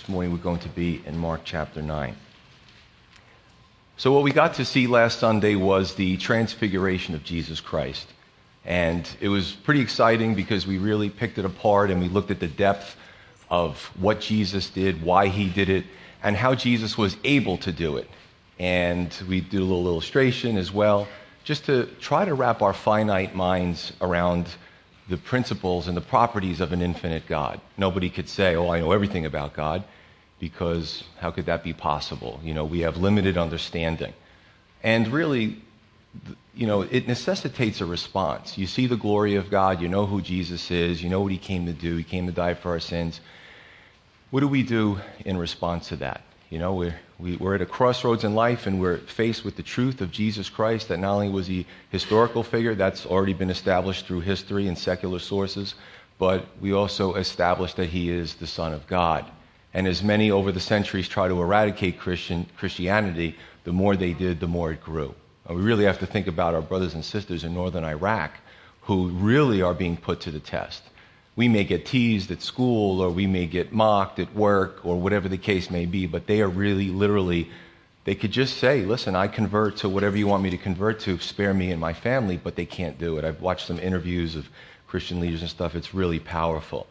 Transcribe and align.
This 0.00 0.08
morning 0.08 0.32
we're 0.32 0.38
going 0.38 0.58
to 0.58 0.68
be 0.68 1.00
in 1.06 1.16
Mark 1.16 1.42
chapter 1.44 1.80
9. 1.80 2.16
So, 3.96 4.12
what 4.12 4.22
we 4.22 4.32
got 4.32 4.54
to 4.54 4.64
see 4.64 4.86
last 4.86 5.20
Sunday 5.20 5.54
was 5.54 5.94
the 5.94 6.16
transfiguration 6.16 7.14
of 7.14 7.22
Jesus 7.22 7.60
Christ. 7.60 8.08
And 8.64 9.08
it 9.20 9.28
was 9.28 9.52
pretty 9.52 9.80
exciting 9.80 10.34
because 10.34 10.66
we 10.66 10.78
really 10.78 11.08
picked 11.08 11.38
it 11.38 11.44
apart 11.44 11.90
and 11.90 12.02
we 12.02 12.08
looked 12.08 12.30
at 12.30 12.40
the 12.40 12.48
depth 12.48 12.96
of 13.48 13.78
what 13.98 14.20
Jesus 14.20 14.68
did, 14.68 15.00
why 15.00 15.28
he 15.28 15.48
did 15.48 15.70
it, 15.70 15.84
and 16.22 16.36
how 16.36 16.54
Jesus 16.54 16.98
was 16.98 17.16
able 17.22 17.56
to 17.58 17.72
do 17.72 17.96
it. 17.96 18.10
And 18.58 19.14
we 19.28 19.40
did 19.40 19.60
a 19.60 19.64
little 19.64 19.86
illustration 19.86 20.58
as 20.58 20.72
well, 20.72 21.06
just 21.44 21.64
to 21.66 21.86
try 22.00 22.24
to 22.24 22.34
wrap 22.34 22.62
our 22.62 22.74
finite 22.74 23.34
minds 23.34 23.92
around 24.02 24.48
the 25.08 25.16
principles 25.16 25.86
and 25.86 25.96
the 25.96 26.00
properties 26.00 26.60
of 26.60 26.72
an 26.72 26.80
infinite 26.80 27.26
God. 27.26 27.60
Nobody 27.76 28.10
could 28.10 28.28
say, 28.28 28.56
Oh, 28.56 28.70
I 28.70 28.80
know 28.80 28.92
everything 28.92 29.26
about 29.26 29.54
God, 29.54 29.84
because 30.38 31.04
how 31.20 31.30
could 31.30 31.46
that 31.46 31.62
be 31.62 31.72
possible? 31.72 32.40
You 32.42 32.54
know, 32.54 32.64
we 32.64 32.80
have 32.80 32.96
limited 32.96 33.36
understanding. 33.36 34.14
And 34.82 35.08
really, 35.08 35.62
you 36.54 36.66
know, 36.66 36.82
it 36.82 37.06
necessitates 37.08 37.80
a 37.80 37.86
response. 37.86 38.56
You 38.56 38.66
see 38.66 38.86
the 38.86 38.96
glory 38.96 39.34
of 39.36 39.50
God, 39.50 39.80
you 39.80 39.88
know 39.88 40.06
who 40.06 40.20
Jesus 40.20 40.70
is, 40.70 41.02
you 41.02 41.08
know 41.08 41.20
what 41.20 41.32
he 41.32 41.38
came 41.38 41.66
to 41.66 41.72
do, 41.72 41.96
he 41.96 42.04
came 42.04 42.26
to 42.26 42.32
die 42.32 42.54
for 42.54 42.70
our 42.72 42.80
sins. 42.80 43.20
What 44.30 44.40
do 44.40 44.48
we 44.48 44.62
do 44.62 45.00
in 45.24 45.36
response 45.36 45.88
to 45.88 45.96
that? 45.96 46.22
You 46.50 46.58
know, 46.58 46.74
we're, 46.74 46.98
we, 47.18 47.38
are 47.38 47.54
at 47.54 47.62
a 47.62 47.66
crossroads 47.66 48.24
in 48.24 48.34
life 48.34 48.66
and 48.66 48.80
we're 48.80 48.98
faced 48.98 49.44
with 49.44 49.56
the 49.56 49.62
truth 49.62 50.00
of 50.00 50.10
Jesus 50.10 50.48
Christ 50.48 50.88
that 50.88 50.98
not 50.98 51.14
only 51.14 51.28
was 51.28 51.46
he 51.46 51.66
historical 51.90 52.42
figure, 52.42 52.74
that's 52.74 53.06
already 53.06 53.34
been 53.34 53.50
established 53.50 54.06
through 54.06 54.20
history 54.20 54.66
and 54.66 54.76
secular 54.76 55.20
sources, 55.20 55.74
but 56.18 56.46
we 56.60 56.72
also 56.72 57.14
established 57.14 57.76
that 57.76 57.90
he 57.90 58.10
is 58.10 58.34
the 58.34 58.46
Son 58.46 58.72
of 58.72 58.86
God. 58.86 59.24
And 59.72 59.86
as 59.86 60.02
many 60.02 60.30
over 60.30 60.52
the 60.52 60.60
centuries 60.60 61.08
try 61.08 61.28
to 61.28 61.40
eradicate 61.40 61.98
Christian, 61.98 62.46
Christianity, 62.56 63.36
the 63.64 63.72
more 63.72 63.96
they 63.96 64.12
did, 64.12 64.40
the 64.40 64.46
more 64.48 64.72
it 64.72 64.82
grew. 64.82 65.14
We 65.48 65.56
really 65.56 65.84
have 65.84 65.98
to 65.98 66.06
think 66.06 66.26
about 66.26 66.54
our 66.54 66.62
brothers 66.62 66.94
and 66.94 67.04
sisters 67.04 67.44
in 67.44 67.54
northern 67.54 67.84
Iraq 67.84 68.32
who 68.82 69.08
really 69.08 69.62
are 69.62 69.74
being 69.74 69.96
put 69.96 70.20
to 70.22 70.30
the 70.30 70.40
test. 70.40 70.82
We 71.36 71.48
may 71.48 71.64
get 71.64 71.86
teased 71.86 72.30
at 72.30 72.42
school 72.42 73.00
or 73.00 73.10
we 73.10 73.26
may 73.26 73.46
get 73.46 73.72
mocked 73.72 74.18
at 74.18 74.34
work 74.34 74.84
or 74.84 75.00
whatever 75.00 75.28
the 75.28 75.38
case 75.38 75.70
may 75.70 75.86
be, 75.86 76.06
but 76.06 76.26
they 76.26 76.40
are 76.42 76.48
really 76.48 76.88
literally, 76.88 77.50
they 78.04 78.14
could 78.14 78.30
just 78.30 78.58
say, 78.58 78.84
listen, 78.84 79.16
I 79.16 79.26
convert 79.26 79.78
to 79.78 79.88
whatever 79.88 80.16
you 80.16 80.26
want 80.26 80.42
me 80.42 80.50
to 80.50 80.58
convert 80.58 81.00
to, 81.00 81.18
spare 81.18 81.52
me 81.52 81.72
and 81.72 81.80
my 81.80 81.92
family, 81.92 82.36
but 82.36 82.54
they 82.54 82.66
can't 82.66 82.98
do 82.98 83.18
it. 83.18 83.24
I've 83.24 83.40
watched 83.40 83.66
some 83.66 83.80
interviews 83.80 84.36
of 84.36 84.48
Christian 84.86 85.20
leaders 85.20 85.40
and 85.40 85.50
stuff. 85.50 85.74
It's 85.74 85.92
really 85.92 86.20
powerful. 86.20 86.86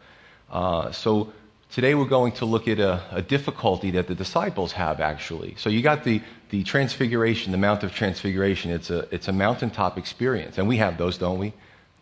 Uh, 0.52 0.92
so 0.92 1.32
Today 1.74 1.96
we're 1.96 2.06
going 2.06 2.34
to 2.34 2.46
look 2.46 2.68
at 2.68 2.78
a, 2.78 3.02
a, 3.10 3.24
difficulty 3.24 3.90
that 3.90 4.06
the 4.06 4.14
disciples 4.14 4.74
have 4.74 5.02
actually. 5.02 5.56
So 5.58 5.72
you 5.72 5.82
got 5.82 6.04
the, 6.04 6.22
the 6.52 6.64
transfiguration, 6.64 7.52
the 7.52 7.58
Mount 7.58 7.82
of 7.82 7.92
Transfiguration. 7.96 8.70
It's 8.70 8.92
a, 8.92 9.08
it's 9.10 9.28
a 9.28 9.32
mountaintop 9.32 9.98
experience. 9.98 10.60
And 10.60 10.68
we 10.68 10.78
have 10.78 11.00
those, 11.00 11.18
don't 11.18 11.40
we? 11.40 11.52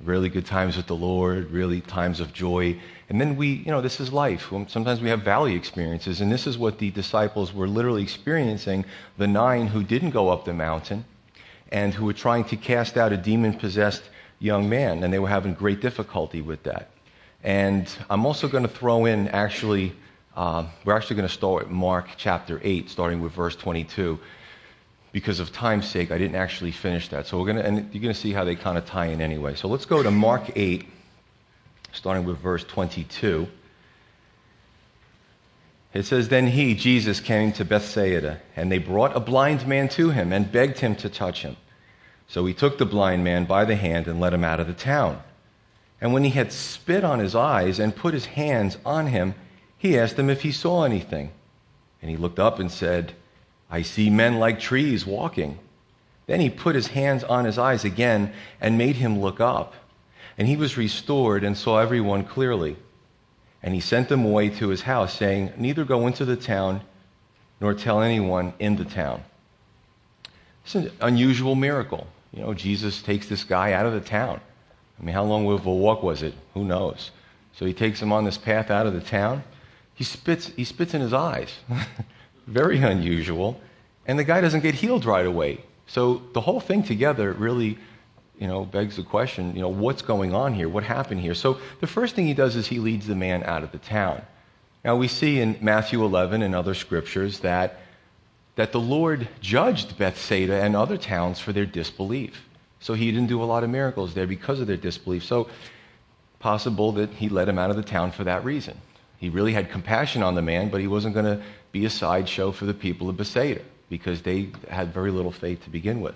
Really 0.04 0.30
good 0.30 0.46
times 0.46 0.78
with 0.78 0.88
the 0.88 0.96
Lord, 0.96 1.52
really 1.52 1.82
times 1.82 2.20
of 2.20 2.34
joy. 2.34 2.80
And 3.10 3.22
then 3.22 3.36
we, 3.36 3.48
you 3.48 3.72
know, 3.72 3.82
this 3.82 4.00
is 4.00 4.12
life. 4.12 4.52
Sometimes 4.68 5.00
we 5.00 5.10
have 5.10 5.22
valley 5.22 5.56
experiences. 5.56 6.22
And 6.22 6.32
this 6.32 6.48
is 6.48 6.58
what 6.58 6.80
the 6.80 6.90
disciples 6.92 7.54
were 7.54 7.68
literally 7.68 8.02
experiencing 8.02 8.86
the 9.18 9.28
nine 9.28 9.68
who 9.68 9.84
didn't 9.84 10.10
go 10.10 10.30
up 10.30 10.46
the 10.46 10.54
mountain 10.54 11.06
and 11.72 11.94
who 11.94 12.06
were 12.06 12.14
trying 12.14 12.46
to 12.46 12.58
cast 12.58 12.98
out 12.98 13.14
a 13.14 13.18
demon 13.18 13.54
possessed 13.54 14.04
young 14.40 14.68
man. 14.68 15.04
And 15.04 15.14
they 15.14 15.20
were 15.20 15.30
having 15.30 15.54
great 15.54 15.82
difficulty 15.82 16.42
with 16.42 16.64
that. 16.64 16.90
And 17.44 17.88
I'm 18.10 18.26
also 18.26 18.48
going 18.48 18.64
to 18.64 18.70
throw 18.70 19.06
in, 19.06 19.28
actually, 19.30 19.94
uh, 20.36 20.66
we're 20.86 20.96
actually 20.96 21.18
going 21.18 21.28
to 21.28 21.34
start 21.34 21.64
at 21.64 21.72
Mark 21.72 22.08
chapter 22.18 22.60
8, 22.64 22.90
starting 22.90 23.22
with 23.22 23.34
verse 23.34 23.56
22. 23.56 24.20
Because 25.12 25.40
of 25.40 25.52
time's 25.52 25.90
sake, 25.90 26.12
I 26.12 26.18
didn't 26.18 26.36
actually 26.36 26.72
finish 26.72 27.10
that. 27.10 27.28
So 27.28 27.38
we're 27.38 27.46
going 27.46 27.58
to, 27.58 27.66
and 27.66 27.94
you're 27.94 28.02
going 28.02 28.14
to 28.14 28.20
see 28.20 28.32
how 28.32 28.46
they 28.46 28.56
kind 28.56 28.78
of 28.78 28.86
tie 28.86 29.08
in 29.08 29.22
anyway. 29.22 29.56
So 29.56 29.68
let's 29.68 29.86
go 29.86 30.02
to 30.02 30.12
Mark 30.12 30.52
8, 30.56 30.86
starting 31.92 32.24
with 32.24 32.38
verse 32.38 32.64
22. 32.64 33.48
It 35.94 36.04
says, 36.04 36.30
Then 36.30 36.48
he, 36.48 36.76
Jesus, 36.76 37.20
came 37.20 37.52
to 37.54 37.66
Bethsaida, 37.66 38.40
and 38.56 38.72
they 38.72 38.78
brought 38.78 39.16
a 39.16 39.20
blind 39.20 39.68
man 39.68 39.90
to 39.90 40.12
him 40.12 40.32
and 40.32 40.52
begged 40.52 40.80
him 40.80 40.96
to 40.98 41.10
touch 41.10 41.42
him. 41.42 41.58
So 42.28 42.46
he 42.46 42.54
took 42.54 42.78
the 42.78 42.86
blind 42.86 43.26
man 43.26 43.44
by 43.44 43.66
the 43.66 43.76
hand 43.76 44.08
and 44.08 44.22
led 44.22 44.34
him 44.34 44.46
out 44.46 44.62
of 44.62 44.68
the 44.68 44.74
town. 44.74 45.22
And 46.00 46.14
when 46.14 46.24
he 46.24 46.30
had 46.30 46.54
spit 46.54 47.04
on 47.04 47.20
his 47.20 47.36
eyes 47.36 47.78
and 47.78 47.96
put 47.96 48.14
his 48.14 48.26
hands 48.26 48.78
on 48.86 49.08
him, 49.08 49.36
he 49.78 50.00
asked 50.00 50.18
him 50.18 50.30
if 50.30 50.42
he 50.42 50.52
saw 50.52 50.84
anything. 50.84 51.32
And 52.02 52.10
he 52.10 52.18
looked 52.18 52.40
up 52.40 52.60
and 52.60 52.72
said, 52.72 53.14
I 53.72 53.82
see 53.82 54.10
men 54.10 54.38
like 54.38 54.60
trees 54.60 55.06
walking. 55.06 55.58
Then 56.28 56.42
he 56.42 56.50
put 56.50 56.76
his 56.76 56.88
hands 56.88 57.24
on 57.24 57.46
his 57.46 57.58
eyes 57.58 57.86
again 57.86 58.34
and 58.60 58.78
made 58.78 58.98
him 58.98 59.20
look 59.20 59.40
up. 59.40 59.74
And 60.38 60.48
he 60.48 60.58
was 60.58 60.78
restored 60.78 61.44
and 61.44 61.58
saw 61.58 61.80
everyone 61.80 62.26
clearly. 62.26 62.76
And 63.64 63.74
he 63.74 63.80
sent 63.80 64.10
them 64.10 64.26
away 64.26 64.50
to 64.50 64.70
his 64.70 64.82
house, 64.82 65.16
saying, 65.16 65.54
Neither 65.58 65.86
go 65.86 66.06
into 66.08 66.26
the 66.26 66.36
town 66.36 66.82
nor 67.60 67.74
tell 67.74 68.02
anyone 68.02 68.54
in 68.60 68.76
the 68.76 68.86
town. 68.86 69.24
It's 70.64 70.76
an 70.76 70.92
unusual 71.00 71.56
miracle. 71.56 72.08
You 72.34 72.42
know, 72.42 72.54
Jesus 72.54 73.02
takes 73.02 73.28
this 73.28 73.44
guy 73.44 73.74
out 73.74 73.86
of 73.86 73.94
the 73.94 74.02
town. 74.02 74.42
I 75.00 75.04
mean, 75.06 75.14
how 75.14 75.24
long 75.24 75.50
of 75.50 75.66
a 75.66 75.74
walk 75.74 76.04
was 76.04 76.24
it? 76.24 76.34
Who 76.54 76.64
knows? 76.64 77.12
So 77.54 77.66
he 77.66 77.74
takes 77.74 78.02
him 78.02 78.12
on 78.12 78.26
this 78.26 78.38
path 78.38 78.72
out 78.72 78.88
of 78.88 78.94
the 78.94 79.02
town. 79.02 79.44
He 79.94 80.04
spits, 80.04 80.48
he 80.56 80.64
spits 80.64 80.94
in 80.94 81.02
his 81.02 81.14
eyes. 81.14 81.50
Very 82.48 82.80
unusual. 82.80 83.60
And 84.06 84.18
the 84.18 84.24
guy 84.24 84.42
doesn't 84.42 84.62
get 84.62 84.76
healed 84.76 85.06
right 85.06 85.26
away. 85.26 85.64
So 85.88 86.22
the 86.34 86.42
whole 86.42 86.60
thing 86.60 86.84
together 86.84 87.34
really, 87.34 87.78
you 88.40 88.48
know, 88.48 88.66
begs 88.66 88.96
the 88.96 89.04
question, 89.04 89.56
you 89.56 89.62
know, 89.62 89.70
what's 89.70 90.02
going 90.02 90.34
on 90.34 90.54
here? 90.54 90.70
What 90.70 90.84
happened 90.84 91.22
here? 91.22 91.34
So 91.34 91.60
the 91.80 91.88
first 91.88 92.16
thing 92.16 92.26
he 92.26 92.34
does 92.34 92.56
is 92.56 92.68
he 92.68 92.80
leads 92.80 93.08
the 93.08 93.16
man 93.16 93.44
out 93.44 93.64
of 93.64 93.72
the 93.72 93.78
town. 93.78 94.22
Now 94.84 94.96
we 94.96 95.08
see 95.08 95.40
in 95.40 95.58
Matthew 95.62 96.04
11 96.04 96.42
and 96.42 96.56
other 96.56 96.74
scriptures 96.74 97.40
that, 97.40 97.80
that 98.56 98.72
the 98.72 98.80
Lord 98.80 99.28
judged 99.40 99.98
Bethsaida 99.98 100.64
and 100.64 100.76
other 100.76 100.98
towns 100.98 101.40
for 101.40 101.54
their 101.54 101.66
disbelief. 101.66 102.48
So 102.80 102.96
he 102.96 103.12
didn't 103.12 103.28
do 103.28 103.44
a 103.44 103.46
lot 103.46 103.64
of 103.64 103.70
miracles 103.70 104.16
there 104.16 104.26
because 104.26 104.60
of 104.60 104.68
their 104.68 104.78
disbelief. 104.78 105.24
So 105.24 105.50
possible 106.40 106.92
that 106.94 107.12
he 107.12 107.30
let 107.30 107.48
him 107.48 107.60
out 107.60 107.70
of 107.70 107.76
the 107.76 107.84
town 107.84 108.12
for 108.12 108.24
that 108.24 108.44
reason. 108.44 108.82
He 109.22 109.30
really 109.30 109.54
had 109.54 109.70
compassion 109.70 110.24
on 110.24 110.34
the 110.34 110.42
man, 110.42 110.70
but 110.70 110.82
he 110.82 110.88
wasn't 110.88 111.14
going 111.14 111.28
to 111.28 111.44
be 111.72 111.86
a 111.86 111.92
sideshow 111.92 112.52
for 112.52 112.66
the 112.66 112.74
people 112.74 113.08
of 113.08 113.18
Bethsaida 113.18 113.62
because 113.88 114.24
they 114.24 114.50
had 114.68 114.92
very 114.92 115.12
little 115.12 115.32
faith 115.32 115.64
to 115.64 115.70
begin 115.70 116.02
with. 116.02 116.16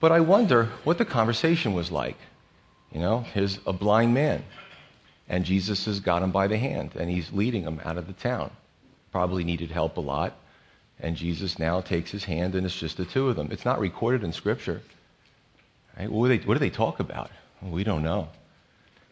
But 0.00 0.10
I 0.10 0.18
wonder 0.18 0.64
what 0.82 0.98
the 0.98 1.04
conversation 1.04 1.74
was 1.74 1.92
like. 1.92 2.16
You 2.92 3.00
know, 3.00 3.20
here's 3.20 3.60
a 3.68 3.72
blind 3.72 4.14
man, 4.14 4.42
and 5.28 5.44
Jesus 5.44 5.84
has 5.84 6.00
got 6.00 6.24
him 6.24 6.32
by 6.32 6.48
the 6.48 6.58
hand, 6.58 6.96
and 6.96 7.08
he's 7.08 7.32
leading 7.32 7.62
him 7.62 7.80
out 7.84 7.96
of 7.96 8.08
the 8.08 8.14
town. 8.14 8.50
Probably 9.12 9.44
needed 9.44 9.70
help 9.70 9.96
a 9.96 10.00
lot, 10.00 10.36
and 10.98 11.14
Jesus 11.14 11.56
now 11.56 11.80
takes 11.80 12.10
his 12.10 12.24
hand, 12.24 12.56
and 12.56 12.66
it's 12.66 12.76
just 12.76 12.96
the 12.96 13.04
two 13.04 13.28
of 13.28 13.36
them. 13.36 13.48
It's 13.52 13.64
not 13.64 13.78
recorded 13.78 14.24
in 14.24 14.32
Scripture. 14.32 14.82
Right? 15.96 16.10
What, 16.10 16.28
they, 16.28 16.38
what 16.38 16.54
do 16.54 16.58
they 16.58 16.70
talk 16.70 16.98
about? 16.98 17.30
we 17.62 17.84
don't 17.84 18.02
know. 18.02 18.28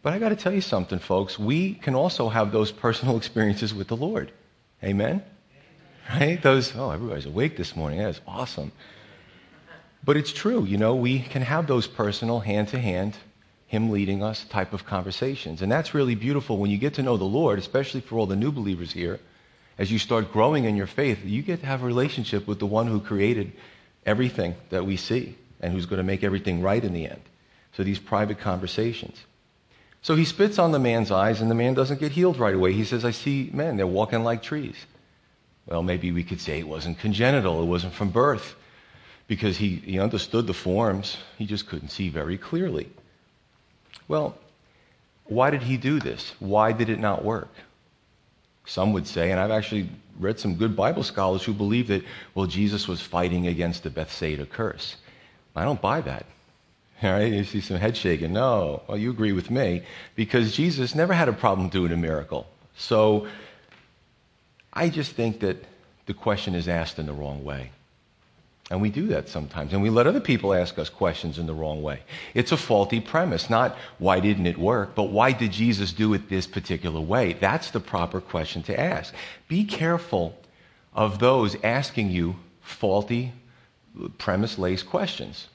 But 0.02 0.12
I 0.12 0.18
got 0.18 0.28
to 0.28 0.36
tell 0.36 0.52
you 0.52 0.60
something, 0.60 0.98
folks. 0.98 1.38
We 1.38 1.74
can 1.74 1.94
also 1.94 2.28
have 2.28 2.52
those 2.52 2.70
personal 2.72 3.16
experiences 3.22 3.74
with 3.74 3.88
the 3.88 3.96
Lord. 3.96 4.32
Amen? 4.82 5.22
Right? 6.08 6.40
Those, 6.40 6.74
oh, 6.76 6.90
everybody's 6.90 7.26
awake 7.26 7.56
this 7.56 7.74
morning. 7.74 7.98
That's 7.98 8.20
awesome. 8.26 8.72
But 10.04 10.16
it's 10.16 10.32
true, 10.32 10.64
you 10.64 10.78
know, 10.78 10.94
we 10.94 11.18
can 11.18 11.42
have 11.42 11.66
those 11.66 11.88
personal, 11.88 12.38
hand 12.38 12.68
to 12.68 12.78
hand, 12.78 13.16
Him 13.66 13.90
leading 13.90 14.22
us 14.22 14.44
type 14.44 14.72
of 14.72 14.86
conversations. 14.86 15.62
And 15.62 15.72
that's 15.72 15.94
really 15.94 16.14
beautiful 16.14 16.58
when 16.58 16.70
you 16.70 16.78
get 16.78 16.94
to 16.94 17.02
know 17.02 17.16
the 17.16 17.24
Lord, 17.24 17.58
especially 17.58 18.00
for 18.00 18.16
all 18.16 18.26
the 18.26 18.36
new 18.36 18.52
believers 18.52 18.92
here. 18.92 19.18
As 19.78 19.90
you 19.90 19.98
start 19.98 20.32
growing 20.32 20.64
in 20.64 20.76
your 20.76 20.86
faith, 20.86 21.24
you 21.24 21.42
get 21.42 21.60
to 21.60 21.66
have 21.66 21.82
a 21.82 21.86
relationship 21.86 22.46
with 22.46 22.60
the 22.60 22.66
one 22.66 22.86
who 22.86 23.00
created 23.00 23.52
everything 24.06 24.54
that 24.70 24.86
we 24.86 24.96
see 24.96 25.36
and 25.60 25.72
who's 25.72 25.86
going 25.86 25.98
to 25.98 26.04
make 26.04 26.22
everything 26.22 26.62
right 26.62 26.82
in 26.82 26.92
the 26.92 27.08
end. 27.08 27.20
So 27.76 27.82
these 27.82 27.98
private 27.98 28.38
conversations. 28.38 29.24
So 30.06 30.14
he 30.14 30.24
spits 30.24 30.60
on 30.60 30.70
the 30.70 30.78
man's 30.78 31.10
eyes, 31.10 31.40
and 31.40 31.50
the 31.50 31.56
man 31.56 31.74
doesn't 31.74 31.98
get 31.98 32.12
healed 32.12 32.38
right 32.38 32.54
away. 32.54 32.72
He 32.72 32.84
says, 32.84 33.04
I 33.04 33.10
see 33.10 33.50
men, 33.52 33.76
they're 33.76 33.88
walking 33.88 34.22
like 34.22 34.40
trees. 34.40 34.76
Well, 35.66 35.82
maybe 35.82 36.12
we 36.12 36.22
could 36.22 36.40
say 36.40 36.60
it 36.60 36.68
wasn't 36.68 37.00
congenital, 37.00 37.60
it 37.60 37.66
wasn't 37.66 37.92
from 37.92 38.10
birth, 38.10 38.54
because 39.26 39.56
he, 39.56 39.82
he 39.84 39.98
understood 39.98 40.46
the 40.46 40.54
forms, 40.54 41.16
he 41.36 41.44
just 41.44 41.66
couldn't 41.66 41.88
see 41.88 42.08
very 42.08 42.38
clearly. 42.38 42.88
Well, 44.06 44.38
why 45.24 45.50
did 45.50 45.64
he 45.64 45.76
do 45.76 45.98
this? 45.98 46.34
Why 46.38 46.70
did 46.70 46.88
it 46.88 47.00
not 47.00 47.24
work? 47.24 47.52
Some 48.64 48.92
would 48.92 49.08
say, 49.08 49.32
and 49.32 49.40
I've 49.40 49.50
actually 49.50 49.88
read 50.20 50.38
some 50.38 50.54
good 50.54 50.76
Bible 50.76 51.02
scholars 51.02 51.42
who 51.42 51.52
believe 51.52 51.88
that, 51.88 52.04
well, 52.36 52.46
Jesus 52.46 52.86
was 52.86 53.00
fighting 53.00 53.48
against 53.48 53.82
the 53.82 53.90
Bethsaida 53.90 54.46
curse. 54.46 54.98
I 55.56 55.64
don't 55.64 55.82
buy 55.82 56.00
that. 56.02 56.26
All 57.02 57.10
right, 57.12 57.32
you 57.32 57.44
see 57.44 57.60
some 57.60 57.76
head 57.76 57.96
shaking. 57.96 58.32
No, 58.32 58.82
well, 58.88 58.96
you 58.96 59.10
agree 59.10 59.32
with 59.32 59.50
me 59.50 59.82
because 60.14 60.54
Jesus 60.54 60.94
never 60.94 61.12
had 61.12 61.28
a 61.28 61.32
problem 61.32 61.68
doing 61.68 61.92
a 61.92 61.96
miracle. 61.96 62.46
So 62.76 63.26
I 64.72 64.88
just 64.88 65.12
think 65.12 65.40
that 65.40 65.64
the 66.06 66.14
question 66.14 66.54
is 66.54 66.68
asked 66.68 66.98
in 66.98 67.06
the 67.06 67.12
wrong 67.12 67.44
way. 67.44 67.70
And 68.70 68.82
we 68.82 68.90
do 68.90 69.06
that 69.08 69.28
sometimes. 69.28 69.72
And 69.72 69.80
we 69.80 69.90
let 69.90 70.08
other 70.08 70.20
people 70.20 70.52
ask 70.52 70.76
us 70.78 70.88
questions 70.88 71.38
in 71.38 71.46
the 71.46 71.54
wrong 71.54 71.82
way. 71.82 72.00
It's 72.34 72.50
a 72.50 72.56
faulty 72.56 73.00
premise, 73.00 73.48
not 73.48 73.76
why 73.98 74.18
didn't 74.18 74.46
it 74.46 74.58
work, 74.58 74.96
but 74.96 75.04
why 75.04 75.32
did 75.32 75.52
Jesus 75.52 75.92
do 75.92 76.12
it 76.14 76.28
this 76.28 76.48
particular 76.48 77.00
way? 77.00 77.34
That's 77.34 77.70
the 77.70 77.78
proper 77.78 78.20
question 78.20 78.64
to 78.64 78.78
ask. 78.78 79.14
Be 79.46 79.64
careful 79.64 80.36
of 80.94 81.20
those 81.20 81.56
asking 81.62 82.10
you 82.10 82.36
faulty 82.60 83.32
premise 84.18 84.58
laced 84.58 84.86
questions. 84.86 85.46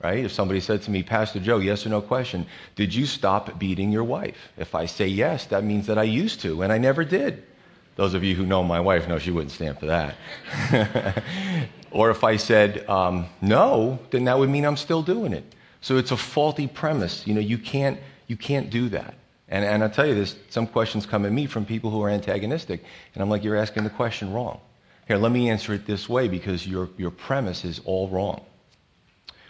Right? 0.00 0.24
If 0.24 0.32
somebody 0.32 0.60
said 0.60 0.82
to 0.82 0.92
me, 0.92 1.02
Pastor 1.02 1.40
Joe, 1.40 1.58
yes 1.58 1.84
or 1.84 1.88
no 1.88 2.00
question, 2.00 2.46
did 2.76 2.94
you 2.94 3.04
stop 3.04 3.58
beating 3.58 3.90
your 3.90 4.04
wife? 4.04 4.52
If 4.56 4.76
I 4.76 4.86
say 4.86 5.08
yes, 5.08 5.46
that 5.46 5.64
means 5.64 5.88
that 5.88 5.98
I 5.98 6.04
used 6.04 6.40
to, 6.42 6.62
and 6.62 6.72
I 6.72 6.78
never 6.78 7.04
did. 7.04 7.42
Those 7.96 8.14
of 8.14 8.22
you 8.22 8.36
who 8.36 8.46
know 8.46 8.62
my 8.62 8.78
wife 8.78 9.08
know 9.08 9.18
she 9.18 9.32
wouldn't 9.32 9.50
stand 9.50 9.80
for 9.80 9.86
that. 9.86 10.14
or 11.90 12.10
if 12.10 12.22
I 12.22 12.36
said 12.36 12.88
um, 12.88 13.26
no, 13.40 13.98
then 14.10 14.24
that 14.26 14.38
would 14.38 14.50
mean 14.50 14.64
I'm 14.64 14.76
still 14.76 15.02
doing 15.02 15.32
it. 15.32 15.44
So 15.80 15.96
it's 15.96 16.12
a 16.12 16.16
faulty 16.16 16.68
premise. 16.68 17.26
You 17.26 17.34
know, 17.34 17.40
you 17.40 17.58
can't, 17.58 17.98
you 18.28 18.36
can't 18.36 18.70
do 18.70 18.88
that. 18.90 19.14
And, 19.48 19.64
and 19.64 19.82
I'll 19.82 19.90
tell 19.90 20.06
you 20.06 20.14
this, 20.14 20.36
some 20.48 20.68
questions 20.68 21.06
come 21.06 21.24
at 21.24 21.32
me 21.32 21.46
from 21.46 21.64
people 21.64 21.90
who 21.90 22.02
are 22.02 22.10
antagonistic, 22.10 22.84
and 23.14 23.22
I'm 23.22 23.30
like, 23.30 23.42
you're 23.42 23.56
asking 23.56 23.84
the 23.84 23.90
question 23.90 24.32
wrong. 24.32 24.60
Here, 25.08 25.16
let 25.16 25.32
me 25.32 25.48
answer 25.48 25.72
it 25.72 25.86
this 25.86 26.08
way 26.08 26.28
because 26.28 26.66
your, 26.66 26.90
your 26.98 27.10
premise 27.10 27.64
is 27.64 27.80
all 27.84 28.08
wrong. 28.08 28.42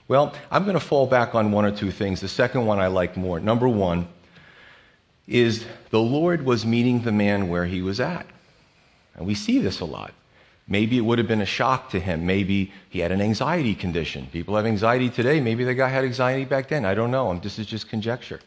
Well, 0.08 0.32
I'm 0.50 0.64
going 0.64 0.74
to 0.74 0.80
fall 0.80 1.06
back 1.06 1.34
on 1.34 1.52
one 1.52 1.66
or 1.66 1.70
two 1.70 1.90
things. 1.90 2.20
The 2.20 2.28
second 2.28 2.64
one 2.64 2.80
I 2.80 2.86
like 2.86 3.16
more. 3.16 3.38
Number 3.38 3.68
one 3.68 4.08
is 5.26 5.66
the 5.90 6.00
Lord 6.00 6.46
was 6.46 6.64
meeting 6.64 7.02
the 7.02 7.12
man 7.12 7.50
where 7.50 7.66
he 7.66 7.82
was 7.82 8.00
at. 8.00 8.26
And 9.14 9.26
we 9.26 9.34
see 9.34 9.58
this 9.58 9.80
a 9.80 9.84
lot. 9.84 10.14
Maybe 10.66 10.96
it 10.96 11.02
would 11.02 11.18
have 11.18 11.28
been 11.28 11.42
a 11.42 11.46
shock 11.46 11.90
to 11.90 12.00
him. 12.00 12.24
Maybe 12.24 12.72
he 12.88 13.00
had 13.00 13.12
an 13.12 13.20
anxiety 13.20 13.74
condition. 13.74 14.28
People 14.32 14.56
have 14.56 14.64
anxiety 14.64 15.10
today. 15.10 15.40
Maybe 15.40 15.64
the 15.64 15.74
guy 15.74 15.88
had 15.88 16.04
anxiety 16.04 16.46
back 16.46 16.68
then. 16.68 16.86
I 16.86 16.94
don't 16.94 17.10
know. 17.10 17.38
This 17.38 17.58
is 17.58 17.66
just 17.66 17.88
conjecture. 17.88 18.40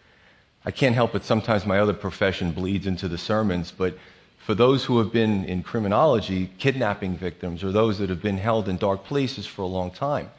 I 0.65 0.71
can't 0.71 0.95
help 0.95 1.13
it. 1.13 1.23
Sometimes 1.23 1.65
my 1.65 1.79
other 1.79 1.93
profession 1.93 2.51
bleeds 2.51 2.87
into 2.87 3.07
the 3.07 3.17
sermons, 3.17 3.71
but 3.71 3.97
for 4.37 4.55
those 4.55 4.85
who 4.85 4.97
have 4.99 5.11
been 5.11 5.45
in 5.45 5.61
criminology, 5.61 6.51
kidnapping 6.57 7.17
victims, 7.17 7.63
or 7.63 7.71
those 7.71 7.99
that 7.99 8.09
have 8.09 8.21
been 8.21 8.37
held 8.37 8.67
in 8.67 8.77
dark 8.77 9.03
places 9.03 9.45
for 9.45 9.61
a 9.61 9.67
long 9.67 9.91
time. 9.91 10.29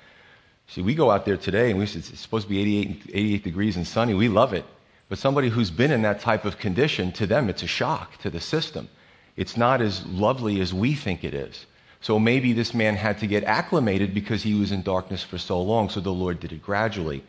See, 0.69 0.83
we 0.83 0.95
go 0.95 1.11
out 1.11 1.25
there 1.25 1.37
today 1.37 1.71
and 1.71 1.79
we, 1.79 1.85
it's 1.85 2.19
supposed 2.19 2.47
to 2.47 2.51
be 2.51 2.61
88, 2.61 3.11
88 3.13 3.45
degrees 3.45 3.77
and 3.77 3.87
sunny. 3.87 4.15
We 4.15 4.29
love 4.29 4.53
it. 4.53 4.65
But 5.09 5.19
somebody 5.19 5.51
who's 5.51 5.71
been 5.71 5.91
in 5.91 6.03
that 6.03 6.21
type 6.21 6.45
of 6.45 6.59
condition, 6.59 7.13
to 7.13 7.27
them, 7.27 7.51
it's 7.51 7.63
a 7.63 7.67
shock 7.67 8.17
to 8.19 8.31
the 8.31 8.41
system. 8.41 8.89
It's 9.37 9.57
not 9.57 9.83
as 9.83 10.07
lovely 10.07 10.61
as 10.61 10.73
we 10.73 10.95
think 10.95 11.25
it 11.25 11.35
is. 11.35 11.67
So 12.01 12.19
maybe 12.19 12.53
this 12.53 12.75
man 12.75 12.97
had 12.97 13.19
to 13.19 13.27
get 13.27 13.45
acclimated 13.45 14.15
because 14.15 14.43
he 14.43 14.55
was 14.55 14.73
in 14.73 14.83
darkness 14.83 15.23
for 15.23 15.39
so 15.39 15.61
long, 15.61 15.89
so 15.89 16.01
the 16.01 16.11
Lord 16.11 16.41
did 16.41 16.53
it 16.53 16.63
gradually. 16.63 17.23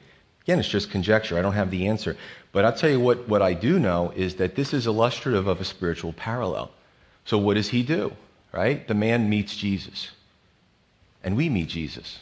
Again, 0.44 0.60
it's 0.60 0.68
just 0.68 0.92
conjecture. 0.92 1.38
I 1.38 1.42
don't 1.42 1.54
have 1.54 1.72
the 1.72 1.88
answer. 1.88 2.18
But 2.52 2.66
I'll 2.66 2.74
tell 2.74 2.90
you 2.90 3.00
what, 3.00 3.28
what 3.28 3.42
I 3.42 3.54
do 3.54 3.80
know 3.80 4.12
is 4.16 4.36
that 4.36 4.56
this 4.56 4.74
is 4.74 4.88
illustrative 4.88 5.48
of 5.48 5.62
a 5.62 5.66
spiritual 5.66 6.14
parallel. 6.14 6.72
So 7.26 7.38
what 7.38 7.54
does 7.54 7.70
he 7.70 7.84
do? 7.84 8.14
Right? 8.52 8.88
The 8.88 8.94
man 8.94 9.30
meets 9.30 9.56
Jesus. 9.56 10.12
And 11.24 11.38
we 11.38 11.50
meet 11.50 11.70
Jesus. 11.70 12.20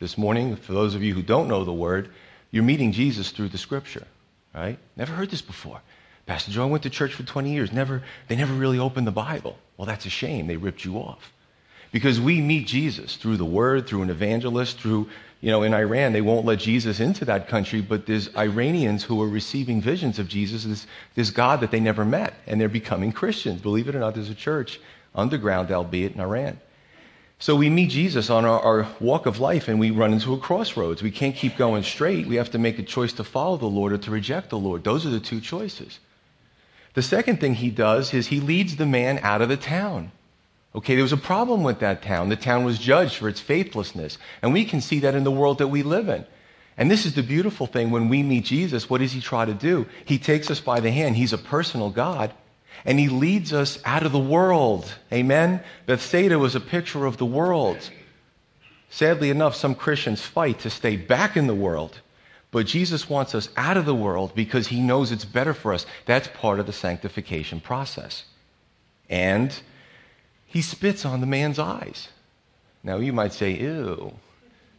This 0.00 0.16
morning, 0.16 0.56
for 0.56 0.72
those 0.72 0.94
of 0.94 1.02
you 1.02 1.12
who 1.14 1.20
don't 1.20 1.46
know 1.46 1.62
the 1.62 1.72
word, 1.72 2.10
you're 2.50 2.64
meeting 2.64 2.90
Jesus 2.90 3.30
through 3.30 3.50
the 3.50 3.58
scripture. 3.58 4.06
Right? 4.54 4.78
Never 4.96 5.12
heard 5.12 5.30
this 5.30 5.42
before. 5.42 5.82
Pastor 6.24 6.50
Joe, 6.50 6.62
I 6.62 6.66
went 6.66 6.82
to 6.84 6.90
church 6.90 7.12
for 7.12 7.22
20 7.22 7.52
years. 7.52 7.70
Never, 7.70 8.02
they 8.26 8.34
never 8.34 8.54
really 8.54 8.78
opened 8.78 9.06
the 9.06 9.12
Bible. 9.12 9.58
Well, 9.76 9.86
that's 9.86 10.06
a 10.06 10.10
shame. 10.10 10.46
They 10.46 10.56
ripped 10.56 10.84
you 10.86 10.96
off. 10.96 11.32
Because 11.92 12.18
we 12.18 12.40
meet 12.40 12.66
Jesus 12.66 13.16
through 13.16 13.36
the 13.36 13.44
word, 13.44 13.86
through 13.86 14.02
an 14.02 14.10
evangelist, 14.10 14.78
through, 14.78 15.08
you 15.42 15.50
know, 15.50 15.64
in 15.64 15.74
Iran, 15.74 16.12
they 16.12 16.20
won't 16.22 16.46
let 16.46 16.60
Jesus 16.60 16.98
into 16.98 17.26
that 17.26 17.48
country, 17.48 17.80
but 17.82 18.06
there's 18.06 18.34
Iranians 18.36 19.04
who 19.04 19.20
are 19.22 19.28
receiving 19.28 19.82
visions 19.82 20.18
of 20.18 20.28
Jesus, 20.28 20.64
this, 20.64 20.86
this 21.14 21.30
God 21.30 21.60
that 21.60 21.72
they 21.72 21.80
never 21.80 22.04
met, 22.04 22.34
and 22.46 22.60
they're 22.60 22.68
becoming 22.68 23.12
Christians. 23.12 23.60
Believe 23.60 23.88
it 23.88 23.94
or 23.94 24.00
not, 24.00 24.14
there's 24.14 24.30
a 24.30 24.34
church, 24.34 24.80
underground, 25.14 25.70
albeit 25.72 26.14
in 26.14 26.20
Iran. 26.20 26.58
So 27.40 27.56
we 27.56 27.70
meet 27.70 27.88
Jesus 27.88 28.28
on 28.28 28.44
our, 28.44 28.60
our, 28.60 28.86
walk 29.00 29.24
of 29.24 29.40
life 29.40 29.66
and 29.66 29.80
we 29.80 29.90
run 29.90 30.12
into 30.12 30.34
a 30.34 30.38
crossroads. 30.38 31.02
We 31.02 31.10
can't 31.10 31.34
keep 31.34 31.56
going 31.56 31.82
straight. 31.84 32.26
We 32.26 32.36
have 32.36 32.50
to 32.50 32.58
make 32.58 32.78
a 32.78 32.82
choice 32.82 33.14
to 33.14 33.24
follow 33.24 33.56
the 33.56 33.64
Lord 33.64 33.94
or 33.94 33.98
to 33.98 34.10
reject 34.10 34.50
the 34.50 34.58
Lord. 34.58 34.84
Those 34.84 35.06
are 35.06 35.10
the 35.10 35.20
two 35.20 35.40
choices. 35.40 36.00
The 36.92 37.00
second 37.00 37.40
thing 37.40 37.54
he 37.54 37.70
does 37.70 38.12
is 38.12 38.26
he 38.26 38.40
leads 38.40 38.76
the 38.76 38.84
man 38.84 39.18
out 39.22 39.40
of 39.40 39.48
the 39.48 39.56
town. 39.56 40.12
Okay, 40.74 40.94
there 40.94 41.02
was 41.02 41.14
a 41.14 41.16
problem 41.16 41.62
with 41.62 41.80
that 41.80 42.02
town. 42.02 42.28
The 42.28 42.36
town 42.36 42.64
was 42.64 42.78
judged 42.78 43.16
for 43.16 43.28
its 43.28 43.40
faithlessness. 43.40 44.18
And 44.42 44.52
we 44.52 44.66
can 44.66 44.82
see 44.82 44.98
that 45.00 45.14
in 45.14 45.24
the 45.24 45.30
world 45.30 45.58
that 45.58 45.68
we 45.68 45.82
live 45.82 46.10
in. 46.10 46.26
And 46.76 46.90
this 46.90 47.06
is 47.06 47.14
the 47.14 47.22
beautiful 47.22 47.66
thing. 47.66 47.90
When 47.90 48.10
we 48.10 48.22
meet 48.22 48.44
Jesus, 48.44 48.90
what 48.90 49.00
does 49.00 49.12
he 49.12 49.20
try 49.22 49.46
to 49.46 49.54
do? 49.54 49.86
He 50.04 50.18
takes 50.18 50.50
us 50.50 50.60
by 50.60 50.80
the 50.80 50.90
hand. 50.90 51.16
He's 51.16 51.32
a 51.32 51.38
personal 51.38 51.88
God. 51.88 52.34
And 52.84 52.98
he 52.98 53.08
leads 53.08 53.52
us 53.52 53.78
out 53.84 54.04
of 54.04 54.12
the 54.12 54.18
world. 54.18 54.94
Amen? 55.12 55.62
Bethsaida 55.86 56.38
was 56.38 56.54
a 56.54 56.60
picture 56.60 57.06
of 57.06 57.18
the 57.18 57.26
world. 57.26 57.90
Sadly 58.88 59.30
enough, 59.30 59.54
some 59.54 59.74
Christians 59.74 60.22
fight 60.22 60.60
to 60.60 60.70
stay 60.70 60.96
back 60.96 61.36
in 61.36 61.46
the 61.46 61.54
world. 61.54 62.00
But 62.50 62.66
Jesus 62.66 63.08
wants 63.08 63.34
us 63.34 63.48
out 63.56 63.76
of 63.76 63.86
the 63.86 63.94
world 63.94 64.34
because 64.34 64.68
he 64.68 64.80
knows 64.80 65.12
it's 65.12 65.24
better 65.24 65.54
for 65.54 65.72
us. 65.72 65.86
That's 66.06 66.28
part 66.28 66.58
of 66.58 66.66
the 66.66 66.72
sanctification 66.72 67.60
process. 67.60 68.24
And 69.08 69.54
he 70.46 70.62
spits 70.62 71.04
on 71.04 71.20
the 71.20 71.26
man's 71.26 71.58
eyes. 71.58 72.08
Now, 72.82 72.96
you 72.96 73.12
might 73.12 73.32
say, 73.32 73.52
ew. 73.52 74.14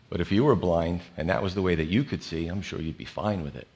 But 0.10 0.20
if 0.20 0.32
you 0.32 0.44
were 0.44 0.56
blind 0.56 1.02
and 1.16 1.30
that 1.30 1.42
was 1.42 1.56
the 1.56 1.62
way 1.62 1.76
that 1.76 1.88
you 1.88 2.04
could 2.04 2.24
see, 2.24 2.48
I'm 2.48 2.62
sure 2.62 2.82
you'd 2.82 2.98
be 2.98 3.06
fine 3.06 3.44
with 3.44 3.56
it. 3.56 3.68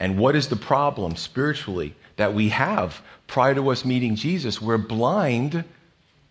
And 0.00 0.18
what 0.18 0.34
is 0.34 0.48
the 0.48 0.56
problem 0.56 1.16
spiritually 1.16 1.94
that 2.16 2.34
we 2.34 2.50
have 2.50 3.02
prior 3.26 3.54
to 3.54 3.70
us 3.70 3.84
meeting 3.84 4.16
Jesus? 4.16 4.60
We're 4.60 4.78
blind, 4.78 5.64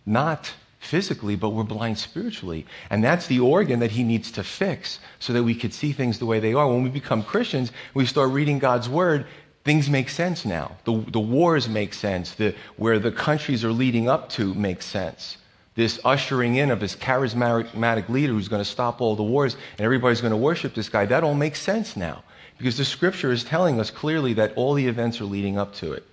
not 0.05 0.53
physically, 0.79 1.35
but 1.35 1.49
we're 1.49 1.63
blind 1.63 1.97
spiritually. 1.97 2.65
And 2.89 3.03
that's 3.03 3.27
the 3.27 3.39
organ 3.39 3.79
that 3.79 3.91
he 3.91 4.03
needs 4.03 4.31
to 4.33 4.43
fix 4.43 4.99
so 5.19 5.33
that 5.33 5.43
we 5.43 5.55
could 5.55 5.73
see 5.73 5.93
things 5.93 6.19
the 6.19 6.25
way 6.25 6.39
they 6.39 6.53
are. 6.53 6.67
When 6.67 6.83
we 6.83 6.89
become 6.89 7.23
Christians, 7.23 7.71
we 7.93 8.05
start 8.05 8.31
reading 8.31 8.59
God's 8.59 8.89
word, 8.89 9.25
things 9.63 9.89
make 9.89 10.09
sense 10.09 10.45
now. 10.45 10.77
The, 10.83 11.03
the 11.09 11.19
wars 11.19 11.69
make 11.69 11.93
sense. 11.93 12.35
The, 12.35 12.53
where 12.75 12.99
the 12.99 13.11
countries 13.11 13.63
are 13.63 13.71
leading 13.71 14.09
up 14.09 14.29
to 14.31 14.53
makes 14.53 14.85
sense. 14.85 15.37
This 15.75 15.99
ushering 16.05 16.55
in 16.55 16.69
of 16.69 16.79
this 16.79 16.95
charismatic 16.95 18.09
leader 18.09 18.33
who's 18.33 18.49
going 18.49 18.63
to 18.63 18.69
stop 18.69 19.01
all 19.01 19.15
the 19.15 19.23
wars 19.23 19.55
and 19.77 19.81
everybody's 19.81 20.21
going 20.21 20.31
to 20.31 20.37
worship 20.37 20.75
this 20.75 20.89
guy, 20.89 21.05
that 21.05 21.23
all 21.23 21.33
makes 21.33 21.61
sense 21.61 21.95
now. 21.95 22.23
Because 22.57 22.77
the 22.77 22.85
scripture 22.85 23.31
is 23.31 23.43
telling 23.43 23.79
us 23.79 23.91
clearly 23.91 24.33
that 24.33 24.53
all 24.55 24.73
the 24.73 24.87
events 24.87 25.19
are 25.19 25.25
leading 25.25 25.57
up 25.57 25.73
to 25.75 25.93
it. 25.93 26.05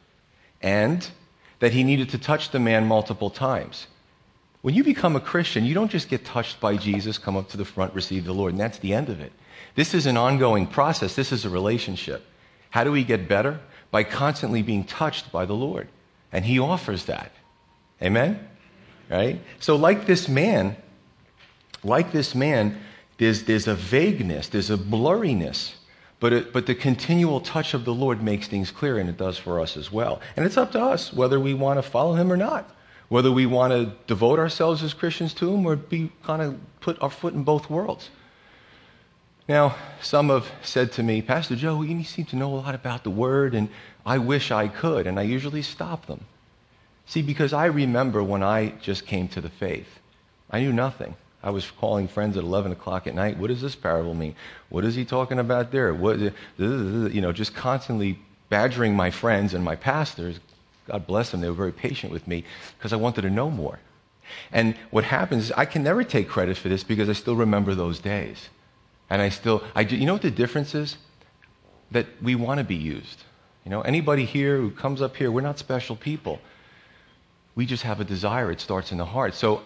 And 0.62 1.08
that 1.60 1.72
he 1.72 1.84
needed 1.84 2.08
to 2.10 2.18
touch 2.18 2.50
the 2.50 2.58
man 2.58 2.86
multiple 2.86 3.30
times. 3.30 3.86
When 4.62 4.74
you 4.74 4.84
become 4.84 5.16
a 5.16 5.20
Christian, 5.20 5.64
you 5.64 5.74
don't 5.74 5.90
just 5.90 6.08
get 6.08 6.24
touched 6.24 6.60
by 6.60 6.76
Jesus, 6.76 7.16
come 7.16 7.36
up 7.36 7.48
to 7.50 7.56
the 7.56 7.64
front, 7.64 7.94
receive 7.94 8.24
the 8.24 8.34
Lord, 8.34 8.52
and 8.52 8.60
that's 8.60 8.78
the 8.78 8.92
end 8.92 9.08
of 9.08 9.20
it. 9.20 9.32
This 9.74 9.94
is 9.94 10.06
an 10.06 10.16
ongoing 10.16 10.66
process. 10.66 11.14
This 11.14 11.32
is 11.32 11.44
a 11.44 11.50
relationship. 11.50 12.26
How 12.70 12.84
do 12.84 12.92
we 12.92 13.04
get 13.04 13.28
better? 13.28 13.60
By 13.90 14.04
constantly 14.04 14.62
being 14.62 14.84
touched 14.84 15.32
by 15.32 15.46
the 15.46 15.54
Lord. 15.54 15.88
And 16.32 16.44
He 16.44 16.58
offers 16.58 17.06
that. 17.06 17.32
Amen? 18.02 18.46
Right? 19.08 19.40
So, 19.58 19.76
like 19.76 20.06
this 20.06 20.28
man, 20.28 20.76
like 21.82 22.12
this 22.12 22.34
man, 22.34 22.80
there's, 23.18 23.44
there's 23.44 23.66
a 23.66 23.74
vagueness, 23.74 24.48
there's 24.48 24.70
a 24.70 24.76
blurriness. 24.76 25.74
But, 26.20 26.32
it, 26.32 26.52
but 26.52 26.66
the 26.66 26.74
continual 26.74 27.40
touch 27.40 27.74
of 27.74 27.84
the 27.84 27.94
Lord 27.94 28.22
makes 28.22 28.46
things 28.46 28.70
clear, 28.70 28.98
and 28.98 29.08
it 29.08 29.16
does 29.16 29.38
for 29.38 29.58
us 29.58 29.76
as 29.76 29.90
well. 29.90 30.20
And 30.36 30.46
it's 30.46 30.56
up 30.56 30.72
to 30.72 30.80
us 30.80 31.12
whether 31.12 31.40
we 31.40 31.54
want 31.54 31.78
to 31.78 31.82
follow 31.82 32.14
Him 32.14 32.30
or 32.30 32.36
not 32.36 32.70
whether 33.10 33.30
we 33.30 33.44
want 33.44 33.72
to 33.72 33.92
devote 34.06 34.38
ourselves 34.38 34.82
as 34.84 34.94
Christians 34.94 35.34
to 35.34 35.52
Him 35.52 35.66
or 35.66 35.76
be 35.76 36.10
kind 36.22 36.40
of 36.40 36.58
put 36.80 37.00
our 37.02 37.10
foot 37.10 37.34
in 37.34 37.42
both 37.42 37.68
worlds. 37.68 38.08
Now, 39.48 39.74
some 40.00 40.28
have 40.28 40.50
said 40.62 40.92
to 40.92 41.02
me, 41.02 41.20
Pastor 41.20 41.56
Joe, 41.56 41.82
you 41.82 42.04
seem 42.04 42.24
to 42.26 42.36
know 42.36 42.54
a 42.54 42.56
lot 42.56 42.74
about 42.74 43.02
the 43.02 43.10
Word, 43.10 43.52
and 43.52 43.68
I 44.06 44.18
wish 44.18 44.52
I 44.52 44.68
could, 44.68 45.08
and 45.08 45.18
I 45.18 45.22
usually 45.22 45.60
stop 45.60 46.06
them. 46.06 46.24
See, 47.04 47.20
because 47.20 47.52
I 47.52 47.64
remember 47.66 48.22
when 48.22 48.44
I 48.44 48.74
just 48.80 49.06
came 49.06 49.26
to 49.28 49.40
the 49.40 49.50
faith, 49.50 49.98
I 50.48 50.60
knew 50.60 50.72
nothing. 50.72 51.16
I 51.42 51.50
was 51.50 51.70
calling 51.70 52.06
friends 52.06 52.36
at 52.36 52.44
11 52.44 52.72
o'clock 52.72 53.06
at 53.06 53.14
night. 53.14 53.38
What 53.38 53.48
does 53.48 53.62
this 53.62 53.74
parable 53.74 54.14
mean? 54.14 54.34
What 54.68 54.84
is 54.84 54.94
he 54.94 55.04
talking 55.04 55.38
about 55.38 55.72
there? 55.72 55.94
What, 55.94 56.20
uh, 56.20 56.30
you 56.58 57.20
know, 57.20 57.32
just 57.32 57.54
constantly 57.54 58.18
badgering 58.50 58.94
my 58.94 59.10
friends 59.10 59.54
and 59.54 59.64
my 59.64 59.76
pastors, 59.76 60.40
God 60.86 61.06
bless 61.06 61.30
them, 61.30 61.40
they 61.40 61.48
were 61.48 61.54
very 61.54 61.72
patient 61.72 62.12
with 62.12 62.26
me 62.26 62.44
because 62.76 62.92
I 62.92 62.96
wanted 62.96 63.22
to 63.22 63.30
know 63.30 63.50
more. 63.50 63.78
And 64.52 64.76
what 64.90 65.04
happens 65.04 65.44
is 65.44 65.52
I 65.52 65.64
can 65.64 65.82
never 65.82 66.04
take 66.04 66.28
credit 66.28 66.56
for 66.56 66.68
this 66.68 66.84
because 66.84 67.08
I 67.08 67.14
still 67.14 67.36
remember 67.36 67.74
those 67.74 67.98
days. 67.98 68.48
And 69.08 69.22
I 69.22 69.28
still, 69.28 69.62
I 69.74 69.84
do, 69.84 69.96
you 69.96 70.06
know 70.06 70.12
what 70.12 70.22
the 70.22 70.30
difference 70.30 70.74
is? 70.74 70.96
That 71.90 72.06
we 72.22 72.34
want 72.34 72.58
to 72.58 72.64
be 72.64 72.76
used. 72.76 73.24
You 73.64 73.70
know, 73.70 73.80
anybody 73.80 74.24
here 74.24 74.56
who 74.56 74.70
comes 74.70 75.02
up 75.02 75.16
here, 75.16 75.30
we're 75.30 75.40
not 75.40 75.58
special 75.58 75.96
people. 75.96 76.40
we 77.56 77.66
just 77.66 77.82
have 77.82 78.00
a 78.00 78.04
desire. 78.04 78.50
It 78.50 78.60
starts 78.60 78.92
in 78.92 78.98
the 78.98 79.04
heart. 79.04 79.34
So 79.34 79.62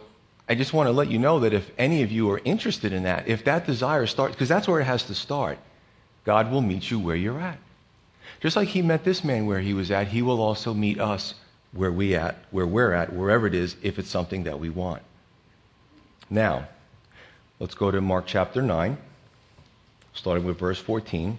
I 0.48 0.54
just 0.54 0.74
want 0.74 0.88
to 0.88 0.92
let 0.92 1.10
you 1.10 1.18
know 1.18 1.40
that 1.40 1.54
if 1.54 1.70
any 1.78 2.02
of 2.02 2.12
you 2.12 2.30
are 2.30 2.40
interested 2.44 2.92
in 2.92 3.04
that, 3.04 3.26
if 3.26 3.44
that 3.44 3.66
desire 3.66 4.06
starts, 4.06 4.34
because 4.34 4.48
that's 4.48 4.68
where 4.68 4.80
it 4.80 4.84
has 4.84 5.04
to 5.04 5.14
start, 5.14 5.58
God 6.24 6.50
will 6.50 6.60
meet 6.60 6.90
you 6.90 6.98
where 6.98 7.16
you're 7.16 7.40
at. 7.40 7.58
Just 8.40 8.56
like 8.56 8.68
he 8.68 8.82
met 8.82 9.04
this 9.04 9.24
man 9.24 9.46
where 9.46 9.60
he 9.60 9.72
was 9.72 9.90
at, 9.90 10.08
he 10.08 10.20
will 10.20 10.40
also 10.40 10.74
meet 10.74 11.00
us 11.00 11.34
where 11.72 11.92
we 11.92 12.14
at, 12.14 12.36
where 12.50 12.66
we're 12.66 12.92
at, 12.92 13.12
wherever 13.12 13.46
it 13.46 13.54
is, 13.54 13.76
if 13.82 13.98
it's 13.98 14.10
something 14.10 14.44
that 14.44 14.60
we 14.60 14.68
want. 14.68 15.02
Now, 16.28 16.68
let's 17.58 17.74
go 17.74 17.90
to 17.90 18.00
Mark 18.00 18.26
chapter 18.26 18.60
9, 18.60 18.98
starting 20.12 20.44
with 20.44 20.58
verse 20.58 20.78
14. 20.78 21.38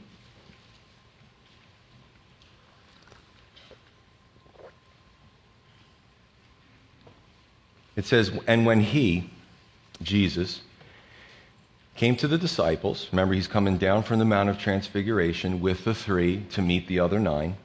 It 7.95 8.05
says, 8.05 8.31
And 8.47 8.65
when 8.65 8.81
he, 8.81 9.29
Jesus, 10.01 10.61
came 11.95 12.15
to 12.17 12.27
the 12.27 12.37
disciples, 12.37 13.07
remember 13.11 13.33
he's 13.33 13.47
coming 13.47 13.77
down 13.77 14.03
from 14.03 14.19
the 14.19 14.25
Mount 14.25 14.49
of 14.49 14.59
Transfiguration 14.59 15.61
with 15.61 15.85
the 15.85 15.95
three 15.95 16.43
to 16.51 16.61
meet 16.61 16.87
the 16.87 16.99
other 16.99 17.19
nine. 17.19 17.55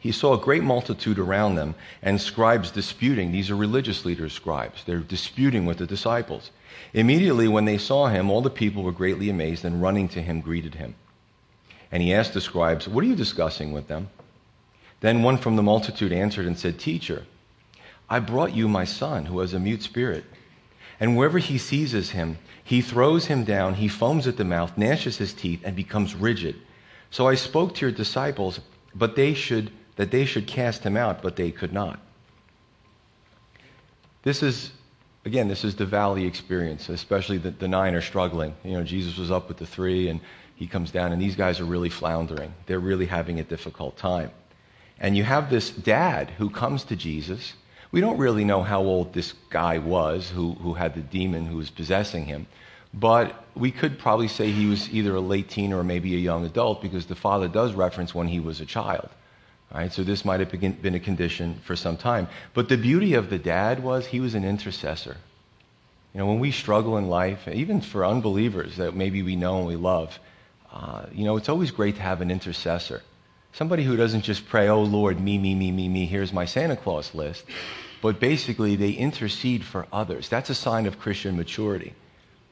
He 0.00 0.12
saw 0.12 0.34
a 0.34 0.38
great 0.38 0.62
multitude 0.62 1.18
around 1.18 1.54
them 1.54 1.74
and 2.02 2.20
scribes 2.20 2.70
disputing. 2.70 3.32
These 3.32 3.50
are 3.50 3.56
religious 3.56 4.04
leaders, 4.04 4.34
scribes. 4.34 4.84
They're 4.84 4.98
disputing 4.98 5.64
with 5.64 5.78
the 5.78 5.86
disciples. 5.86 6.50
Immediately, 6.92 7.48
when 7.48 7.64
they 7.64 7.78
saw 7.78 8.08
him, 8.08 8.30
all 8.30 8.42
the 8.42 8.50
people 8.50 8.82
were 8.82 8.92
greatly 8.92 9.30
amazed 9.30 9.64
and 9.64 9.80
running 9.80 10.08
to 10.10 10.20
him 10.20 10.42
greeted 10.42 10.74
him. 10.74 10.94
And 11.90 12.02
he 12.02 12.12
asked 12.12 12.34
the 12.34 12.40
scribes, 12.40 12.86
What 12.86 13.02
are 13.04 13.06
you 13.06 13.16
discussing 13.16 13.72
with 13.72 13.88
them? 13.88 14.10
Then 15.00 15.22
one 15.22 15.38
from 15.38 15.56
the 15.56 15.62
multitude 15.62 16.12
answered 16.12 16.46
and 16.46 16.58
said, 16.58 16.78
Teacher, 16.78 17.24
I 18.14 18.20
brought 18.20 18.54
you 18.54 18.68
my 18.68 18.84
son 18.84 19.26
who 19.26 19.40
has 19.40 19.54
a 19.54 19.58
mute 19.58 19.82
spirit. 19.82 20.22
And 21.00 21.16
wherever 21.16 21.38
he 21.38 21.58
seizes 21.58 22.10
him, 22.10 22.38
he 22.62 22.80
throws 22.80 23.26
him 23.26 23.42
down, 23.42 23.74
he 23.74 23.88
foams 23.88 24.28
at 24.28 24.36
the 24.36 24.44
mouth, 24.44 24.78
gnashes 24.78 25.16
his 25.16 25.34
teeth, 25.34 25.62
and 25.64 25.74
becomes 25.74 26.14
rigid. 26.14 26.54
So 27.10 27.26
I 27.26 27.34
spoke 27.34 27.74
to 27.74 27.80
your 27.80 27.90
disciples, 27.90 28.60
but 28.94 29.16
they 29.16 29.34
should 29.34 29.72
that 29.96 30.12
they 30.12 30.26
should 30.26 30.46
cast 30.46 30.84
him 30.84 30.96
out, 30.96 31.22
but 31.22 31.34
they 31.34 31.50
could 31.50 31.72
not. 31.72 31.98
This 34.22 34.44
is 34.44 34.70
again, 35.24 35.48
this 35.48 35.64
is 35.64 35.74
the 35.74 35.84
valley 35.84 36.24
experience, 36.24 36.88
especially 36.88 37.38
the, 37.38 37.50
the 37.50 37.66
nine 37.66 37.96
are 37.96 38.00
struggling. 38.00 38.54
You 38.62 38.74
know, 38.74 38.84
Jesus 38.84 39.18
was 39.18 39.32
up 39.32 39.48
with 39.48 39.56
the 39.56 39.66
three 39.66 40.06
and 40.06 40.20
he 40.54 40.68
comes 40.68 40.92
down, 40.92 41.12
and 41.12 41.20
these 41.20 41.34
guys 41.34 41.58
are 41.58 41.64
really 41.64 41.90
floundering. 41.90 42.54
They're 42.66 42.78
really 42.78 43.06
having 43.06 43.40
a 43.40 43.44
difficult 43.44 43.96
time. 43.96 44.30
And 45.00 45.16
you 45.16 45.24
have 45.24 45.50
this 45.50 45.70
dad 45.70 46.30
who 46.38 46.48
comes 46.48 46.84
to 46.84 46.94
Jesus 46.94 47.54
we 47.94 48.00
don't 48.00 48.18
really 48.18 48.44
know 48.44 48.60
how 48.60 48.80
old 48.80 49.12
this 49.12 49.34
guy 49.50 49.78
was 49.78 50.28
who, 50.28 50.54
who 50.54 50.74
had 50.74 50.96
the 50.96 51.00
demon 51.00 51.46
who 51.46 51.58
was 51.58 51.70
possessing 51.70 52.24
him, 52.24 52.44
but 52.92 53.44
we 53.54 53.70
could 53.70 54.00
probably 54.00 54.26
say 54.26 54.50
he 54.50 54.66
was 54.66 54.90
either 54.90 55.14
a 55.14 55.20
late 55.20 55.48
teen 55.48 55.72
or 55.72 55.84
maybe 55.84 56.12
a 56.16 56.18
young 56.18 56.44
adult 56.44 56.82
because 56.82 57.06
the 57.06 57.14
father 57.14 57.46
does 57.46 57.72
reference 57.72 58.12
when 58.12 58.26
he 58.26 58.40
was 58.40 58.60
a 58.60 58.66
child. 58.66 59.08
Right? 59.72 59.92
So 59.92 60.02
this 60.02 60.24
might 60.24 60.40
have 60.40 60.50
been 60.50 60.96
a 60.96 60.98
condition 60.98 61.60
for 61.62 61.76
some 61.76 61.96
time. 61.96 62.26
But 62.52 62.68
the 62.68 62.76
beauty 62.76 63.14
of 63.14 63.30
the 63.30 63.38
dad 63.38 63.80
was 63.80 64.06
he 64.06 64.18
was 64.18 64.34
an 64.34 64.44
intercessor. 64.44 65.16
You 66.12 66.18
know, 66.18 66.26
when 66.26 66.40
we 66.40 66.50
struggle 66.50 66.98
in 66.98 67.08
life, 67.08 67.46
even 67.46 67.80
for 67.80 68.04
unbelievers 68.04 68.76
that 68.76 68.96
maybe 68.96 69.22
we 69.22 69.36
know 69.36 69.58
and 69.58 69.68
we 69.68 69.76
love, 69.76 70.18
uh, 70.72 71.06
you 71.12 71.24
know, 71.24 71.36
it's 71.36 71.48
always 71.48 71.70
great 71.70 71.94
to 71.94 72.02
have 72.02 72.20
an 72.20 72.32
intercessor. 72.32 73.02
Somebody 73.54 73.84
who 73.84 73.96
doesn't 73.96 74.22
just 74.22 74.46
pray, 74.46 74.68
oh 74.68 74.82
Lord, 74.82 75.20
me, 75.20 75.38
me, 75.38 75.54
me, 75.54 75.70
me, 75.72 75.88
me, 75.88 76.06
here's 76.06 76.32
my 76.32 76.44
Santa 76.44 76.76
Claus 76.76 77.14
list 77.14 77.44
but 78.04 78.20
basically 78.20 78.76
they 78.76 78.90
intercede 78.90 79.64
for 79.64 79.86
others. 79.90 80.28
That's 80.28 80.50
a 80.50 80.54
sign 80.54 80.84
of 80.84 80.98
Christian 80.98 81.38
maturity. 81.38 81.94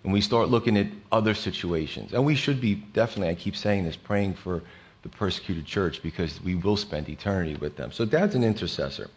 When 0.00 0.10
we 0.10 0.22
start 0.22 0.48
looking 0.48 0.78
at 0.78 0.86
other 1.12 1.34
situations, 1.34 2.14
and 2.14 2.24
we 2.24 2.36
should 2.36 2.58
be 2.58 2.76
definitely, 2.76 3.28
I 3.28 3.34
keep 3.34 3.54
saying 3.54 3.84
this, 3.84 3.94
praying 3.94 4.32
for 4.32 4.62
the 5.02 5.10
persecuted 5.10 5.66
church 5.66 6.02
because 6.02 6.42
we 6.42 6.54
will 6.54 6.78
spend 6.78 7.06
eternity 7.10 7.54
with 7.56 7.76
them. 7.76 7.92
So 7.92 8.06
dad's 8.06 8.34
an 8.34 8.44
intercessor. 8.44 9.10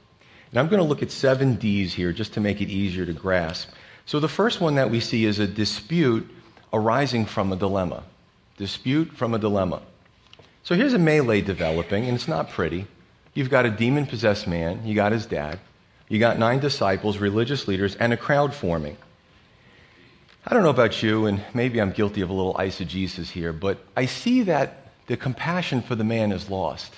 And 0.52 0.60
I'm 0.60 0.68
going 0.68 0.82
to 0.82 0.86
look 0.86 1.02
at 1.02 1.10
seven 1.10 1.56
D's 1.56 1.94
here 1.94 2.12
just 2.12 2.34
to 2.34 2.42
make 2.42 2.60
it 2.60 2.68
easier 2.68 3.06
to 3.06 3.14
grasp. 3.14 3.70
So 4.06 4.20
the 4.20 4.28
first 4.28 4.60
one 4.60 4.76
that 4.76 4.92
we 4.92 5.00
see 5.00 5.24
is 5.24 5.40
a 5.40 5.48
dispute 5.48 6.30
arising 6.74 7.28
from 7.28 7.54
a 7.54 7.56
dilemma. 7.56 8.04
Dispute 8.58 9.14
from 9.14 9.34
a 9.34 9.40
dilemma. 9.40 9.82
So 10.66 10.74
here's 10.74 10.96
a 10.96 11.00
melee 11.00 11.42
developing, 11.42 12.06
and 12.06 12.16
it's 12.16 12.28
not 12.28 12.50
pretty. 12.50 12.88
You've 13.36 13.52
got 13.52 13.68
a 13.68 13.70
demon 13.70 14.08
possessed 14.08 14.48
man, 14.48 14.84
you 14.84 14.96
got 14.96 15.12
his 15.12 15.28
dad. 15.28 15.60
You 16.10 16.18
got 16.18 16.40
nine 16.40 16.60
disciples, 16.60 17.20
religious 17.20 17.68
leaders, 17.68 17.96
and 17.98 18.12
a 18.12 18.18
crowd 18.18 18.52
forming. 18.52 18.98
I 20.44 20.56
don't 20.56 20.64
know 20.64 20.72
about 20.72 21.04
you, 21.04 21.28
and 21.28 21.46
maybe 21.54 21.80
I'm 21.80 21.92
guilty 21.92 22.22
of 22.22 22.32
a 22.32 22.34
little 22.34 22.56
eisegesis 22.56 23.30
here, 23.30 23.54
but 23.54 23.78
I 23.96 24.08
see 24.08 24.42
that 24.42 24.88
the 25.06 25.16
compassion 25.16 25.84
for 25.84 25.94
the 25.94 26.04
man 26.04 26.32
is 26.32 26.50
lost. 26.50 26.96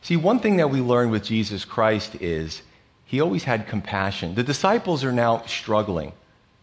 See, 0.00 0.16
one 0.16 0.38
thing 0.38 0.56
that 0.56 0.70
we 0.70 0.80
learn 0.80 1.10
with 1.10 1.24
Jesus 1.24 1.66
Christ 1.66 2.14
is 2.22 2.62
he 3.04 3.20
always 3.20 3.44
had 3.44 3.68
compassion. 3.68 4.34
The 4.34 4.42
disciples 4.42 5.04
are 5.04 5.12
now 5.12 5.42
struggling, 5.44 6.12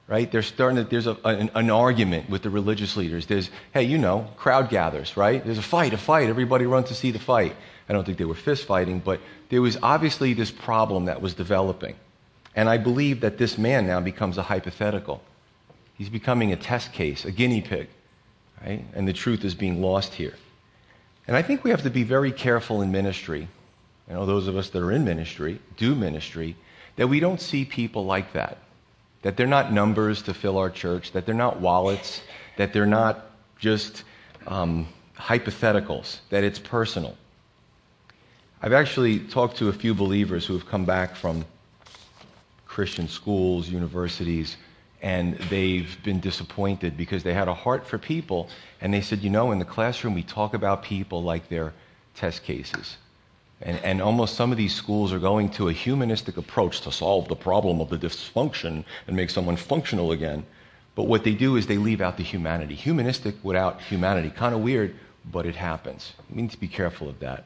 right? 0.09 0.31
They're 0.31 0.41
starting 0.41 0.83
to, 0.83 0.83
there's 0.83 1.05
a, 1.05 1.15
an, 1.23 1.51
an 1.53 1.69
argument 1.69 2.29
with 2.29 2.41
the 2.41 2.49
religious 2.49 2.97
leaders. 2.97 3.27
There's, 3.27 3.51
hey, 3.73 3.83
you 3.83 3.99
know, 3.99 4.27
crowd 4.37 4.69
gathers, 4.69 5.15
right? 5.15 5.45
There's 5.45 5.59
a 5.59 5.61
fight, 5.61 5.93
a 5.93 5.97
fight. 5.97 6.29
Everybody 6.29 6.65
runs 6.65 6.87
to 6.87 6.95
see 6.95 7.11
the 7.11 7.19
fight. 7.19 7.55
I 7.87 7.93
don't 7.93 8.03
think 8.05 8.17
they 8.17 8.25
were 8.25 8.33
fist 8.33 8.65
fighting, 8.65 8.99
but 8.99 9.21
there 9.49 9.61
was 9.61 9.77
obviously 9.83 10.33
this 10.33 10.49
problem 10.49 11.05
that 11.05 11.21
was 11.21 11.35
developing. 11.35 11.95
And 12.55 12.67
I 12.67 12.77
believe 12.77 13.21
that 13.21 13.37
this 13.37 13.57
man 13.57 13.85
now 13.85 13.99
becomes 13.99 14.39
a 14.39 14.43
hypothetical. 14.43 15.21
He's 15.95 16.09
becoming 16.09 16.51
a 16.51 16.55
test 16.55 16.91
case, 16.91 17.23
a 17.23 17.31
guinea 17.31 17.61
pig, 17.61 17.87
right? 18.65 18.83
And 18.95 19.07
the 19.07 19.13
truth 19.13 19.45
is 19.45 19.53
being 19.53 19.79
lost 19.79 20.15
here. 20.15 20.33
And 21.27 21.37
I 21.37 21.43
think 21.43 21.63
we 21.63 21.69
have 21.69 21.83
to 21.83 21.91
be 21.91 22.01
very 22.03 22.31
careful 22.31 22.81
in 22.81 22.91
ministry. 22.91 23.47
You 24.07 24.15
know, 24.15 24.25
those 24.25 24.47
of 24.47 24.57
us 24.57 24.71
that 24.71 24.81
are 24.81 24.91
in 24.91 25.05
ministry, 25.05 25.59
do 25.77 25.93
ministry, 25.93 26.55
that 26.95 27.07
we 27.07 27.19
don't 27.19 27.39
see 27.39 27.63
people 27.63 28.05
like 28.05 28.33
that. 28.33 28.57
That 29.21 29.37
they're 29.37 29.47
not 29.47 29.71
numbers 29.73 30.21
to 30.23 30.33
fill 30.33 30.57
our 30.57 30.69
church, 30.69 31.11
that 31.11 31.25
they're 31.25 31.35
not 31.35 31.59
wallets, 31.59 32.21
that 32.57 32.73
they're 32.73 32.85
not 32.85 33.25
just 33.59 34.03
um, 34.47 34.87
hypotheticals, 35.17 36.19
that 36.29 36.43
it's 36.43 36.59
personal. 36.59 37.17
I've 38.61 38.73
actually 38.73 39.19
talked 39.19 39.57
to 39.57 39.69
a 39.69 39.73
few 39.73 39.93
believers 39.93 40.45
who 40.45 40.53
have 40.53 40.67
come 40.67 40.85
back 40.85 41.15
from 41.15 41.45
Christian 42.65 43.07
schools, 43.07 43.69
universities, 43.69 44.57
and 45.01 45.37
they've 45.49 45.97
been 46.03 46.19
disappointed 46.19 46.97
because 46.97 47.23
they 47.23 47.33
had 47.33 47.47
a 47.47 47.53
heart 47.53 47.87
for 47.87 47.97
people. 47.97 48.49
And 48.81 48.93
they 48.93 49.01
said, 49.01 49.19
you 49.19 49.29
know, 49.29 49.51
in 49.51 49.59
the 49.59 49.65
classroom, 49.65 50.13
we 50.13 50.23
talk 50.23 50.53
about 50.53 50.83
people 50.83 51.23
like 51.23 51.47
they're 51.49 51.73
test 52.15 52.43
cases. 52.43 52.97
And, 53.61 53.77
and 53.83 54.01
almost 54.01 54.35
some 54.35 54.51
of 54.51 54.57
these 54.57 54.73
schools 54.73 55.11
are 55.11 55.19
going 55.19 55.49
to 55.51 55.67
a 55.67 55.73
humanistic 55.73 56.37
approach 56.37 56.81
to 56.81 56.91
solve 56.91 57.27
the 57.27 57.35
problem 57.35 57.81
of 57.81 57.89
the 57.89 57.97
dysfunction 57.97 58.85
and 59.07 59.15
make 59.15 59.29
someone 59.29 59.57
functional 59.57 60.11
again. 60.11 60.45
But 60.95 61.03
what 61.03 61.23
they 61.23 61.33
do 61.33 61.55
is 61.55 61.67
they 61.67 61.77
leave 61.77 62.01
out 62.01 62.17
the 62.17 62.23
humanity. 62.23 62.75
Humanistic 62.75 63.35
without 63.43 63.81
humanity. 63.81 64.29
Kind 64.29 64.55
of 64.55 64.61
weird, 64.61 64.95
but 65.29 65.45
it 65.45 65.55
happens. 65.55 66.13
We 66.29 66.41
need 66.41 66.51
to 66.51 66.59
be 66.59 66.67
careful 66.67 67.09
of 67.09 67.19
that. 67.19 67.45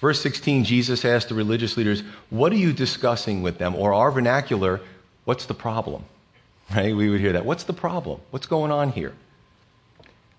Verse 0.00 0.20
16, 0.20 0.64
Jesus 0.64 1.04
asked 1.04 1.28
the 1.28 1.34
religious 1.34 1.76
leaders, 1.76 2.02
What 2.30 2.52
are 2.52 2.56
you 2.56 2.72
discussing 2.72 3.42
with 3.42 3.58
them? 3.58 3.74
Or 3.74 3.92
our 3.92 4.10
vernacular, 4.10 4.80
what's 5.24 5.46
the 5.46 5.54
problem? 5.54 6.04
Right? 6.74 6.96
We 6.96 7.10
would 7.10 7.20
hear 7.20 7.32
that. 7.32 7.44
What's 7.44 7.64
the 7.64 7.74
problem? 7.74 8.20
What's 8.30 8.46
going 8.46 8.70
on 8.70 8.92
here? 8.92 9.12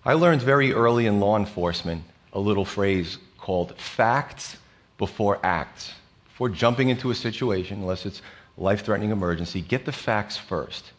I 0.04 0.14
learned 0.14 0.42
very 0.42 0.72
early 0.72 1.06
in 1.06 1.20
law 1.20 1.36
enforcement 1.36 2.02
a 2.32 2.40
little 2.40 2.64
phrase 2.64 3.18
called 3.38 3.76
facts 3.78 4.56
before 5.06 5.38
acts. 5.42 5.92
Before 6.24 6.48
jumping 6.48 6.88
into 6.88 7.10
a 7.10 7.14
situation, 7.14 7.80
unless 7.80 8.06
it's 8.06 8.22
life 8.56 8.84
threatening 8.86 9.10
emergency, 9.10 9.60
get 9.60 9.84
the 9.84 9.92
facts 9.92 10.38
first. 10.38 10.92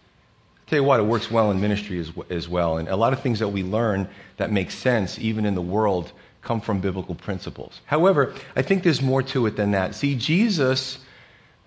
I'll 0.57 0.69
tell 0.69 0.79
you 0.79 0.83
what, 0.83 1.00
it 1.00 1.03
works 1.03 1.31
well 1.31 1.50
in 1.50 1.59
ministry 1.59 2.00
as, 2.00 2.12
as 2.29 2.47
well. 2.47 2.77
And 2.77 2.88
a 2.88 2.95
lot 2.95 3.13
of 3.13 3.21
things 3.21 3.39
that 3.39 3.47
we 3.47 3.63
learn 3.63 4.07
that 4.38 4.51
make 4.51 4.69
sense, 4.69 5.17
even 5.17 5.43
in 5.43 5.55
the 5.55 5.62
world 5.62 6.12
come 6.43 6.62
from 6.62 6.81
biblical 6.81 7.15
principles. 7.15 7.81
However, 7.85 8.35
I 8.55 8.62
think 8.62 8.83
there's 8.83 9.01
more 9.01 9.24
to 9.24 9.47
it 9.47 9.55
than 9.55 9.71
that. 9.71 9.95
See, 9.95 10.15
Jesus, 10.15 11.00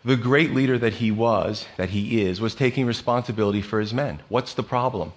the 0.04 0.16
great 0.16 0.54
leader 0.54 0.78
that 0.78 0.95
he 0.95 1.11
was, 1.11 1.66
that 1.76 1.90
he 1.90 2.23
is, 2.23 2.40
was 2.40 2.54
taking 2.54 2.87
responsibility 2.87 3.62
for 3.62 3.80
his 3.80 3.92
men. 3.92 4.21
What's 4.28 4.54
the 4.54 4.62
problem? 4.62 5.12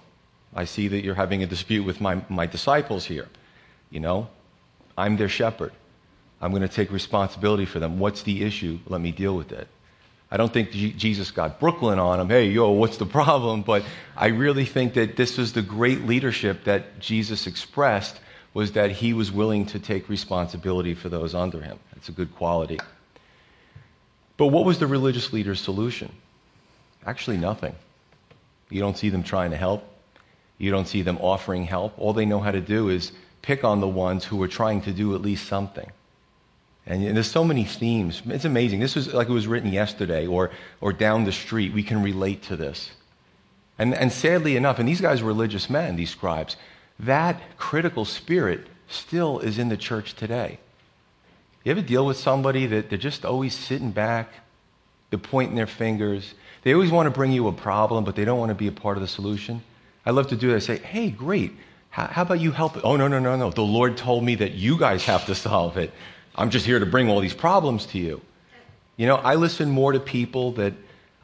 I 0.52 0.64
see 0.64 0.88
that 0.88 1.04
you're 1.04 1.14
having 1.14 1.40
a 1.44 1.46
dispute 1.46 1.84
with 1.84 2.00
my, 2.00 2.22
my 2.28 2.46
disciples 2.46 3.04
here. 3.04 3.28
You 3.90 4.00
know, 4.00 4.28
I'm 4.98 5.16
their 5.16 5.28
shepherd. 5.28 5.72
I'm 6.42 6.50
going 6.50 6.62
to 6.62 6.68
take 6.68 6.90
responsibility 6.90 7.64
for 7.64 7.78
them. 7.78 8.00
What's 8.00 8.24
the 8.24 8.42
issue? 8.42 8.80
Let 8.86 9.00
me 9.00 9.12
deal 9.12 9.36
with 9.36 9.52
it. 9.52 9.68
I 10.28 10.36
don't 10.36 10.52
think 10.52 10.70
Jesus 10.70 11.30
got 11.30 11.60
Brooklyn 11.60 11.98
on 11.98 12.18
him. 12.18 12.28
Hey, 12.28 12.48
yo, 12.48 12.70
what's 12.70 12.96
the 12.96 13.06
problem? 13.06 13.62
But 13.62 13.84
I 14.16 14.28
really 14.28 14.64
think 14.64 14.94
that 14.94 15.14
this 15.14 15.38
was 15.38 15.52
the 15.52 15.62
great 15.62 16.06
leadership 16.06 16.64
that 16.64 16.98
Jesus 16.98 17.46
expressed 17.46 18.18
was 18.54 18.72
that 18.72 18.90
he 18.90 19.12
was 19.12 19.30
willing 19.30 19.66
to 19.66 19.78
take 19.78 20.08
responsibility 20.08 20.94
for 20.94 21.08
those 21.08 21.34
under 21.34 21.60
him. 21.60 21.78
That's 21.94 22.08
a 22.08 22.12
good 22.12 22.34
quality. 22.34 22.78
But 24.36 24.48
what 24.48 24.64
was 24.64 24.78
the 24.78 24.86
religious 24.86 25.32
leader's 25.32 25.60
solution? 25.60 26.10
Actually, 27.06 27.36
nothing. 27.36 27.74
You 28.68 28.80
don't 28.80 28.96
see 28.98 29.10
them 29.10 29.22
trying 29.22 29.50
to 29.52 29.56
help. 29.56 29.84
You 30.58 30.70
don't 30.70 30.88
see 30.88 31.02
them 31.02 31.18
offering 31.20 31.66
help. 31.66 31.94
All 31.98 32.12
they 32.14 32.26
know 32.26 32.40
how 32.40 32.50
to 32.50 32.60
do 32.60 32.88
is 32.88 33.12
pick 33.42 33.64
on 33.64 33.80
the 33.80 33.88
ones 33.88 34.24
who 34.24 34.42
are 34.42 34.48
trying 34.48 34.80
to 34.82 34.92
do 34.92 35.14
at 35.14 35.20
least 35.20 35.46
something. 35.46 35.90
And, 36.86 37.16
there's 37.16 37.30
so 37.30 37.44
many 37.44 37.64
themes. 37.64 38.22
It's 38.26 38.44
amazing. 38.44 38.80
This 38.80 38.94
was 38.94 39.12
like 39.12 39.28
it 39.28 39.32
was 39.32 39.46
written 39.46 39.72
yesterday 39.72 40.26
or, 40.26 40.50
or 40.80 40.92
down 40.92 41.24
the 41.24 41.32
street. 41.32 41.72
We 41.72 41.82
can 41.82 42.02
relate 42.02 42.42
to 42.44 42.56
this. 42.56 42.90
And, 43.78 43.94
and 43.94 44.12
sadly 44.12 44.56
enough, 44.56 44.78
and 44.78 44.88
these 44.88 45.00
guys 45.00 45.22
were 45.22 45.28
religious 45.28 45.70
men, 45.70 45.96
these 45.96 46.10
scribes, 46.10 46.56
that 46.98 47.40
critical 47.56 48.04
spirit 48.04 48.66
still 48.88 49.38
is 49.38 49.58
in 49.58 49.68
the 49.68 49.76
church 49.76 50.14
today. 50.14 50.58
You 51.64 51.72
ever 51.72 51.80
deal 51.80 52.04
with 52.04 52.16
somebody 52.16 52.66
that 52.66 52.88
they're 52.88 52.98
just 52.98 53.24
always 53.24 53.54
sitting 53.54 53.92
back, 53.92 54.30
they're 55.10 55.18
pointing 55.18 55.56
their 55.56 55.66
fingers, 55.66 56.34
they 56.62 56.74
always 56.74 56.90
want 56.90 57.06
to 57.06 57.10
bring 57.10 57.32
you 57.32 57.48
a 57.48 57.52
problem, 57.52 58.04
but 58.04 58.14
they 58.14 58.24
don't 58.24 58.38
want 58.38 58.50
to 58.50 58.54
be 58.54 58.68
a 58.68 58.72
part 58.72 58.96
of 58.96 59.00
the 59.00 59.08
solution? 59.08 59.62
I 60.04 60.10
love 60.10 60.28
to 60.28 60.36
do 60.36 60.48
that. 60.48 60.56
I 60.56 60.58
say, 60.60 60.78
hey, 60.78 61.10
great. 61.10 61.52
How, 61.90 62.22
about 62.22 62.40
you 62.40 62.52
help? 62.52 62.82
Oh, 62.84 62.96
no, 62.96 63.06
no, 63.06 63.18
no, 63.18 63.36
no. 63.36 63.50
The 63.50 63.62
Lord 63.62 63.96
told 63.96 64.24
me 64.24 64.36
that 64.36 64.52
you 64.52 64.78
guys 64.78 65.04
have 65.04 65.26
to 65.26 65.34
solve 65.34 65.76
it. 65.76 65.92
I'm 66.34 66.50
just 66.50 66.64
here 66.66 66.78
to 66.78 66.86
bring 66.86 67.08
all 67.08 67.20
these 67.20 67.34
problems 67.34 67.86
to 67.86 67.98
you. 67.98 68.20
You 68.96 69.06
know, 69.06 69.16
I 69.16 69.34
listen 69.34 69.70
more 69.70 69.92
to 69.92 70.00
people 70.00 70.52
that 70.52 70.74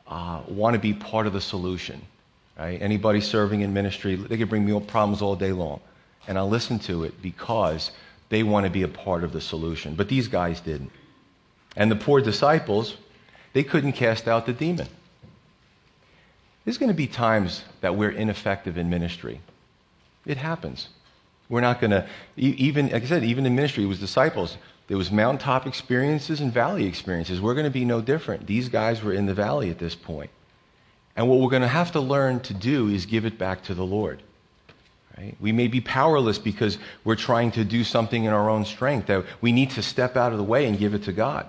uh, 0.07 0.43
want 0.49 0.75
to 0.75 0.81
be 0.81 0.95
part 0.95 1.27
of 1.27 1.33
the 1.33 1.41
solution. 1.41 2.03
Right? 2.59 2.81
Anybody 2.81 3.21
serving 3.21 3.61
in 3.61 3.73
ministry, 3.73 4.17
they 4.17 4.37
can 4.37 4.49
bring 4.49 4.65
me 4.65 4.79
problems 4.81 5.23
all 5.23 5.37
day 5.37 5.53
long. 5.53 5.81
And 6.27 6.37
I'll 6.37 6.49
listen 6.49 6.79
to 6.81 7.05
it 7.05 7.23
because 7.23 7.93
they 8.29 8.43
want 8.43 8.65
to 8.65 8.71
be 8.71 8.83
a 8.83 8.88
part 8.88 9.25
of 9.25 9.33
the 9.33 9.41
solution. 9.41 9.95
But 9.95 10.09
these 10.09 10.29
guys 10.29 10.61
didn't. 10.61 10.91
And 11.77 11.91
the 11.91 11.97
poor 11.97 12.21
disciples, 12.21 12.97
they 13.53 13.62
couldn't 13.62 13.93
cast 13.93 14.29
out 14.29 14.45
the 14.45 14.53
demon. 14.53 14.88
There's 16.65 16.77
going 16.77 16.91
to 16.91 16.97
be 16.97 17.07
times 17.07 17.65
that 17.81 17.97
we're 17.97 18.11
ineffective 18.11 18.77
in 18.77 18.91
ministry. 18.91 19.41
It 20.27 20.37
happens. 20.37 20.88
We're 21.49 21.62
not 21.62 21.81
going 21.81 21.93
to, 21.93 22.07
even, 22.37 22.91
like 22.91 23.05
I 23.05 23.07
said, 23.07 23.25
even 23.25 23.47
in 23.47 23.55
ministry, 23.55 23.85
it 23.85 23.87
was 23.87 24.00
disciples. 24.00 24.59
There 24.88 24.97
was 24.97 25.11
mountaintop 25.11 25.66
experiences 25.66 26.40
and 26.40 26.52
valley 26.52 26.87
experiences. 26.87 27.40
We're 27.40 27.54
going 27.54 27.64
to 27.64 27.71
be 27.71 27.85
no 27.85 28.00
different. 28.00 28.47
These 28.47 28.71
guys 28.71 29.02
were 29.02 29.12
in 29.12 29.26
the 29.26 29.35
valley 29.35 29.71
at 29.71 29.78
this 29.78 29.95
point. 29.95 30.30
And 31.14 31.28
what 31.28 31.40
we're 31.40 31.50
going 31.50 31.62
to 31.62 31.68
have 31.68 31.92
to 31.92 32.00
learn 32.00 32.40
to 32.40 32.54
do 32.54 32.88
is 32.88 33.04
give 33.04 33.26
it 33.26 33.38
back 33.38 33.62
to 33.64 33.75
the 33.75 33.85
Lord. 33.85 34.23
Right? 35.16 35.37
We 35.40 35.52
may 35.52 35.68
be 35.68 35.80
powerless 35.80 36.38
because 36.38 36.78
we're 37.04 37.16
trying 37.16 37.50
to 37.52 37.64
do 37.64 37.85
something 37.85 38.25
in 38.25 38.33
our 38.33 38.49
own 38.49 38.64
strength. 38.64 39.09
That 39.09 39.26
we 39.42 39.52
need 39.52 39.71
to 39.73 39.83
step 39.83 40.16
out 40.16 40.33
of 40.33 40.38
the 40.38 40.45
way 40.45 40.64
and 40.64 40.78
give 40.78 40.95
it 40.95 41.02
to 41.04 41.12
God. 41.12 41.49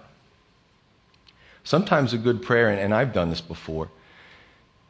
Sometimes 1.63 2.13
a 2.13 2.17
good 2.17 2.41
prayer, 2.41 2.69
and 2.69 2.93
I've 2.93 3.13
done 3.13 3.29
this 3.29 3.41
before, 3.41 3.89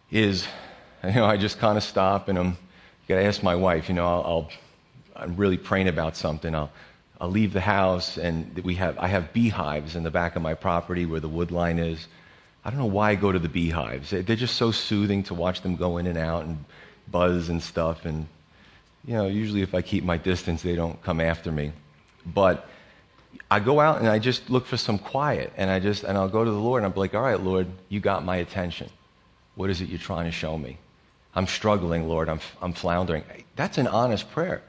is, 0.10 0.48
you 1.04 1.12
know, 1.12 1.26
I 1.26 1.38
just 1.38 1.60
kind 1.60 1.78
of 1.78 1.84
stop 1.84 2.30
and 2.30 2.40
I'm, 2.40 2.58
got 3.08 3.16
to 3.16 3.24
ask 3.24 3.44
my 3.44 3.56
wife, 3.56 3.90
you 3.90 3.96
know, 3.96 4.06
I'll, 4.06 4.50
i 5.16 5.24
am 5.24 5.36
really 5.36 5.58
praying 5.58 5.88
about 5.88 6.16
something. 6.16 6.56
I'll, 6.56 6.72
I'll 7.22 7.30
leave 7.30 7.52
the 7.52 7.62
house 7.62 8.18
and 8.18 8.58
we 8.60 8.76
have, 8.76 8.98
I 8.98 9.08
have 9.08 9.34
beehives 9.34 9.96
in 9.96 10.04
the 10.04 10.12
back 10.12 10.36
of 10.36 10.42
my 10.42 10.54
property 10.54 11.06
where 11.06 11.20
the 11.20 11.28
wood 11.28 11.52
line 11.52 11.78
is. 11.78 12.08
I 12.64 12.70
don't 12.70 12.80
know 12.80 12.86
why 12.86 13.12
I 13.12 13.16
go 13.16 13.32
to 13.32 13.40
the 13.40 13.50
beehives. 13.50 14.12
They're 14.12 14.24
just 14.24 14.56
so 14.56 14.72
soothing 14.72 15.24
to 15.24 15.34
watch 15.34 15.62
them 15.62 15.76
go 15.76 15.98
in 15.98 16.08
and 16.08 16.18
out 16.18 16.46
and 16.46 16.64
buzz 17.10 17.50
and 17.50 17.62
stuff. 17.62 18.06
And, 18.06 18.28
you 19.06 19.14
know, 19.14 19.28
usually 19.28 19.62
if 19.62 19.76
I 19.76 19.82
keep 19.82 20.04
my 20.04 20.18
distance, 20.18 20.62
they 20.62 20.76
don't 20.76 21.02
come 21.04 21.20
after 21.20 21.52
me. 21.52 21.74
But 22.26 22.70
I 23.52 23.60
go 23.60 23.80
out 23.80 24.00
and 24.00 24.08
I 24.08 24.20
just 24.20 24.50
look 24.50 24.66
for 24.66 24.78
some 24.78 24.98
quiet. 24.98 25.52
And 25.58 25.70
I 25.70 25.80
just, 25.80 26.04
and 26.04 26.18
I'll 26.18 26.30
go 26.30 26.44
to 26.44 26.52
the 26.52 26.58
Lord 26.58 26.84
and 26.84 26.92
I'm 26.92 26.98
like, 26.98 27.16
all 27.16 27.22
right, 27.22 27.40
Lord, 27.40 27.68
you 27.90 28.00
got 28.00 28.24
my 28.24 28.38
attention. 28.38 28.90
What 29.56 29.70
is 29.70 29.82
it 29.82 29.90
you're 29.90 30.00
trying 30.00 30.26
to 30.26 30.32
show 30.32 30.58
me? 30.58 30.78
I'm 31.36 31.48
struggling, 31.48 32.08
Lord. 32.08 32.30
I'm, 32.30 32.40
I'm 32.62 32.74
floundering. 32.74 33.24
That's 33.56 33.78
an 33.78 33.88
honest 33.88 34.30
prayer. 34.32 34.62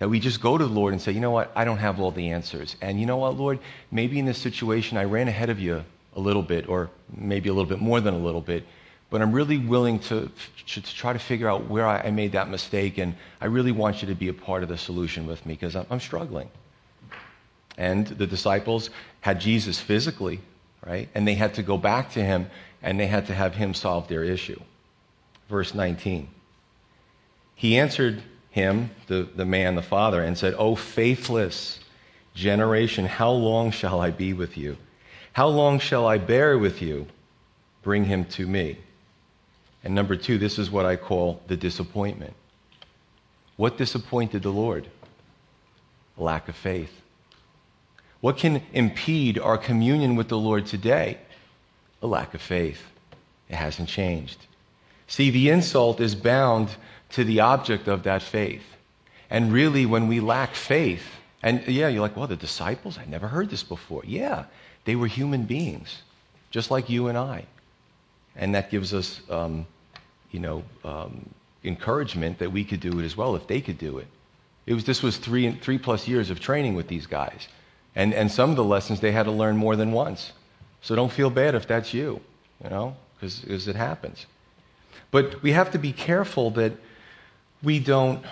That 0.00 0.08
we 0.08 0.18
just 0.18 0.40
go 0.40 0.56
to 0.56 0.64
the 0.64 0.72
Lord 0.72 0.94
and 0.94 1.00
say, 1.00 1.12
you 1.12 1.20
know 1.20 1.30
what? 1.30 1.52
I 1.54 1.64
don't 1.64 1.76
have 1.76 2.00
all 2.00 2.10
the 2.10 2.30
answers. 2.30 2.74
And 2.80 2.98
you 2.98 3.04
know 3.04 3.18
what, 3.18 3.36
Lord? 3.36 3.58
Maybe 3.92 4.18
in 4.18 4.24
this 4.24 4.38
situation 4.38 4.96
I 4.96 5.04
ran 5.04 5.28
ahead 5.28 5.50
of 5.50 5.60
you 5.60 5.84
a 6.16 6.20
little 6.20 6.42
bit, 6.42 6.70
or 6.70 6.90
maybe 7.14 7.50
a 7.50 7.52
little 7.52 7.68
bit 7.68 7.80
more 7.80 8.00
than 8.00 8.14
a 8.14 8.18
little 8.18 8.40
bit. 8.40 8.64
But 9.10 9.20
I'm 9.20 9.30
really 9.30 9.58
willing 9.58 9.98
to, 10.00 10.30
to, 10.68 10.82
to 10.82 10.94
try 10.94 11.12
to 11.12 11.18
figure 11.18 11.50
out 11.50 11.68
where 11.68 11.86
I, 11.86 11.98
I, 11.98 12.10
made 12.12 12.32
that 12.32 12.48
mistake. 12.48 12.96
And 12.96 13.14
I 13.42 13.46
really 13.46 13.72
want 13.72 14.00
you 14.00 14.08
to 14.08 14.14
be 14.14 14.28
a 14.28 14.32
part 14.32 14.62
of 14.62 14.70
the 14.70 14.78
solution 14.78 15.26
with 15.26 15.44
me 15.44 15.52
because 15.52 15.76
I'm, 15.76 15.86
I'm 15.90 16.00
struggling. 16.00 16.48
And 17.76 18.06
the 18.06 18.26
disciples 18.26 18.88
had 19.20 19.38
Jesus 19.38 19.80
physically, 19.80 20.40
right? 20.84 21.10
And 21.14 21.28
they 21.28 21.34
had 21.34 21.54
to 21.54 21.62
go 21.62 21.76
back 21.76 22.12
to 22.12 22.22
him 22.22 22.50
and 22.82 22.98
they 22.98 23.06
had 23.06 23.26
to 23.26 23.34
have 23.34 23.54
him 23.54 23.74
solve 23.74 24.08
their 24.08 24.24
issue. 24.24 24.60
Verse 25.50 25.74
19. 25.74 26.28
He 27.54 27.78
answered 27.78 28.22
him, 28.50 28.90
the, 29.06 29.28
the 29.34 29.44
man, 29.44 29.74
the 29.74 29.82
father, 29.82 30.22
and 30.22 30.36
said, 30.36 30.54
O 30.54 30.74
faithless 30.74 31.80
generation, 32.34 33.06
how 33.06 33.30
long 33.30 33.70
shall 33.70 34.00
I 34.00 34.10
be 34.10 34.32
with 34.32 34.56
you? 34.56 34.76
How 35.32 35.48
long 35.48 35.78
shall 35.78 36.06
I 36.06 36.18
bear 36.18 36.58
with 36.58 36.82
you? 36.82 37.06
Bring 37.82 38.04
him 38.04 38.24
to 38.26 38.46
me. 38.46 38.78
And 39.82 39.94
number 39.94 40.16
two, 40.16 40.38
this 40.38 40.58
is 40.58 40.70
what 40.70 40.84
I 40.84 40.96
call 40.96 41.40
the 41.46 41.56
disappointment. 41.56 42.34
What 43.56 43.78
disappointed 43.78 44.42
the 44.42 44.50
Lord? 44.50 44.86
Lack 46.18 46.48
of 46.48 46.56
faith. 46.56 47.00
What 48.20 48.36
can 48.36 48.62
impede 48.72 49.38
our 49.38 49.56
communion 49.56 50.16
with 50.16 50.28
the 50.28 50.38
Lord 50.38 50.66
today? 50.66 51.18
a 52.02 52.06
lack 52.06 52.34
of 52.34 52.40
faith. 52.40 52.82
It 53.48 53.56
hasn't 53.56 53.88
changed. 53.88 54.46
See, 55.06 55.30
the 55.30 55.50
insult 55.50 56.00
is 56.00 56.14
bound 56.14 56.70
to 57.12 57.24
the 57.24 57.40
object 57.40 57.88
of 57.88 58.02
that 58.04 58.22
faith. 58.22 58.62
And 59.28 59.52
really, 59.52 59.86
when 59.86 60.08
we 60.08 60.20
lack 60.20 60.54
faith, 60.54 61.04
and 61.42 61.66
yeah, 61.66 61.88
you're 61.88 62.02
like, 62.02 62.16
well, 62.16 62.26
the 62.26 62.36
disciples, 62.36 62.98
I 62.98 63.04
never 63.04 63.28
heard 63.28 63.50
this 63.50 63.62
before. 63.62 64.02
Yeah, 64.04 64.44
they 64.84 64.96
were 64.96 65.06
human 65.06 65.44
beings, 65.44 66.02
just 66.50 66.70
like 66.70 66.88
you 66.88 67.08
and 67.08 67.16
I. 67.16 67.46
And 68.36 68.54
that 68.54 68.70
gives 68.70 68.92
us, 68.92 69.20
um, 69.30 69.66
you 70.30 70.40
know, 70.40 70.64
um, 70.84 71.28
encouragement 71.64 72.38
that 72.38 72.52
we 72.52 72.64
could 72.64 72.80
do 72.80 72.98
it 73.00 73.04
as 73.04 73.16
well 73.16 73.36
if 73.36 73.46
they 73.46 73.60
could 73.60 73.78
do 73.78 73.98
it. 73.98 74.06
It 74.66 74.74
was, 74.74 74.84
this 74.84 75.02
was 75.02 75.16
three, 75.16 75.52
three 75.52 75.78
plus 75.78 76.06
years 76.06 76.30
of 76.30 76.40
training 76.40 76.74
with 76.74 76.88
these 76.88 77.06
guys. 77.06 77.48
And, 77.94 78.14
and 78.14 78.30
some 78.30 78.50
of 78.50 78.56
the 78.56 78.64
lessons 78.64 79.00
they 79.00 79.12
had 79.12 79.24
to 79.24 79.32
learn 79.32 79.56
more 79.56 79.76
than 79.76 79.92
once. 79.92 80.32
So 80.80 80.94
don't 80.94 81.12
feel 81.12 81.30
bad 81.30 81.54
if 81.54 81.66
that's 81.66 81.92
you, 81.92 82.20
you 82.62 82.70
know, 82.70 82.96
because 83.18 83.68
it 83.68 83.76
happens. 83.76 84.26
But 85.10 85.42
we 85.42 85.52
have 85.52 85.72
to 85.72 85.78
be 85.78 85.92
careful 85.92 86.50
that 86.52 86.72
we 87.62 87.78
don't, 87.78 88.24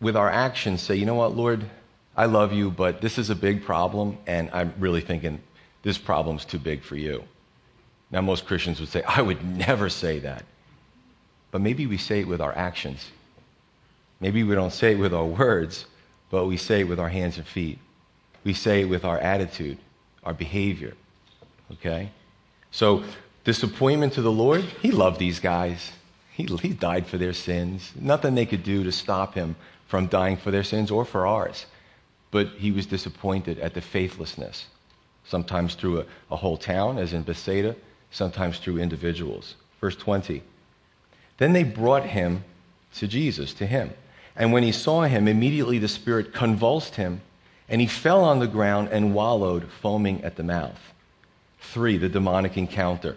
with 0.00 0.16
our 0.16 0.30
actions, 0.30 0.82
say, 0.82 0.94
you 0.96 1.06
know 1.06 1.14
what, 1.14 1.36
Lord, 1.36 1.64
I 2.16 2.26
love 2.26 2.52
you, 2.52 2.70
but 2.70 3.00
this 3.00 3.18
is 3.18 3.30
a 3.30 3.34
big 3.34 3.64
problem, 3.64 4.18
and 4.26 4.50
I'm 4.52 4.74
really 4.78 5.00
thinking 5.00 5.40
this 5.82 5.98
problem's 5.98 6.44
too 6.44 6.58
big 6.58 6.82
for 6.82 6.96
you. 6.96 7.24
Now, 8.10 8.20
most 8.20 8.46
Christians 8.46 8.78
would 8.80 8.90
say, 8.90 9.02
I 9.02 9.22
would 9.22 9.44
never 9.44 9.88
say 9.88 10.18
that. 10.20 10.44
But 11.50 11.60
maybe 11.60 11.86
we 11.86 11.96
say 11.96 12.20
it 12.20 12.28
with 12.28 12.40
our 12.40 12.56
actions. 12.56 13.10
Maybe 14.20 14.42
we 14.42 14.54
don't 14.54 14.72
say 14.72 14.92
it 14.92 14.98
with 14.98 15.14
our 15.14 15.24
words, 15.24 15.86
but 16.30 16.46
we 16.46 16.56
say 16.56 16.80
it 16.80 16.88
with 16.88 17.00
our 17.00 17.08
hands 17.08 17.38
and 17.38 17.46
feet. 17.46 17.78
We 18.44 18.54
say 18.54 18.82
it 18.82 18.86
with 18.86 19.04
our 19.04 19.18
attitude 19.18 19.78
our 20.24 20.34
behavior. 20.34 20.94
Okay? 21.72 22.10
So, 22.70 23.02
disappointment 23.44 24.12
to 24.14 24.22
the 24.22 24.32
Lord, 24.32 24.62
He 24.80 24.90
loved 24.90 25.18
these 25.18 25.40
guys. 25.40 25.92
He, 26.32 26.44
he 26.44 26.70
died 26.70 27.06
for 27.06 27.18
their 27.18 27.32
sins. 27.32 27.92
Nothing 27.98 28.34
they 28.34 28.46
could 28.46 28.62
do 28.62 28.84
to 28.84 28.92
stop 28.92 29.34
Him 29.34 29.56
from 29.86 30.06
dying 30.06 30.36
for 30.36 30.50
their 30.50 30.64
sins 30.64 30.90
or 30.90 31.04
for 31.04 31.26
ours. 31.26 31.66
But 32.30 32.48
He 32.58 32.70
was 32.70 32.86
disappointed 32.86 33.58
at 33.58 33.74
the 33.74 33.80
faithlessness, 33.80 34.66
sometimes 35.24 35.74
through 35.74 36.00
a, 36.00 36.06
a 36.30 36.36
whole 36.36 36.56
town, 36.56 36.98
as 36.98 37.12
in 37.12 37.22
Bethsaida, 37.22 37.76
sometimes 38.10 38.58
through 38.58 38.78
individuals. 38.78 39.56
Verse 39.80 39.96
20. 39.96 40.42
Then 41.38 41.52
they 41.52 41.64
brought 41.64 42.06
him 42.06 42.44
to 42.94 43.06
Jesus, 43.06 43.52
to 43.54 43.66
him. 43.66 43.92
And 44.36 44.52
when 44.52 44.62
he 44.62 44.72
saw 44.72 45.02
him, 45.02 45.28
immediately 45.28 45.78
the 45.78 45.88
Spirit 45.88 46.32
convulsed 46.32 46.96
him 46.96 47.20
and 47.68 47.80
he 47.80 47.86
fell 47.86 48.22
on 48.22 48.38
the 48.38 48.46
ground 48.46 48.88
and 48.92 49.14
wallowed, 49.14 49.70
foaming 49.80 50.22
at 50.24 50.36
the 50.36 50.42
mouth. 50.42 50.92
Three, 51.58 51.96
the 51.96 52.08
demonic 52.08 52.58
encounter. 52.58 53.16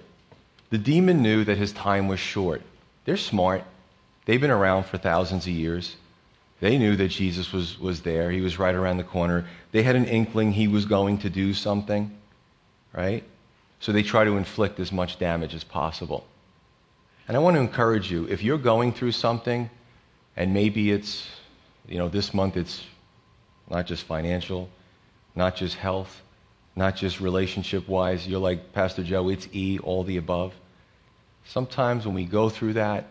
The 0.69 0.77
demon 0.77 1.21
knew 1.21 1.43
that 1.43 1.57
his 1.57 1.73
time 1.73 2.07
was 2.07 2.19
short. 2.19 2.61
They're 3.05 3.17
smart. 3.17 3.63
They've 4.25 4.41
been 4.41 4.51
around 4.51 4.85
for 4.85 4.97
thousands 4.97 5.45
of 5.45 5.53
years. 5.53 5.95
They 6.59 6.77
knew 6.77 6.95
that 6.95 7.09
Jesus 7.09 7.51
was, 7.51 7.79
was 7.79 8.01
there. 8.01 8.31
He 8.31 8.41
was 8.41 8.57
right 8.57 8.73
around 8.73 8.97
the 8.97 9.03
corner. 9.03 9.45
They 9.71 9.83
had 9.83 9.95
an 9.95 10.05
inkling 10.05 10.51
he 10.51 10.67
was 10.67 10.85
going 10.85 11.19
to 11.19 11.29
do 11.29 11.53
something, 11.53 12.15
right? 12.93 13.23
So 13.79 13.91
they 13.91 14.03
try 14.03 14.23
to 14.23 14.37
inflict 14.37 14.79
as 14.79 14.91
much 14.91 15.19
damage 15.19 15.53
as 15.53 15.63
possible. 15.63 16.25
And 17.27 17.35
I 17.35 17.39
want 17.39 17.55
to 17.55 17.61
encourage 17.61 18.11
you 18.11 18.25
if 18.29 18.43
you're 18.43 18.57
going 18.57 18.93
through 18.93 19.11
something, 19.11 19.69
and 20.35 20.53
maybe 20.53 20.91
it's, 20.91 21.27
you 21.87 21.97
know, 21.97 22.09
this 22.09 22.33
month 22.33 22.57
it's 22.57 22.83
not 23.69 23.85
just 23.85 24.03
financial, 24.03 24.69
not 25.35 25.55
just 25.55 25.75
health, 25.75 26.21
not 26.75 26.95
just 26.95 27.19
relationship 27.19 27.87
wise. 27.87 28.27
You're 28.27 28.39
like, 28.39 28.73
Pastor 28.73 29.03
Joe, 29.03 29.29
it's 29.29 29.47
E, 29.53 29.79
all 29.79 30.03
the 30.03 30.17
above. 30.17 30.53
Sometimes 31.45 32.05
when 32.05 32.15
we 32.15 32.25
go 32.25 32.49
through 32.49 32.73
that, 32.73 33.05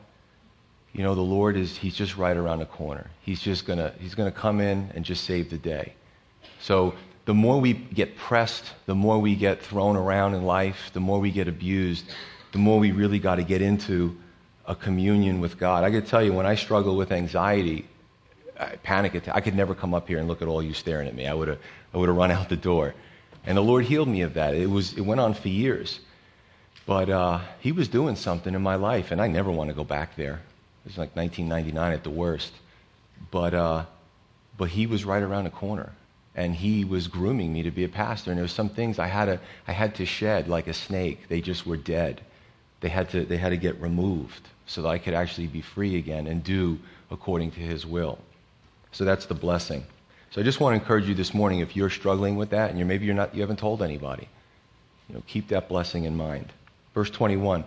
you 0.92 1.02
know, 1.02 1.14
the 1.14 1.20
Lord 1.20 1.56
is, 1.56 1.76
He's 1.76 1.94
just 1.94 2.16
right 2.16 2.36
around 2.36 2.60
the 2.60 2.66
corner. 2.66 3.10
He's 3.22 3.40
just 3.40 3.66
going 3.66 3.78
to, 3.78 3.92
He's 3.98 4.14
going 4.14 4.30
to 4.30 4.36
come 4.36 4.60
in 4.60 4.90
and 4.94 5.04
just 5.04 5.24
save 5.24 5.50
the 5.50 5.58
day. 5.58 5.94
So 6.60 6.94
the 7.24 7.34
more 7.34 7.60
we 7.60 7.72
get 7.72 8.16
pressed, 8.16 8.72
the 8.86 8.94
more 8.94 9.18
we 9.18 9.34
get 9.34 9.62
thrown 9.62 9.96
around 9.96 10.34
in 10.34 10.44
life, 10.44 10.90
the 10.92 11.00
more 11.00 11.18
we 11.18 11.30
get 11.30 11.48
abused, 11.48 12.04
the 12.52 12.58
more 12.58 12.78
we 12.78 12.92
really 12.92 13.18
got 13.18 13.36
to 13.36 13.42
get 13.42 13.62
into 13.62 14.16
a 14.66 14.74
communion 14.74 15.40
with 15.40 15.58
God. 15.58 15.84
I 15.84 15.90
can 15.90 16.04
tell 16.04 16.22
you, 16.22 16.32
when 16.32 16.46
I 16.46 16.54
struggle 16.54 16.96
with 16.96 17.12
anxiety, 17.12 17.86
panic 18.82 19.14
attack, 19.14 19.34
I 19.34 19.40
could 19.40 19.54
never 19.54 19.74
come 19.74 19.94
up 19.94 20.08
here 20.08 20.18
and 20.18 20.28
look 20.28 20.42
at 20.42 20.48
all 20.48 20.62
you 20.62 20.72
staring 20.72 21.08
at 21.08 21.14
me. 21.14 21.26
I 21.26 21.34
would 21.34 21.48
have, 21.48 21.58
I 21.92 21.98
would 21.98 22.08
have 22.08 22.16
run 22.16 22.30
out 22.30 22.48
the 22.48 22.56
door. 22.56 22.94
And 23.46 23.56
the 23.56 23.62
Lord 23.62 23.84
healed 23.84 24.08
me 24.08 24.22
of 24.22 24.34
that. 24.34 24.54
It, 24.54 24.70
was, 24.70 24.94
it 24.94 25.02
went 25.02 25.20
on 25.20 25.34
for 25.34 25.48
years. 25.48 26.00
But 26.86 27.08
uh, 27.08 27.40
He 27.60 27.72
was 27.72 27.88
doing 27.88 28.16
something 28.16 28.54
in 28.54 28.62
my 28.62 28.74
life, 28.74 29.10
and 29.10 29.20
I 29.20 29.28
never 29.28 29.50
want 29.50 29.70
to 29.70 29.74
go 29.74 29.84
back 29.84 30.16
there. 30.16 30.40
It 30.84 30.88
was 30.88 30.98
like 30.98 31.16
1999 31.16 31.92
at 31.92 32.04
the 32.04 32.10
worst. 32.10 32.52
But, 33.30 33.54
uh, 33.54 33.84
but 34.58 34.70
He 34.70 34.86
was 34.86 35.04
right 35.04 35.22
around 35.22 35.44
the 35.44 35.50
corner. 35.50 35.92
And 36.34 36.54
He 36.54 36.84
was 36.84 37.08
grooming 37.08 37.52
me 37.52 37.62
to 37.62 37.70
be 37.70 37.84
a 37.84 37.88
pastor. 37.88 38.30
And 38.30 38.38
there 38.38 38.44
were 38.44 38.48
some 38.48 38.68
things 38.68 38.98
I 38.98 39.06
had, 39.06 39.26
to, 39.26 39.40
I 39.66 39.72
had 39.72 39.94
to 39.96 40.06
shed 40.06 40.48
like 40.48 40.66
a 40.66 40.74
snake. 40.74 41.28
They 41.28 41.40
just 41.40 41.66
were 41.66 41.76
dead. 41.76 42.20
They 42.80 42.88
had, 42.90 43.08
to, 43.10 43.24
they 43.24 43.38
had 43.38 43.50
to 43.50 43.56
get 43.56 43.80
removed 43.80 44.48
so 44.66 44.82
that 44.82 44.88
I 44.88 44.98
could 44.98 45.14
actually 45.14 45.46
be 45.46 45.62
free 45.62 45.96
again 45.96 46.26
and 46.26 46.44
do 46.44 46.78
according 47.10 47.52
to 47.52 47.60
His 47.60 47.86
will. 47.86 48.18
So 48.92 49.04
that's 49.04 49.26
the 49.26 49.34
blessing. 49.34 49.84
So 50.32 50.40
I 50.40 50.44
just 50.44 50.60
want 50.60 50.74
to 50.74 50.80
encourage 50.80 51.08
you 51.08 51.14
this 51.14 51.32
morning 51.32 51.60
if 51.60 51.76
you're 51.76 51.90
struggling 51.90 52.36
with 52.36 52.50
that 52.50 52.70
and 52.70 52.78
you're, 52.78 52.88
maybe 52.88 53.06
you're 53.06 53.14
not, 53.14 53.34
you 53.34 53.40
haven't 53.40 53.58
told 53.58 53.82
anybody, 53.82 54.28
you 55.08 55.14
know, 55.14 55.22
keep 55.26 55.48
that 55.48 55.68
blessing 55.68 56.04
in 56.04 56.16
mind. 56.16 56.52
Verse 56.94 57.10
21. 57.10 57.64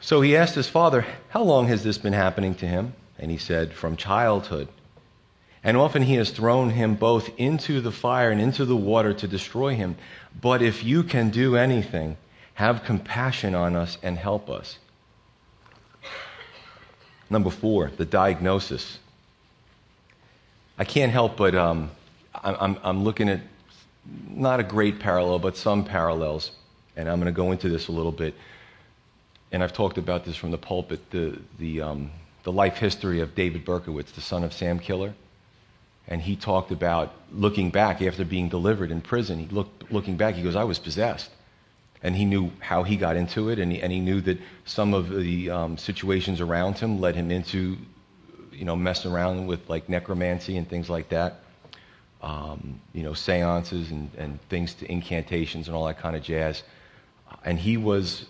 So 0.00 0.20
he 0.20 0.36
asked 0.36 0.54
his 0.54 0.68
father, 0.68 1.06
How 1.28 1.42
long 1.42 1.68
has 1.68 1.82
this 1.84 1.98
been 1.98 2.12
happening 2.12 2.54
to 2.56 2.66
him? 2.66 2.94
And 3.18 3.30
he 3.30 3.38
said, 3.38 3.72
From 3.72 3.96
childhood. 3.96 4.68
And 5.62 5.76
often 5.78 6.02
he 6.02 6.16
has 6.16 6.30
thrown 6.30 6.70
him 6.70 6.94
both 6.94 7.30
into 7.38 7.80
the 7.80 7.92
fire 7.92 8.30
and 8.30 8.40
into 8.40 8.66
the 8.66 8.76
water 8.76 9.14
to 9.14 9.26
destroy 9.26 9.74
him. 9.74 9.96
But 10.38 10.60
if 10.60 10.84
you 10.84 11.02
can 11.02 11.30
do 11.30 11.56
anything, 11.56 12.18
have 12.54 12.84
compassion 12.84 13.54
on 13.54 13.74
us 13.74 13.96
and 14.02 14.18
help 14.18 14.50
us. 14.50 14.78
Number 17.30 17.50
four, 17.50 17.90
the 17.96 18.04
diagnosis. 18.04 18.98
I 20.78 20.84
can't 20.84 21.12
help 21.12 21.36
but 21.36 21.54
um, 21.54 21.90
I'm, 22.42 22.78
I'm 22.82 23.04
looking 23.04 23.28
at 23.28 23.40
not 24.28 24.60
a 24.60 24.62
great 24.62 24.98
parallel, 24.98 25.38
but 25.38 25.56
some 25.56 25.84
parallels. 25.84 26.50
And 26.96 27.08
I'm 27.08 27.20
going 27.20 27.32
to 27.32 27.36
go 27.36 27.52
into 27.52 27.68
this 27.68 27.88
a 27.88 27.92
little 27.92 28.12
bit. 28.12 28.34
And 29.52 29.62
I've 29.62 29.72
talked 29.72 29.98
about 29.98 30.24
this 30.24 30.36
from 30.36 30.50
the 30.50 30.58
pulpit 30.58 31.10
the, 31.10 31.38
the, 31.58 31.80
um, 31.80 32.10
the 32.42 32.52
life 32.52 32.76
history 32.76 33.20
of 33.20 33.34
David 33.34 33.64
Berkowitz, 33.64 34.12
the 34.12 34.20
son 34.20 34.44
of 34.44 34.52
Sam 34.52 34.78
Killer. 34.78 35.14
And 36.06 36.20
he 36.20 36.36
talked 36.36 36.70
about 36.70 37.14
looking 37.32 37.70
back 37.70 38.02
after 38.02 38.24
being 38.24 38.48
delivered 38.48 38.90
in 38.90 39.00
prison. 39.00 39.38
He 39.38 39.46
looked, 39.46 39.90
looking 39.90 40.16
back, 40.16 40.34
he 40.34 40.42
goes, 40.42 40.56
I 40.56 40.64
was 40.64 40.78
possessed. 40.78 41.30
And 42.02 42.14
he 42.14 42.26
knew 42.26 42.52
how 42.60 42.82
he 42.82 42.96
got 42.96 43.16
into 43.16 43.48
it, 43.48 43.58
and 43.58 43.72
he, 43.72 43.80
and 43.80 43.90
he 43.90 43.98
knew 43.98 44.20
that 44.22 44.38
some 44.66 44.92
of 44.92 45.08
the 45.08 45.48
um, 45.48 45.78
situations 45.78 46.42
around 46.42 46.76
him 46.76 47.00
led 47.00 47.14
him 47.14 47.30
into 47.30 47.78
you 48.54 48.64
know, 48.64 48.76
messing 48.76 49.12
around 49.12 49.46
with 49.46 49.68
like 49.68 49.88
necromancy 49.88 50.56
and 50.56 50.68
things 50.68 50.88
like 50.88 51.08
that. 51.10 51.40
Um, 52.22 52.80
you 52.94 53.02
know, 53.02 53.12
seances 53.12 53.90
and, 53.90 54.10
and 54.16 54.40
things 54.48 54.74
to 54.74 54.90
incantations 54.90 55.68
and 55.68 55.76
all 55.76 55.86
that 55.86 55.98
kind 55.98 56.16
of 56.16 56.22
jazz. 56.22 56.62
And 57.44 57.58
he 57.58 57.76
was, 57.76 58.26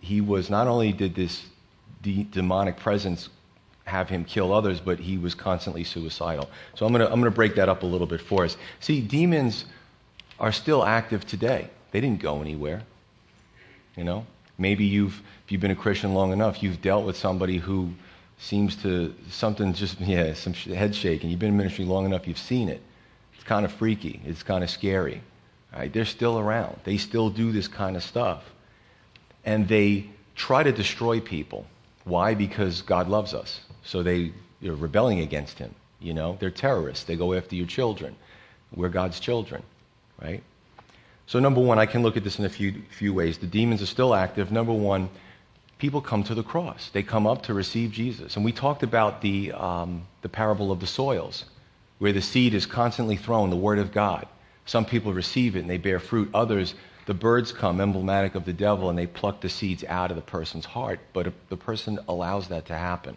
he 0.00 0.20
was 0.20 0.50
not 0.50 0.66
only 0.66 0.92
did 0.92 1.14
this 1.14 1.46
de- 2.02 2.24
demonic 2.24 2.76
presence 2.76 3.28
have 3.84 4.08
him 4.10 4.24
kill 4.24 4.52
others, 4.52 4.80
but 4.80 4.98
he 4.98 5.16
was 5.16 5.34
constantly 5.34 5.84
suicidal. 5.84 6.50
So 6.74 6.84
I'm 6.84 6.92
going 6.92 7.06
to 7.06 7.10
I'm 7.10 7.20
going 7.20 7.32
to 7.32 7.34
break 7.34 7.54
that 7.54 7.68
up 7.68 7.82
a 7.82 7.86
little 7.86 8.06
bit 8.06 8.20
for 8.20 8.44
us. 8.44 8.56
See, 8.80 9.00
demons 9.00 9.64
are 10.38 10.52
still 10.52 10.84
active 10.84 11.26
today. 11.26 11.70
They 11.90 12.00
didn't 12.00 12.20
go 12.20 12.42
anywhere. 12.42 12.82
You 13.96 14.04
know, 14.04 14.26
maybe 14.58 14.84
you've 14.84 15.22
if 15.44 15.52
you've 15.52 15.62
been 15.62 15.70
a 15.70 15.76
Christian 15.76 16.12
long 16.12 16.32
enough, 16.32 16.62
you've 16.62 16.82
dealt 16.82 17.06
with 17.06 17.16
somebody 17.16 17.56
who 17.56 17.94
seems 18.38 18.76
to, 18.76 19.14
something 19.30 19.72
just, 19.72 20.00
yeah, 20.00 20.34
some 20.34 20.52
head 20.52 20.94
shaking. 20.94 21.30
You've 21.30 21.38
been 21.38 21.50
in 21.50 21.56
ministry 21.56 21.84
long 21.84 22.06
enough, 22.06 22.26
you've 22.26 22.38
seen 22.38 22.68
it. 22.68 22.82
It's 23.34 23.44
kind 23.44 23.64
of 23.64 23.72
freaky, 23.72 24.20
it's 24.24 24.42
kind 24.42 24.64
of 24.64 24.70
scary. 24.70 25.22
Right? 25.72 25.92
They're 25.92 26.04
still 26.04 26.38
around, 26.38 26.80
they 26.84 26.96
still 26.96 27.30
do 27.30 27.52
this 27.52 27.68
kind 27.68 27.96
of 27.96 28.02
stuff. 28.02 28.42
And 29.44 29.68
they 29.68 30.06
try 30.34 30.62
to 30.62 30.72
destroy 30.72 31.20
people. 31.20 31.66
Why? 32.04 32.34
Because 32.34 32.82
God 32.82 33.08
loves 33.08 33.34
us. 33.34 33.60
So 33.84 34.02
they, 34.02 34.32
they're 34.60 34.74
rebelling 34.74 35.20
against 35.20 35.58
Him. 35.58 35.74
You 36.00 36.14
know, 36.14 36.36
they're 36.40 36.50
terrorists. 36.50 37.04
They 37.04 37.16
go 37.16 37.34
after 37.34 37.54
your 37.54 37.66
children. 37.66 38.16
We're 38.74 38.88
God's 38.88 39.20
children, 39.20 39.62
right? 40.22 40.42
So, 41.26 41.38
number 41.40 41.60
one, 41.60 41.78
I 41.78 41.86
can 41.86 42.02
look 42.02 42.16
at 42.16 42.24
this 42.24 42.38
in 42.38 42.44
a 42.44 42.48
few, 42.48 42.82
few 42.90 43.12
ways. 43.12 43.38
The 43.38 43.46
demons 43.46 43.82
are 43.82 43.86
still 43.86 44.14
active. 44.14 44.50
Number 44.50 44.72
one, 44.72 45.10
people 45.78 46.00
come 46.00 46.22
to 46.24 46.34
the 46.34 46.42
cross. 46.42 46.90
They 46.92 47.02
come 47.02 47.26
up 47.26 47.42
to 47.44 47.54
receive 47.54 47.92
Jesus. 47.92 48.36
And 48.36 48.44
we 48.44 48.52
talked 48.52 48.82
about 48.82 49.20
the, 49.20 49.52
um, 49.52 50.06
the 50.22 50.28
parable 50.28 50.72
of 50.72 50.80
the 50.80 50.86
soils, 50.86 51.44
where 51.98 52.12
the 52.12 52.22
seed 52.22 52.54
is 52.54 52.64
constantly 52.64 53.16
thrown, 53.16 53.50
the 53.50 53.56
Word 53.56 53.78
of 53.78 53.92
God. 53.92 54.26
Some 54.68 54.84
people 54.84 55.14
receive 55.14 55.56
it 55.56 55.60
and 55.60 55.70
they 55.70 55.78
bear 55.78 55.98
fruit. 55.98 56.28
Others, 56.34 56.74
the 57.06 57.14
birds 57.14 57.52
come, 57.52 57.80
emblematic 57.80 58.34
of 58.34 58.44
the 58.44 58.52
devil, 58.52 58.90
and 58.90 58.98
they 58.98 59.06
pluck 59.06 59.40
the 59.40 59.48
seeds 59.48 59.82
out 59.84 60.10
of 60.10 60.16
the 60.16 60.22
person's 60.22 60.66
heart. 60.66 61.00
But 61.14 61.32
the 61.48 61.56
person 61.56 61.98
allows 62.06 62.48
that 62.48 62.66
to 62.66 62.74
happen. 62.74 63.16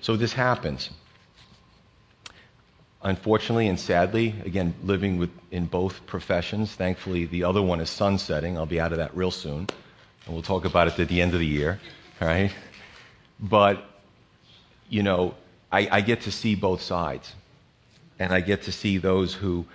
So 0.00 0.16
this 0.16 0.32
happens. 0.32 0.90
Unfortunately 3.02 3.68
and 3.68 3.78
sadly, 3.78 4.34
again, 4.44 4.74
living 4.82 5.16
with, 5.16 5.30
in 5.52 5.66
both 5.66 6.04
professions, 6.06 6.74
thankfully 6.74 7.26
the 7.26 7.44
other 7.44 7.62
one 7.62 7.78
is 7.78 7.88
sunsetting. 7.88 8.58
I'll 8.58 8.66
be 8.66 8.80
out 8.80 8.90
of 8.90 8.98
that 8.98 9.16
real 9.16 9.30
soon 9.30 9.68
and 10.26 10.34
we'll 10.34 10.42
talk 10.42 10.64
about 10.64 10.88
it 10.88 10.98
at 10.98 11.06
the 11.06 11.22
end 11.22 11.34
of 11.34 11.38
the 11.38 11.46
year, 11.46 11.78
right? 12.20 12.50
But, 13.38 13.84
you 14.88 15.04
know, 15.04 15.36
I, 15.70 15.86
I 15.88 16.00
get 16.00 16.22
to 16.22 16.32
see 16.32 16.56
both 16.56 16.82
sides. 16.82 17.32
And 18.18 18.32
I 18.32 18.40
get 18.40 18.62
to 18.62 18.72
see 18.72 18.98
those 18.98 19.34
who 19.34 19.66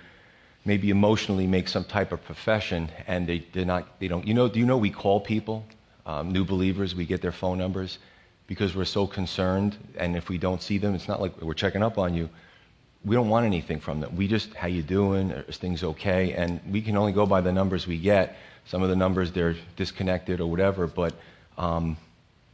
maybe 0.64 0.90
emotionally 0.90 1.46
make 1.46 1.68
some 1.68 1.84
type 1.84 2.12
of 2.12 2.22
profession 2.24 2.90
and 3.06 3.26
they, 3.26 3.38
they're 3.52 3.64
not, 3.64 3.98
they 3.98 4.08
don't, 4.08 4.26
you 4.26 4.34
know, 4.34 4.48
do 4.48 4.58
you 4.58 4.66
know 4.66 4.76
we 4.76 4.90
call 4.90 5.20
people, 5.20 5.64
um, 6.06 6.32
new 6.32 6.44
believers, 6.44 6.94
we 6.94 7.06
get 7.06 7.22
their 7.22 7.32
phone 7.32 7.58
numbers 7.58 7.98
because 8.46 8.74
we're 8.74 8.84
so 8.84 9.06
concerned. 9.06 9.76
And 9.96 10.16
if 10.16 10.28
we 10.28 10.36
don't 10.36 10.62
see 10.62 10.78
them, 10.78 10.94
it's 10.94 11.08
not 11.08 11.20
like 11.20 11.40
we're 11.40 11.54
checking 11.54 11.82
up 11.82 11.98
on 11.98 12.14
you. 12.14 12.28
We 13.04 13.14
don't 13.16 13.28
want 13.28 13.46
anything 13.46 13.80
from 13.80 14.00
them. 14.00 14.14
We 14.16 14.28
just, 14.28 14.52
how 14.54 14.66
you 14.66 14.82
doing? 14.82 15.30
Is 15.30 15.56
things 15.56 15.82
okay? 15.82 16.32
And 16.32 16.60
we 16.70 16.82
can 16.82 16.96
only 16.96 17.12
go 17.12 17.24
by 17.26 17.40
the 17.40 17.52
numbers 17.52 17.86
we 17.86 17.98
get. 17.98 18.36
Some 18.66 18.82
of 18.82 18.90
the 18.90 18.96
numbers, 18.96 19.32
they're 19.32 19.56
disconnected 19.76 20.40
or 20.40 20.50
whatever, 20.50 20.86
but 20.86 21.14
um, 21.56 21.96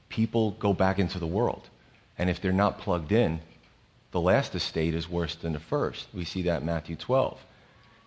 people 0.09 0.53
go 0.53 0.73
back 0.73 0.99
into 0.99 1.19
the 1.19 1.27
world. 1.27 1.69
And 2.19 2.31
if 2.31 2.41
they're 2.41 2.53
not 2.53 2.79
plugged 2.79 3.11
in, 3.11 3.41
the 4.13 4.21
last 4.21 4.55
estate 4.55 4.95
is 4.95 5.09
worse 5.09 5.35
than 5.35 5.53
the 5.53 5.61
first. 5.61 6.07
We 6.15 6.25
see 6.25 6.43
that 6.43 6.61
in 6.61 6.67
Matthew 6.67 6.97
12. 6.97 7.39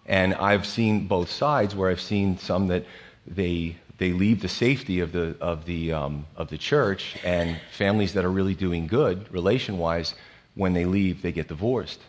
And 0.10 0.34
I've 0.34 0.66
seen 0.66 1.08
both 1.08 1.30
sides 1.30 1.76
where 1.76 1.92
I've 1.92 2.02
seen 2.02 2.40
some 2.40 2.68
that 2.68 2.84
they, 3.28 3.78
they 4.00 4.12
leave 4.12 4.42
the 4.42 4.48
safety 4.48 5.02
of 5.02 5.12
the, 5.12 5.36
of, 5.40 5.66
the, 5.66 5.94
um, 5.94 6.26
of 6.36 6.50
the 6.50 6.58
church, 6.58 7.16
and 7.24 7.58
families 7.72 8.16
that 8.16 8.26
are 8.26 8.32
really 8.32 8.56
doing 8.56 8.88
good, 8.88 9.32
relation 9.32 9.78
wise, 9.78 10.16
when 10.56 10.74
they 10.74 10.86
leave, 10.86 11.22
they 11.22 11.32
get 11.32 11.48
divorced. 11.48 12.00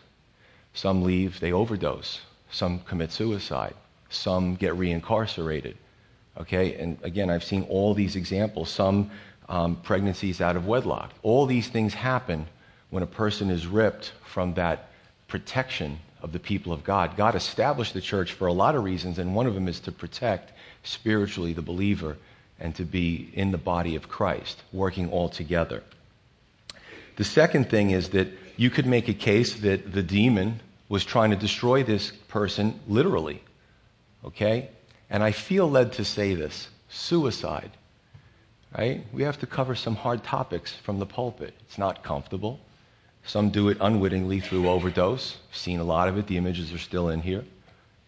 Some 0.73 1.03
leave, 1.03 1.39
they 1.39 1.51
overdose. 1.51 2.21
Some 2.49 2.79
commit 2.79 3.11
suicide. 3.11 3.75
Some 4.09 4.55
get 4.55 4.73
reincarcerated. 4.73 5.75
Okay, 6.39 6.73
and 6.75 6.97
again, 7.03 7.29
I've 7.29 7.43
seen 7.43 7.63
all 7.69 7.93
these 7.93 8.15
examples, 8.15 8.71
some 8.71 9.11
um, 9.47 9.75
pregnancies 9.75 10.41
out 10.41 10.55
of 10.55 10.65
wedlock. 10.65 11.11
All 11.21 11.45
these 11.45 11.67
things 11.67 11.93
happen 11.93 12.47
when 12.89 13.03
a 13.03 13.07
person 13.07 13.51
is 13.51 13.67
ripped 13.67 14.13
from 14.25 14.55
that 14.55 14.89
protection 15.27 15.99
of 16.21 16.31
the 16.31 16.39
people 16.39 16.71
of 16.71 16.83
God. 16.83 17.17
God 17.17 17.35
established 17.35 17.93
the 17.93 18.01
church 18.01 18.33
for 18.33 18.47
a 18.47 18.53
lot 18.53 18.75
of 18.75 18.83
reasons, 18.83 19.17
and 19.17 19.35
one 19.35 19.47
of 19.47 19.53
them 19.53 19.67
is 19.67 19.79
to 19.81 19.91
protect 19.91 20.51
spiritually 20.83 21.53
the 21.53 21.61
believer 21.61 22.17
and 22.59 22.75
to 22.75 22.83
be 22.83 23.29
in 23.33 23.51
the 23.51 23.57
body 23.57 23.95
of 23.95 24.07
Christ, 24.07 24.61
working 24.71 25.09
all 25.09 25.29
together. 25.29 25.83
The 27.17 27.23
second 27.23 27.69
thing 27.69 27.91
is 27.91 28.09
that 28.09 28.27
you 28.55 28.69
could 28.69 28.85
make 28.85 29.07
a 29.07 29.13
case 29.13 29.55
that 29.55 29.91
the 29.91 30.03
demon 30.03 30.59
was 30.87 31.03
trying 31.03 31.31
to 31.31 31.35
destroy 31.35 31.83
this 31.83 32.11
person 32.27 32.79
literally. 32.87 33.41
Okay? 34.23 34.69
And 35.09 35.23
I 35.23 35.31
feel 35.31 35.69
led 35.69 35.93
to 35.93 36.05
say 36.05 36.35
this 36.35 36.69
suicide, 36.89 37.71
right? 38.77 39.05
We 39.11 39.23
have 39.23 39.39
to 39.39 39.47
cover 39.47 39.75
some 39.75 39.95
hard 39.95 40.23
topics 40.23 40.73
from 40.73 40.99
the 40.99 41.05
pulpit. 41.05 41.53
It's 41.61 41.77
not 41.77 42.03
comfortable. 42.03 42.59
Some 43.23 43.49
do 43.49 43.69
it 43.69 43.77
unwittingly 43.79 44.39
through 44.39 44.69
overdose. 44.69 45.37
I've 45.49 45.57
seen 45.57 45.79
a 45.79 45.83
lot 45.83 46.07
of 46.07 46.17
it. 46.17 46.27
The 46.27 46.37
images 46.37 46.73
are 46.73 46.79
still 46.79 47.09
in 47.09 47.21
here. 47.21 47.45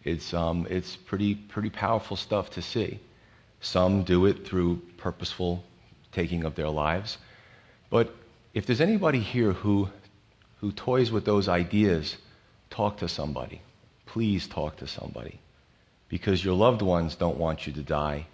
It's, 0.04 0.34
um, 0.34 0.68
it's 0.70 0.96
pretty, 0.96 1.36
pretty 1.36 1.70
powerful 1.70 2.18
stuff 2.18 2.50
to 2.52 2.62
see. 2.62 3.00
Some 3.62 4.04
do 4.04 4.26
it 4.26 4.46
through 4.46 4.82
purposeful 4.98 5.64
taking 6.12 6.44
of 6.44 6.56
their 6.56 6.70
lives. 6.70 7.18
But 7.90 8.14
if 8.54 8.66
there's 8.66 8.82
anybody 8.82 9.20
here 9.20 9.54
who, 9.54 9.90
who 10.60 10.72
toys 10.72 11.12
with 11.12 11.26
those 11.26 11.48
ideas, 11.48 12.18
talk 12.70 12.98
to 12.98 13.08
somebody. 13.08 13.62
Please 14.06 14.48
talk 14.48 14.78
to 14.78 14.88
somebody. 14.88 15.40
Because 16.10 16.44
your 16.44 16.54
loved 16.56 16.82
ones 16.82 17.16
don't 17.16 17.38
want 17.38 17.66
you 17.66 17.74
to 17.74 17.82
die. 17.82 18.26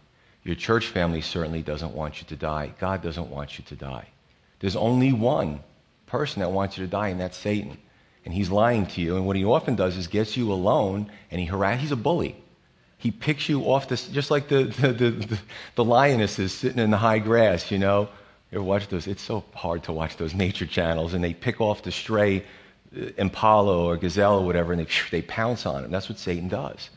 Your 0.43 0.55
church 0.55 0.87
family 0.87 1.21
certainly 1.21 1.61
doesn't 1.61 1.93
want 1.93 2.21
you 2.21 2.27
to 2.27 2.35
die. 2.35 2.73
God 2.79 3.03
doesn't 3.03 3.29
want 3.29 3.57
you 3.59 3.65
to 3.65 3.75
die. 3.75 4.07
There's 4.59 4.75
only 4.75 5.13
one 5.13 5.59
person 6.09 6.41
that 6.41 6.51
wants 6.51 6.77
you 6.77 6.85
to 6.85 6.91
die, 6.91 7.09
and 7.09 7.19
that's 7.19 7.37
Satan. 7.37 7.77
And 8.25 8.33
he's 8.33 8.49
lying 8.49 8.85
to 8.87 9.01
you. 9.01 9.15
And 9.15 9.25
what 9.25 9.35
he 9.35 9.45
often 9.45 9.75
does 9.75 9.95
is 9.95 10.07
gets 10.07 10.35
you 10.35 10.51
alone, 10.51 11.09
and 11.31 11.39
he 11.39 11.47
harass. 11.47 11.79
He's 11.79 11.91
a 11.91 11.95
bully. 11.95 12.35
He 12.97 13.11
picks 13.11 13.47
you 13.47 13.61
off 13.63 13.87
this, 13.87 14.07
just 14.07 14.29
like 14.29 14.47
the, 14.53 14.65
the, 14.65 14.91
the, 14.91 15.37
the, 15.75 16.27
sitting 16.27 16.79
in 16.79 16.91
the 16.91 16.97
high 16.97 17.19
grass, 17.19 17.71
you 17.71 17.77
know. 17.77 18.09
You 18.51 18.57
ever 18.57 18.63
watch 18.63 18.87
those? 18.87 19.07
It's 19.07 19.21
so 19.21 19.43
hard 19.53 19.83
to 19.83 19.93
watch 19.93 20.17
those 20.17 20.33
nature 20.33 20.65
channels, 20.65 21.13
and 21.13 21.23
they 21.23 21.33
pick 21.33 21.61
off 21.61 21.83
the 21.83 21.91
stray 21.91 22.43
uh, 22.97 23.05
impala 23.17 23.77
or 23.77 23.95
gazelle 23.95 24.39
or 24.39 24.45
whatever, 24.45 24.73
and 24.73 24.81
they, 24.81 24.87
they 25.11 25.21
pounce 25.21 25.65
on 25.65 25.85
him. 25.85 25.91
That's 25.91 26.09
what 26.09 26.17
Satan 26.17 26.49
does. 26.49 26.89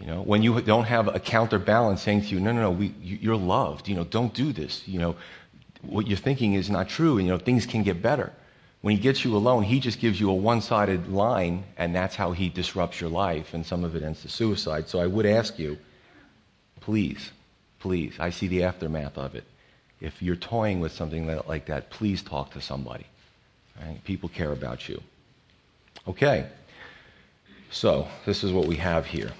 You 0.00 0.06
know, 0.06 0.22
when 0.22 0.42
you 0.42 0.60
don't 0.60 0.84
have 0.84 1.08
a 1.08 1.20
counterbalance 1.20 2.02
saying 2.02 2.22
to 2.22 2.26
you, 2.28 2.40
no, 2.40 2.52
no, 2.52 2.62
no, 2.62 2.70
we, 2.70 2.94
you're 3.00 3.36
loved. 3.36 3.88
You 3.88 3.94
know, 3.94 4.04
don't 4.04 4.34
do 4.34 4.52
this. 4.52 4.86
You 4.86 4.98
know, 4.98 5.16
what 5.86 6.06
you're 6.06 6.18
thinking 6.18 6.54
is 6.54 6.70
not 6.70 6.88
true, 6.88 7.18
and 7.18 7.26
you 7.26 7.32
know, 7.32 7.38
things 7.38 7.66
can 7.66 7.82
get 7.82 8.02
better. 8.02 8.32
When 8.80 8.94
he 8.94 9.00
gets 9.00 9.24
you 9.24 9.34
alone, 9.36 9.62
he 9.62 9.80
just 9.80 9.98
gives 9.98 10.20
you 10.20 10.30
a 10.30 10.34
one 10.34 10.60
sided 10.60 11.08
line, 11.08 11.64
and 11.78 11.94
that's 11.94 12.16
how 12.16 12.32
he 12.32 12.48
disrupts 12.48 13.00
your 13.00 13.10
life, 13.10 13.54
and 13.54 13.64
some 13.64 13.82
of 13.82 13.96
it 13.96 14.02
ends 14.02 14.22
to 14.22 14.28
suicide. 14.28 14.88
So 14.88 14.98
I 14.98 15.06
would 15.06 15.24
ask 15.24 15.58
you, 15.58 15.78
please, 16.80 17.30
please, 17.80 18.14
I 18.18 18.30
see 18.30 18.46
the 18.46 18.64
aftermath 18.64 19.16
of 19.16 19.34
it. 19.34 19.44
If 20.00 20.20
you're 20.20 20.36
toying 20.36 20.80
with 20.80 20.92
something 20.92 21.26
like 21.46 21.66
that, 21.66 21.88
please 21.88 22.22
talk 22.22 22.52
to 22.52 22.60
somebody. 22.60 23.06
Right? 23.80 24.04
People 24.04 24.28
care 24.28 24.52
about 24.52 24.88
you. 24.88 25.00
Okay, 26.06 26.46
so 27.70 28.06
this 28.26 28.44
is 28.44 28.52
what 28.52 28.66
we 28.66 28.76
have 28.76 29.06
here. 29.06 29.30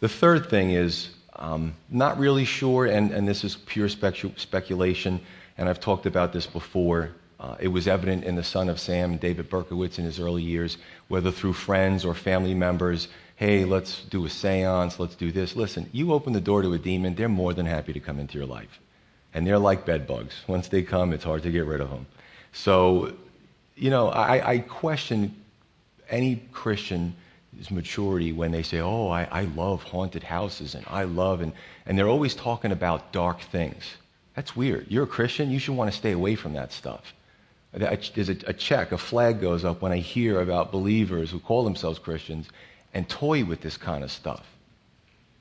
The 0.00 0.08
third 0.08 0.50
thing 0.50 0.72
is 0.72 1.10
um, 1.36 1.74
not 1.88 2.18
really 2.18 2.44
sure, 2.44 2.86
and, 2.86 3.10
and 3.10 3.26
this 3.26 3.44
is 3.44 3.56
pure 3.56 3.88
specu- 3.88 4.38
speculation, 4.38 5.20
and 5.56 5.68
I've 5.68 5.80
talked 5.80 6.06
about 6.06 6.32
this 6.32 6.46
before. 6.46 7.10
Uh, 7.40 7.56
it 7.58 7.68
was 7.68 7.88
evident 7.88 8.24
in 8.24 8.36
the 8.36 8.44
son 8.44 8.68
of 8.68 8.78
Sam, 8.78 9.16
David 9.16 9.50
Berkowitz, 9.50 9.98
in 9.98 10.04
his 10.04 10.20
early 10.20 10.42
years, 10.42 10.78
whether 11.08 11.32
through 11.32 11.54
friends 11.54 12.04
or 12.04 12.14
family 12.14 12.54
members. 12.54 13.08
Hey, 13.36 13.64
let's 13.64 14.02
do 14.04 14.24
a 14.24 14.30
seance, 14.30 15.00
let's 15.00 15.16
do 15.16 15.32
this. 15.32 15.56
Listen, 15.56 15.88
you 15.90 16.12
open 16.12 16.32
the 16.32 16.40
door 16.40 16.62
to 16.62 16.72
a 16.74 16.78
demon, 16.78 17.14
they're 17.14 17.28
more 17.28 17.52
than 17.52 17.66
happy 17.66 17.92
to 17.92 18.00
come 18.00 18.20
into 18.20 18.38
your 18.38 18.46
life. 18.46 18.78
And 19.34 19.46
they're 19.46 19.58
like 19.58 19.84
bedbugs. 19.84 20.34
Once 20.46 20.68
they 20.68 20.82
come, 20.82 21.12
it's 21.12 21.24
hard 21.24 21.42
to 21.42 21.50
get 21.50 21.66
rid 21.66 21.80
of 21.80 21.90
them. 21.90 22.06
So, 22.52 23.14
you 23.74 23.90
know, 23.90 24.10
I, 24.10 24.52
I 24.52 24.58
question 24.58 25.34
any 26.08 26.36
Christian 26.52 27.14
maturity 27.70 28.32
when 28.32 28.50
they 28.50 28.62
say, 28.62 28.80
Oh, 28.80 29.08
I, 29.08 29.24
I 29.30 29.42
love 29.42 29.82
haunted 29.82 30.22
houses 30.22 30.74
and 30.74 30.84
I 30.88 31.04
love, 31.04 31.40
and, 31.40 31.52
and 31.86 31.98
they're 31.98 32.08
always 32.08 32.34
talking 32.34 32.72
about 32.72 33.12
dark 33.12 33.40
things. 33.40 33.94
That's 34.34 34.56
weird. 34.56 34.86
You're 34.88 35.04
a 35.04 35.08
Christian, 35.08 35.50
you 35.50 35.58
should 35.58 35.76
want 35.76 35.90
to 35.90 35.96
stay 35.96 36.12
away 36.12 36.34
from 36.34 36.54
that 36.54 36.72
stuff. 36.72 37.12
There's 37.72 38.28
a, 38.28 38.36
a 38.46 38.52
check, 38.52 38.92
a 38.92 38.98
flag 38.98 39.40
goes 39.40 39.64
up 39.64 39.80
when 39.80 39.92
I 39.92 39.98
hear 39.98 40.40
about 40.40 40.72
believers 40.72 41.30
who 41.30 41.38
call 41.38 41.64
themselves 41.64 41.98
Christians 41.98 42.48
and 42.92 43.08
toy 43.08 43.44
with 43.44 43.60
this 43.62 43.76
kind 43.76 44.04
of 44.04 44.10
stuff. 44.10 44.46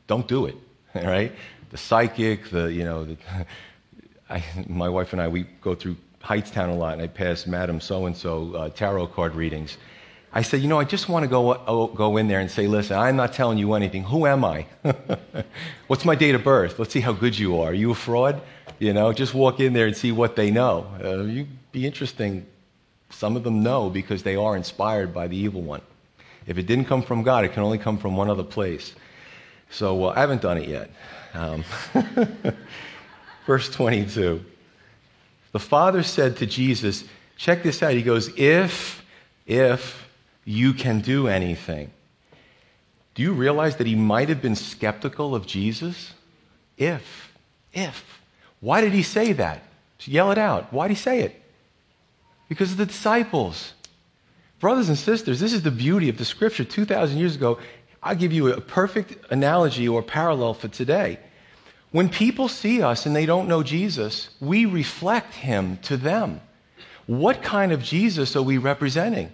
Don't 0.07 0.27
do 0.27 0.45
it, 0.45 0.55
all 0.95 1.03
right? 1.03 1.33
The 1.71 1.77
psychic, 1.77 2.49
the, 2.49 2.71
you 2.71 2.83
know, 2.83 3.05
the, 3.05 3.17
I, 4.29 4.43
my 4.67 4.87
wife 4.87 5.11
and 5.11 5.21
I, 5.21 5.27
we 5.27 5.43
go 5.61 5.75
through 5.75 5.97
Hightstown 6.23 6.69
a 6.69 6.73
lot, 6.73 6.93
and 6.93 7.01
I 7.01 7.07
pass 7.07 7.47
Madam 7.47 7.81
So 7.81 8.05
and 8.05 8.15
so 8.15 8.71
tarot 8.75 9.07
card 9.07 9.35
readings. 9.35 9.77
I 10.33 10.43
said, 10.43 10.61
you 10.61 10.69
know, 10.69 10.79
I 10.79 10.85
just 10.85 11.09
want 11.09 11.23
to 11.23 11.27
go, 11.27 11.53
oh, 11.67 11.87
go 11.87 12.15
in 12.15 12.29
there 12.29 12.39
and 12.39 12.49
say, 12.49 12.65
listen, 12.67 12.97
I'm 12.97 13.17
not 13.17 13.33
telling 13.33 13.57
you 13.57 13.73
anything. 13.73 14.03
Who 14.03 14.25
am 14.25 14.45
I? 14.45 14.65
What's 15.87 16.05
my 16.05 16.15
date 16.15 16.35
of 16.35 16.43
birth? 16.43 16.79
Let's 16.79 16.93
see 16.93 17.01
how 17.01 17.11
good 17.11 17.37
you 17.37 17.59
are. 17.59 17.71
Are 17.71 17.73
you 17.73 17.91
a 17.91 17.95
fraud? 17.95 18.41
You 18.79 18.93
know, 18.93 19.11
just 19.11 19.33
walk 19.33 19.59
in 19.59 19.73
there 19.73 19.87
and 19.87 19.95
see 19.95 20.13
what 20.13 20.37
they 20.37 20.49
know. 20.49 20.87
Uh, 21.03 21.23
you 21.23 21.47
be 21.73 21.85
interesting. 21.85 22.45
Some 23.09 23.35
of 23.35 23.43
them 23.43 23.61
know 23.61 23.89
because 23.89 24.23
they 24.23 24.37
are 24.37 24.55
inspired 24.55 25.13
by 25.13 25.27
the 25.27 25.35
evil 25.35 25.61
one. 25.61 25.81
If 26.47 26.57
it 26.57 26.65
didn't 26.65 26.85
come 26.85 27.03
from 27.03 27.23
God, 27.23 27.43
it 27.43 27.49
can 27.49 27.63
only 27.63 27.77
come 27.77 27.97
from 27.97 28.15
one 28.15 28.29
other 28.29 28.43
place. 28.43 28.95
So 29.69 30.05
uh, 30.05 30.13
I 30.15 30.21
haven't 30.21 30.41
done 30.41 30.57
it 30.57 30.69
yet. 30.69 30.91
Um, 31.33 31.65
verse 33.45 33.69
22. 33.69 34.45
The 35.51 35.59
Father 35.59 36.03
said 36.03 36.37
to 36.37 36.45
Jesus, 36.45 37.03
check 37.35 37.63
this 37.63 37.83
out. 37.83 37.93
He 37.93 38.01
goes, 38.01 38.29
if, 38.37 39.03
if 39.45 40.09
you 40.45 40.73
can 40.73 41.01
do 41.01 41.27
anything. 41.27 41.91
Do 43.13 43.23
you 43.23 43.33
realize 43.33 43.75
that 43.77 43.87
he 43.87 43.95
might 43.95 44.29
have 44.29 44.41
been 44.41 44.55
skeptical 44.55 45.35
of 45.35 45.45
Jesus? 45.45 46.13
If, 46.77 47.31
if. 47.73 48.21
Why 48.59 48.81
did 48.81 48.93
he 48.93 49.03
say 49.03 49.33
that? 49.33 49.63
To 49.99 50.11
yell 50.11 50.31
it 50.31 50.37
out. 50.37 50.71
Why 50.71 50.87
did 50.87 50.95
he 50.95 51.01
say 51.01 51.19
it? 51.21 51.41
Because 52.47 52.71
of 52.71 52.77
the 52.77 52.85
disciples. 52.85 53.73
Brothers 54.59 54.89
and 54.89 54.97
sisters, 54.97 55.39
this 55.39 55.53
is 55.53 55.63
the 55.63 55.71
beauty 55.71 56.09
of 56.09 56.17
the 56.17 56.25
scripture 56.25 56.63
2,000 56.63 57.17
years 57.17 57.35
ago. 57.35 57.59
I'll 58.01 58.15
give 58.15 58.33
you 58.33 58.51
a 58.51 58.61
perfect 58.61 59.31
analogy 59.31 59.87
or 59.87 60.01
parallel 60.01 60.53
for 60.53 60.67
today. 60.67 61.19
When 61.91 62.09
people 62.09 62.47
see 62.47 62.81
us 62.81 63.05
and 63.05 63.15
they 63.15 63.25
don't 63.25 63.47
know 63.47 63.63
Jesus, 63.63 64.29
we 64.39 64.65
reflect 64.65 65.33
him 65.33 65.77
to 65.83 65.97
them. 65.97 66.41
What 67.05 67.43
kind 67.43 67.71
of 67.71 67.83
Jesus 67.83 68.35
are 68.35 68.41
we 68.41 68.57
representing? 68.57 69.31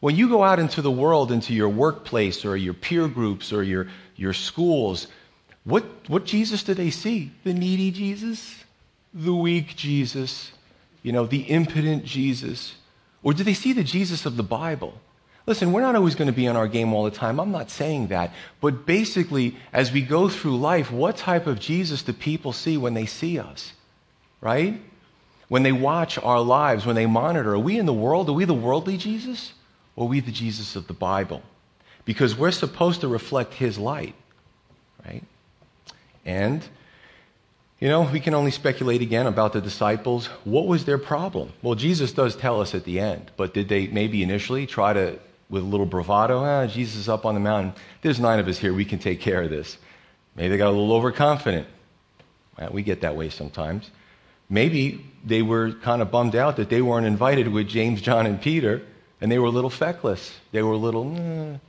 When 0.00 0.16
you 0.16 0.28
go 0.28 0.42
out 0.42 0.58
into 0.58 0.82
the 0.82 0.90
world, 0.90 1.30
into 1.30 1.54
your 1.54 1.68
workplace 1.68 2.44
or 2.44 2.56
your 2.56 2.74
peer 2.74 3.06
groups 3.06 3.52
or 3.52 3.62
your, 3.62 3.88
your 4.16 4.32
schools, 4.32 5.06
what, 5.64 5.84
what 6.08 6.24
Jesus 6.24 6.62
do 6.62 6.74
they 6.74 6.90
see? 6.90 7.32
The 7.44 7.52
needy 7.52 7.90
Jesus? 7.90 8.64
The 9.12 9.34
weak 9.34 9.76
Jesus? 9.76 10.52
You 11.02 11.12
know, 11.12 11.26
the 11.26 11.42
impotent 11.42 12.04
Jesus? 12.04 12.76
Or 13.22 13.34
do 13.34 13.44
they 13.44 13.54
see 13.54 13.74
the 13.74 13.84
Jesus 13.84 14.24
of 14.24 14.36
the 14.38 14.42
Bible? 14.42 14.94
Listen, 15.46 15.72
we're 15.72 15.80
not 15.82 15.96
always 15.96 16.14
going 16.14 16.26
to 16.26 16.32
be 16.32 16.48
on 16.48 16.56
our 16.56 16.68
game 16.68 16.94
all 16.94 17.04
the 17.04 17.10
time. 17.10 17.38
I'm 17.38 17.50
not 17.50 17.70
saying 17.70 18.08
that. 18.08 18.32
But 18.60 18.86
basically, 18.86 19.56
as 19.72 19.92
we 19.92 20.00
go 20.00 20.28
through 20.28 20.58
life, 20.58 20.90
what 20.90 21.16
type 21.16 21.46
of 21.46 21.60
Jesus 21.60 22.02
do 22.02 22.12
people 22.12 22.52
see 22.52 22.76
when 22.78 22.94
they 22.94 23.06
see 23.06 23.38
us? 23.38 23.72
Right? 24.40 24.80
When 25.48 25.62
they 25.62 25.72
watch 25.72 26.18
our 26.18 26.40
lives, 26.40 26.86
when 26.86 26.96
they 26.96 27.06
monitor, 27.06 27.54
are 27.54 27.58
we 27.58 27.78
in 27.78 27.86
the 27.86 27.92
world? 27.92 28.30
Are 28.30 28.34
we 28.34 28.44
the 28.44 28.54
worldly 28.54 28.96
Jesus? 28.96 29.52
Or 29.96 30.08
we 30.08 30.20
the 30.20 30.32
Jesus 30.32 30.76
of 30.76 30.86
the 30.86 30.94
Bible? 30.94 31.42
Because 32.04 32.36
we're 32.36 32.50
supposed 32.50 33.02
to 33.02 33.08
reflect 33.08 33.54
his 33.54 33.78
light, 33.78 34.14
right? 35.04 35.22
And, 36.24 36.62
you 37.78 37.88
know, 37.88 38.02
we 38.02 38.20
can 38.20 38.34
only 38.34 38.50
speculate 38.50 39.02
again 39.02 39.26
about 39.26 39.52
the 39.52 39.60
disciples. 39.60 40.26
What 40.44 40.66
was 40.66 40.84
their 40.84 40.98
problem? 40.98 41.52
Well, 41.62 41.74
Jesus 41.74 42.12
does 42.12 42.36
tell 42.36 42.60
us 42.60 42.74
at 42.74 42.84
the 42.84 43.00
end, 43.00 43.30
but 43.36 43.54
did 43.54 43.68
they 43.68 43.86
maybe 43.86 44.22
initially 44.22 44.66
try 44.66 44.92
to, 44.92 45.18
with 45.48 45.62
a 45.62 45.66
little 45.66 45.86
bravado, 45.86 46.44
ah, 46.44 46.66
Jesus 46.66 46.96
is 46.96 47.08
up 47.08 47.26
on 47.26 47.34
the 47.34 47.40
mountain. 47.40 47.74
There's 48.02 48.20
nine 48.20 48.38
of 48.38 48.48
us 48.48 48.58
here. 48.58 48.72
We 48.72 48.84
can 48.84 48.98
take 48.98 49.20
care 49.20 49.42
of 49.42 49.50
this. 49.50 49.78
Maybe 50.36 50.48
they 50.48 50.56
got 50.56 50.68
a 50.68 50.76
little 50.76 50.92
overconfident. 50.92 51.66
Well, 52.58 52.70
we 52.72 52.82
get 52.82 53.00
that 53.02 53.16
way 53.16 53.30
sometimes. 53.30 53.90
Maybe 54.48 55.04
they 55.24 55.42
were 55.42 55.72
kind 55.72 56.02
of 56.02 56.10
bummed 56.10 56.34
out 56.34 56.56
that 56.56 56.70
they 56.70 56.82
weren't 56.82 57.06
invited 57.06 57.48
with 57.48 57.68
James, 57.68 58.00
John, 58.00 58.26
and 58.26 58.40
Peter 58.40 58.82
and 59.20 59.30
they 59.30 59.38
were 59.38 59.46
a 59.46 59.50
little 59.50 59.70
feckless. 59.70 60.38
They 60.52 60.62
were 60.62 60.72
a 60.72 60.78
little, 60.78 61.04
mm, 61.04 61.60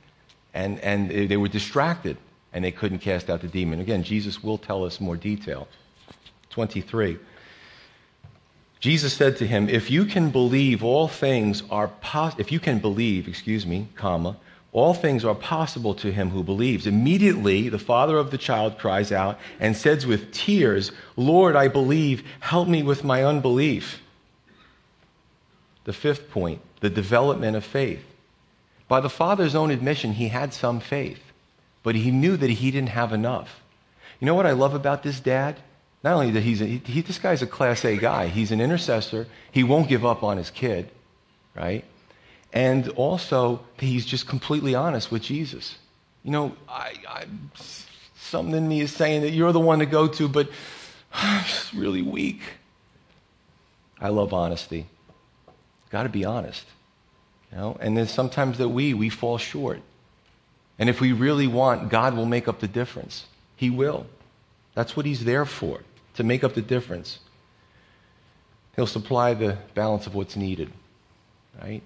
and, 0.54 0.80
and 0.80 1.10
they 1.10 1.36
were 1.36 1.48
distracted, 1.48 2.16
and 2.52 2.64
they 2.64 2.72
couldn't 2.72 3.00
cast 3.00 3.28
out 3.30 3.40
the 3.40 3.48
demon. 3.48 3.80
Again, 3.80 4.02
Jesus 4.02 4.42
will 4.42 4.58
tell 4.58 4.84
us 4.84 5.00
more 5.00 5.16
detail. 5.16 5.68
23. 6.50 7.18
Jesus 8.80 9.14
said 9.14 9.36
to 9.36 9.46
him, 9.46 9.68
If 9.68 9.90
you 9.90 10.04
can 10.04 10.30
believe, 10.30 10.82
all 10.82 11.08
things 11.08 11.62
are 11.70 11.88
pos- 11.88 12.34
if 12.38 12.50
you 12.50 12.58
can 12.58 12.80
believe, 12.80 13.28
excuse 13.28 13.64
me, 13.64 13.88
comma, 13.94 14.36
all 14.72 14.94
things 14.94 15.24
are 15.24 15.34
possible 15.34 15.94
to 15.94 16.10
him 16.10 16.30
who 16.30 16.42
believes. 16.42 16.86
Immediately, 16.86 17.68
the 17.68 17.78
father 17.78 18.16
of 18.16 18.30
the 18.30 18.38
child 18.38 18.78
cries 18.78 19.12
out 19.12 19.38
and 19.60 19.76
says 19.76 20.06
with 20.06 20.32
tears, 20.32 20.92
Lord, 21.14 21.54
I 21.54 21.68
believe, 21.68 22.24
help 22.40 22.68
me 22.68 22.82
with 22.82 23.04
my 23.04 23.22
unbelief. 23.22 24.02
The 25.84 25.92
fifth 25.92 26.30
point 26.30 26.60
the 26.80 26.90
development 26.90 27.56
of 27.56 27.64
faith. 27.64 28.04
By 28.88 29.00
the 29.00 29.08
father's 29.08 29.54
own 29.54 29.70
admission, 29.70 30.12
he 30.12 30.28
had 30.28 30.52
some 30.52 30.80
faith, 30.80 31.22
but 31.82 31.94
he 31.94 32.10
knew 32.10 32.36
that 32.36 32.50
he 32.50 32.70
didn't 32.70 32.88
have 32.90 33.12
enough. 33.12 33.62
You 34.18 34.26
know 34.26 34.34
what 34.34 34.46
I 34.46 34.52
love 34.52 34.74
about 34.74 35.02
this 35.04 35.20
dad? 35.20 35.60
Not 36.02 36.14
only 36.14 36.32
that 36.32 36.42
he's 36.42 36.60
a, 36.60 36.66
he, 36.66 37.00
this 37.00 37.18
guy's 37.18 37.42
a 37.42 37.46
class 37.46 37.84
A 37.84 37.96
guy, 37.96 38.26
he's 38.26 38.50
an 38.50 38.60
intercessor. 38.60 39.28
He 39.52 39.62
won't 39.62 39.88
give 39.88 40.04
up 40.04 40.24
on 40.24 40.36
his 40.36 40.50
kid, 40.50 40.90
right? 41.54 41.84
and 42.52 42.88
also 42.90 43.60
he's 43.78 44.04
just 44.04 44.26
completely 44.26 44.74
honest 44.74 45.10
with 45.10 45.22
Jesus. 45.22 45.78
You 46.22 46.30
know, 46.30 46.56
I, 46.68 46.94
I, 47.08 47.24
something 48.14 48.54
in 48.54 48.68
me 48.68 48.80
is 48.80 48.92
saying 48.92 49.22
that 49.22 49.30
you're 49.30 49.52
the 49.52 49.60
one 49.60 49.78
to 49.78 49.86
go 49.86 50.06
to, 50.06 50.28
but 50.28 50.50
I'm 51.12 51.44
just 51.44 51.72
really 51.72 52.02
weak. 52.02 52.40
I 54.00 54.08
love 54.08 54.32
honesty. 54.32 54.86
Got 55.92 56.04
to 56.04 56.08
be 56.08 56.24
honest. 56.24 56.64
You 57.52 57.58
know? 57.58 57.76
And 57.78 57.96
then 57.96 58.08
sometimes 58.08 58.58
that 58.58 58.70
we, 58.70 58.94
we 58.94 59.10
fall 59.10 59.38
short. 59.38 59.80
And 60.78 60.88
if 60.88 61.00
we 61.00 61.12
really 61.12 61.46
want, 61.46 61.90
God 61.90 62.16
will 62.16 62.26
make 62.26 62.48
up 62.48 62.58
the 62.58 62.66
difference. 62.66 63.26
He 63.56 63.70
will. 63.70 64.06
That's 64.74 64.96
what 64.96 65.06
He's 65.06 65.24
there 65.24 65.44
for, 65.44 65.80
to 66.14 66.24
make 66.24 66.42
up 66.42 66.54
the 66.54 66.62
difference. 66.62 67.20
He'll 68.74 68.86
supply 68.86 69.34
the 69.34 69.58
balance 69.74 70.06
of 70.06 70.14
what's 70.14 70.34
needed, 70.34 70.72
right? 71.62 71.82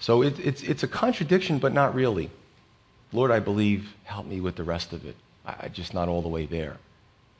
So 0.00 0.22
it, 0.22 0.40
it's, 0.40 0.62
it's 0.62 0.82
a 0.82 0.88
contradiction, 0.88 1.60
but 1.60 1.72
not 1.72 1.94
really. 1.94 2.30
Lord, 3.12 3.30
I 3.30 3.38
believe, 3.38 3.94
help 4.04 4.26
me 4.26 4.40
with 4.40 4.56
the 4.56 4.64
rest 4.64 4.92
of 4.92 5.06
it. 5.06 5.14
I, 5.46 5.54
I'm 5.62 5.72
just 5.72 5.94
not 5.94 6.08
all 6.08 6.20
the 6.20 6.28
way 6.28 6.46
there. 6.46 6.78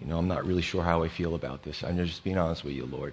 You 0.01 0.07
know, 0.07 0.19
I'm 0.19 0.29
not 0.29 0.47
really 0.47 0.63
sure 0.63 0.85
how 0.85 1.03
I 1.03 1.09
feel 1.09 1.35
about 1.35 1.65
this. 1.65 1.83
I'm 1.83 1.97
just 1.97 2.23
being 2.23 2.39
honest 2.39 2.65
with 2.65 2.75
you, 2.75 2.87
Lord. 2.87 3.13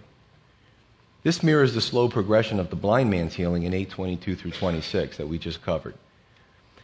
This 1.24 1.44
mirrors 1.44 1.74
the 1.74 1.82
slow 1.82 2.08
progression 2.10 2.60
of 2.60 2.70
the 2.70 2.76
blind 2.76 3.10
man's 3.10 3.34
healing 3.34 3.64
in 3.64 3.74
822 3.74 4.36
through 4.36 4.52
26 4.52 5.18
that 5.18 5.28
we 5.28 5.38
just 5.38 5.64
covered. 5.64 5.96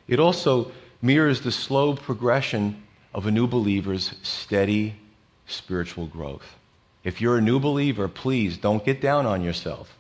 It 0.08 0.20
also 0.20 0.72
mirrors 1.02 1.42
the 1.42 1.52
slow 1.52 1.96
progression 1.96 2.84
of 3.14 3.26
a 3.26 3.32
new 3.32 3.48
believer's 3.48 4.14
steady 4.24 4.96
spiritual 5.46 6.08
growth. 6.08 6.56
If 7.04 7.22
you're 7.22 7.38
a 7.38 7.42
new 7.42 7.60
believer, 7.60 8.08
please 8.08 8.58
don't 8.58 8.84
get 8.84 9.02
down 9.02 9.26
on 9.26 9.44
yourself. 9.44 9.96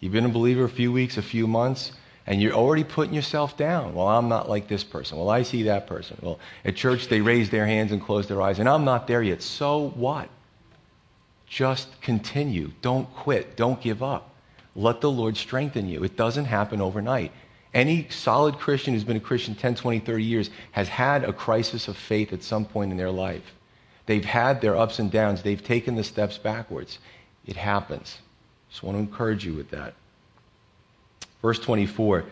You've 0.00 0.12
been 0.12 0.24
a 0.24 0.30
believer 0.30 0.64
a 0.64 0.68
few 0.68 0.92
weeks, 0.92 1.16
a 1.16 1.22
few 1.22 1.46
months, 1.46 1.92
and 2.26 2.40
you're 2.40 2.52
already 2.52 2.84
putting 2.84 3.14
yourself 3.14 3.56
down. 3.56 3.94
Well, 3.94 4.08
I'm 4.08 4.28
not 4.28 4.48
like 4.48 4.68
this 4.68 4.84
person. 4.84 5.18
Well, 5.18 5.30
I 5.30 5.42
see 5.42 5.64
that 5.64 5.86
person. 5.86 6.16
Well, 6.20 6.38
at 6.64 6.76
church, 6.76 7.08
they 7.08 7.20
raise 7.20 7.50
their 7.50 7.66
hands 7.66 7.92
and 7.92 8.02
close 8.02 8.26
their 8.26 8.42
eyes, 8.42 8.58
and 8.58 8.68
I'm 8.68 8.84
not 8.84 9.06
there 9.06 9.22
yet. 9.22 9.42
So 9.42 9.90
what? 9.90 10.28
Just 11.48 12.00
continue. 12.00 12.72
Don't 12.82 13.12
quit. 13.14 13.56
Don't 13.56 13.80
give 13.80 14.02
up. 14.02 14.30
Let 14.74 15.00
the 15.00 15.10
Lord 15.10 15.36
strengthen 15.36 15.88
you. 15.88 16.04
It 16.04 16.16
doesn't 16.16 16.46
happen 16.46 16.80
overnight. 16.80 17.32
Any 17.72 18.08
solid 18.10 18.58
Christian 18.58 18.94
who's 18.94 19.04
been 19.04 19.16
a 19.16 19.20
Christian 19.20 19.54
10, 19.54 19.74
20, 19.74 20.00
30 20.00 20.24
years 20.24 20.50
has 20.72 20.88
had 20.88 21.24
a 21.24 21.32
crisis 21.32 21.88
of 21.88 21.96
faith 21.96 22.32
at 22.32 22.42
some 22.42 22.64
point 22.64 22.90
in 22.90 22.96
their 22.96 23.10
life. 23.10 23.54
They've 24.06 24.24
had 24.24 24.60
their 24.60 24.76
ups 24.76 24.98
and 24.98 25.10
downs. 25.10 25.42
They've 25.42 25.62
taken 25.62 25.94
the 25.94 26.04
steps 26.04 26.38
backwards. 26.38 26.98
It 27.46 27.56
happens. 27.56 28.18
Just 28.70 28.82
want 28.82 28.96
to 28.96 29.00
encourage 29.00 29.44
you 29.44 29.54
with 29.54 29.70
that. 29.70 29.94
Verse 31.42 31.58
24. 31.58 32.24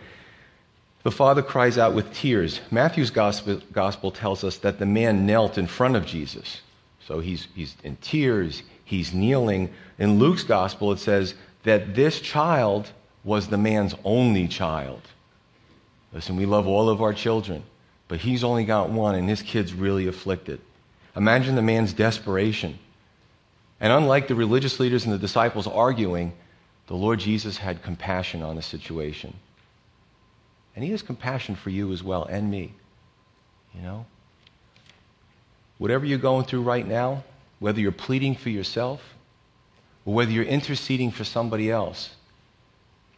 The 1.03 1.11
father 1.11 1.43
cries 1.43 1.77
out 1.77 1.95
with 1.95 2.13
tears. 2.15 2.61
Matthew's 2.71 3.11
gospel, 3.11 3.61
gospel 3.73 4.11
tells 4.11 4.43
us 4.43 4.59
that 4.59 4.79
the 4.79 4.87
man 4.87 5.27
knelt 5.27 5.59
in 5.59 5.67
front 5.67 5.97
of 5.97 6.07
Jesus. 6.07 6.63
So 7.07 7.21
he's, 7.21 7.49
he's 7.55 7.77
in 7.85 7.97
tears, 7.97 8.63
he's 8.85 9.13
kneeling. 9.13 9.73
In 9.99 10.19
Luke's 10.19 10.45
gospel, 10.45 10.93
it 10.93 10.99
says 10.99 11.35
that 11.63 11.95
this 11.95 12.21
child 12.21 12.91
was 13.25 13.49
the 13.49 13.59
man's 13.59 13.95
only 14.05 14.47
child. 14.47 15.01
Listen, 16.13 16.37
we 16.37 16.47
love 16.47 16.67
all 16.67 16.89
of 16.89 17.03
our 17.03 17.13
children, 17.13 17.65
but 18.07 18.21
he's 18.21 18.45
only 18.45 18.65
got 18.65 18.91
one, 18.91 19.15
and 19.15 19.29
his 19.29 19.43
kid's 19.43 19.73
really 19.73 20.07
afflicted. 20.07 20.61
Imagine 21.17 21.55
the 21.55 21.63
man's 21.63 21.93
desperation. 21.93 22.79
And 23.81 23.93
unlike 23.93 24.29
the 24.29 24.35
religious 24.35 24.79
leaders 24.79 25.05
and 25.05 25.13
the 25.13 25.19
disciples 25.19 25.67
arguing, 25.67 26.33
the 26.87 26.95
Lord 26.95 27.19
Jesus 27.19 27.57
had 27.57 27.83
compassion 27.83 28.43
on 28.43 28.57
the 28.57 28.63
situation. 28.63 29.35
And 30.77 30.85
he 30.85 30.91
has 30.91 31.03
compassion 31.03 31.55
for 31.55 31.71
you 31.71 31.93
as 31.93 32.03
well, 32.03 32.25
and 32.25 32.51
me. 32.51 32.75
You 33.75 33.83
know? 33.83 34.07
Whatever 35.79 36.05
you're 36.05 36.19
going 36.19 36.45
through 36.45 36.63
right 36.63 36.87
now, 36.87 37.25
whether 37.65 37.81
you're 37.81 37.93
pleading 37.93 38.35
for 38.35 38.51
yourself 38.51 39.01
or 40.05 40.13
whether 40.13 40.31
you're 40.31 40.45
interceding 40.45 41.11
for 41.11 41.25
somebody 41.25 41.71
else, 41.71 42.15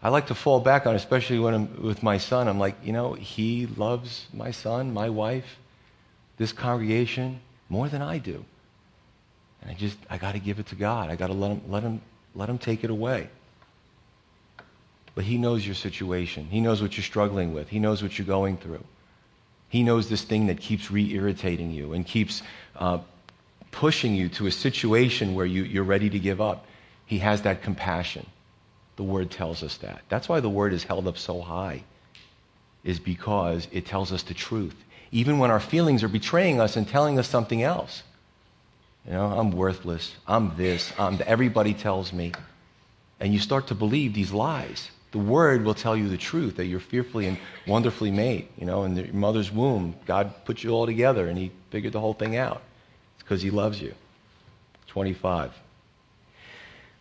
I 0.01 0.09
like 0.09 0.29
to 0.29 0.37
fall 0.37 0.61
back 0.61 0.87
on, 0.87 0.95
especially 0.95 1.41
when 1.41 1.53
I'm 1.53 1.83
with 1.83 2.05
my 2.05 2.19
son. 2.19 2.47
I'm 2.47 2.61
like, 2.61 2.77
you 2.85 2.93
know, 2.93 3.15
he 3.15 3.67
loves 3.67 4.27
my 4.33 4.53
son, 4.53 4.95
my 4.95 5.11
wife, 5.11 5.57
this 6.37 6.53
congregation 6.53 7.41
more 7.69 7.89
than 7.89 8.03
I 8.03 8.19
do. 8.19 8.45
And 9.63 9.73
I 9.73 9.75
just, 9.75 9.99
I 10.09 10.17
got 10.17 10.35
to 10.35 10.39
give 10.39 10.61
it 10.61 10.67
to 10.67 10.77
God. 10.77 11.11
I 11.11 11.17
got 11.17 11.27
to 11.27 11.33
let 11.33 11.51
him, 11.51 11.63
let, 11.67 11.83
him, 11.83 12.01
let 12.37 12.49
him 12.49 12.59
take 12.59 12.85
it 12.85 12.91
away. 12.91 13.29
But 15.17 15.25
He 15.25 15.39
knows 15.39 15.67
your 15.67 15.75
situation. 15.75 16.47
He 16.49 16.61
knows 16.61 16.81
what 16.81 16.97
you're 16.97 17.03
struggling 17.03 17.53
with. 17.53 17.69
He 17.69 17.81
knows 17.81 18.01
what 18.01 18.17
you're 18.17 18.29
going 18.29 18.59
through. 18.59 18.85
He 19.71 19.83
knows 19.83 20.09
this 20.09 20.23
thing 20.23 20.47
that 20.47 20.61
keeps 20.61 20.89
re 20.89 21.13
irritating 21.13 21.73
you 21.73 21.95
and 21.95 22.07
keeps 22.07 22.45
uh, 22.77 22.99
pushing 23.77 24.15
you 24.15 24.31
to 24.31 24.47
a 24.47 24.51
situation 24.51 25.35
where 25.35 25.45
you, 25.45 25.63
you're 25.63 25.85
ready 25.85 26.09
to 26.09 26.19
give 26.19 26.41
up. 26.41 26.67
He 27.05 27.19
has 27.19 27.43
that 27.43 27.63
compassion. 27.63 28.27
The 28.97 29.03
Word 29.03 29.31
tells 29.31 29.63
us 29.63 29.77
that. 29.79 30.01
That's 30.09 30.31
why 30.31 30.41
the 30.41 30.49
Word 30.49 30.73
is 30.73 30.85
held 30.85 31.07
up 31.07 31.19
so 31.19 31.43
high, 31.43 31.85
is 32.85 32.99
because 32.99 33.69
it 33.71 33.85
tells 33.85 34.13
us 34.13 34.23
the 34.23 34.33
truth. 34.33 34.75
Even 35.13 35.39
when 35.39 35.51
our 35.51 35.61
feelings 35.61 36.03
are 36.03 36.09
betraying 36.09 36.59
us 36.59 36.77
and 36.77 36.89
telling 36.89 37.19
us 37.19 37.29
something 37.29 37.63
else. 37.63 38.03
You 39.07 39.13
know, 39.13 39.27
I'm 39.27 39.53
worthless. 39.53 40.17
I'm 40.27 40.57
this. 40.57 40.91
I'm 40.99 41.21
everybody 41.27 41.75
tells 41.75 42.15
me. 42.15 42.33
And 43.21 43.35
you 43.35 43.39
start 43.39 43.67
to 43.67 43.75
believe 43.75 44.15
these 44.15 44.33
lies. 44.33 44.91
The 45.13 45.19
Word 45.19 45.65
will 45.65 45.75
tell 45.75 45.97
you 45.97 46.09
the 46.09 46.17
truth 46.17 46.57
that 46.57 46.65
you're 46.65 46.81
fearfully 46.81 47.27
and 47.27 47.39
wonderfully 47.67 48.11
made. 48.11 48.49
You 48.57 48.65
know, 48.65 48.85
in 48.85 48.97
your 48.97 49.13
mother's 49.13 49.53
womb, 49.53 49.97
God 50.07 50.33
put 50.47 50.65
you 50.65 50.71
all 50.71 50.87
together 50.87 51.29
and 51.29 51.37
He 51.37 51.53
figured 51.71 51.93
the 51.93 52.01
whole 52.01 52.15
thing 52.15 52.37
out. 52.37 52.63
Because 53.27 53.43
He 53.43 53.51
loves 53.51 53.83
you. 53.83 53.93
25. 54.87 55.53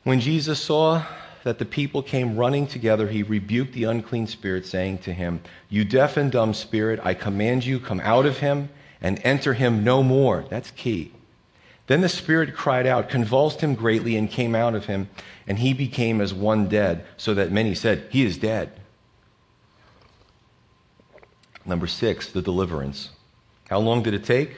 When 0.03 0.19
Jesus 0.19 0.59
saw 0.59 1.05
that 1.45 1.59
the 1.59 1.65
people 1.65 2.01
came 2.01 2.35
running 2.35 2.65
together, 2.65 3.07
he 3.07 3.21
rebuked 3.21 3.73
the 3.73 3.83
unclean 3.83 4.25
spirit, 4.25 4.65
saying 4.65 4.97
to 4.97 5.13
him, 5.13 5.41
You 5.69 5.85
deaf 5.85 6.17
and 6.17 6.31
dumb 6.31 6.55
spirit, 6.55 6.99
I 7.03 7.13
command 7.13 7.65
you, 7.65 7.79
come 7.79 7.99
out 8.01 8.25
of 8.25 8.39
him 8.39 8.69
and 8.99 9.21
enter 9.23 9.53
him 9.53 9.83
no 9.83 10.01
more. 10.01 10.43
That's 10.49 10.71
key. 10.71 11.11
Then 11.85 12.01
the 12.01 12.09
spirit 12.09 12.55
cried 12.55 12.87
out, 12.87 13.09
convulsed 13.09 13.61
him 13.61 13.75
greatly, 13.75 14.17
and 14.17 14.29
came 14.29 14.55
out 14.55 14.73
of 14.73 14.87
him, 14.87 15.07
and 15.47 15.59
he 15.59 15.71
became 15.71 16.19
as 16.19 16.33
one 16.33 16.67
dead, 16.67 17.05
so 17.15 17.35
that 17.35 17.51
many 17.51 17.75
said, 17.75 18.07
He 18.09 18.25
is 18.25 18.37
dead. 18.37 18.71
Number 21.63 21.85
six, 21.85 22.27
the 22.27 22.41
deliverance. 22.41 23.11
How 23.69 23.79
long 23.79 24.01
did 24.01 24.15
it 24.15 24.23
take? 24.23 24.55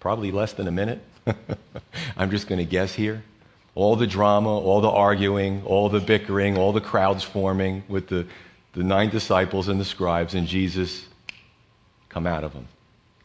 Probably 0.00 0.30
less 0.30 0.52
than 0.52 0.68
a 0.68 0.72
minute. 0.72 1.00
I'm 2.16 2.30
just 2.30 2.46
going 2.46 2.58
to 2.58 2.64
guess 2.64 2.94
here 2.94 3.22
all 3.78 3.94
the 3.94 4.08
drama, 4.08 4.58
all 4.58 4.80
the 4.80 4.90
arguing, 4.90 5.62
all 5.64 5.88
the 5.88 6.00
bickering, 6.00 6.58
all 6.58 6.72
the 6.72 6.80
crowds 6.80 7.22
forming 7.22 7.84
with 7.86 8.08
the, 8.08 8.26
the 8.72 8.82
nine 8.82 9.08
disciples 9.08 9.68
and 9.68 9.80
the 9.80 9.84
scribes, 9.84 10.34
and 10.34 10.48
Jesus 10.48 11.06
come 12.08 12.26
out 12.26 12.42
of 12.42 12.52
them. 12.52 12.66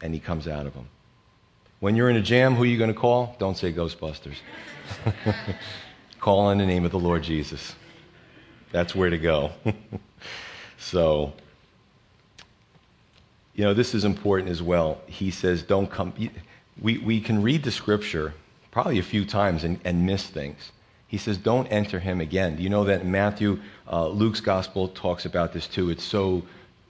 And 0.03 0.13
he 0.13 0.19
comes 0.19 0.47
out 0.47 0.67
of 0.67 0.75
them. 0.75 0.87
When 1.79 1.95
you're 1.95 2.07
in 2.07 2.17
a 2.17 2.21
jam, 2.21 2.53
who 2.53 2.63
are 2.63 2.67
you 2.67 2.77
going 2.77 2.93
to 2.93 2.99
call? 2.99 3.35
Don't 3.39 3.57
say 3.57 3.73
Ghostbusters. 3.73 4.35
call 6.19 6.41
on 6.41 6.59
the 6.59 6.67
name 6.67 6.85
of 6.85 6.91
the 6.91 6.99
Lord 6.99 7.23
Jesus. 7.23 7.73
That's 8.71 8.93
where 8.93 9.09
to 9.09 9.17
go. 9.17 9.53
so, 10.77 11.33
you 13.55 13.63
know, 13.63 13.73
this 13.73 13.95
is 13.95 14.05
important 14.05 14.51
as 14.51 14.61
well. 14.61 15.01
He 15.07 15.31
says, 15.31 15.63
don't 15.63 15.89
come. 15.89 16.13
We, 16.81 16.97
we 16.97 17.21
can 17.21 17.41
read 17.41 17.63
the 17.63 17.71
scripture 17.71 18.33
probably 18.71 18.99
a 18.99 19.03
few 19.03 19.25
times 19.25 19.63
and, 19.63 19.79
and 19.85 20.05
miss 20.05 20.25
things. 20.27 20.71
He 21.07 21.17
says, 21.17 21.37
Don't 21.37 21.67
enter 21.67 21.99
him 21.99 22.21
again. 22.21 22.55
Do 22.55 22.63
you 22.63 22.69
know 22.69 22.85
that 22.85 23.05
Matthew, 23.05 23.59
uh, 23.91 24.07
Luke's 24.07 24.41
gospel 24.41 24.87
talks 24.87 25.25
about 25.25 25.53
this 25.53 25.67
too? 25.67 25.91
It's 25.91 26.03
so, 26.03 26.43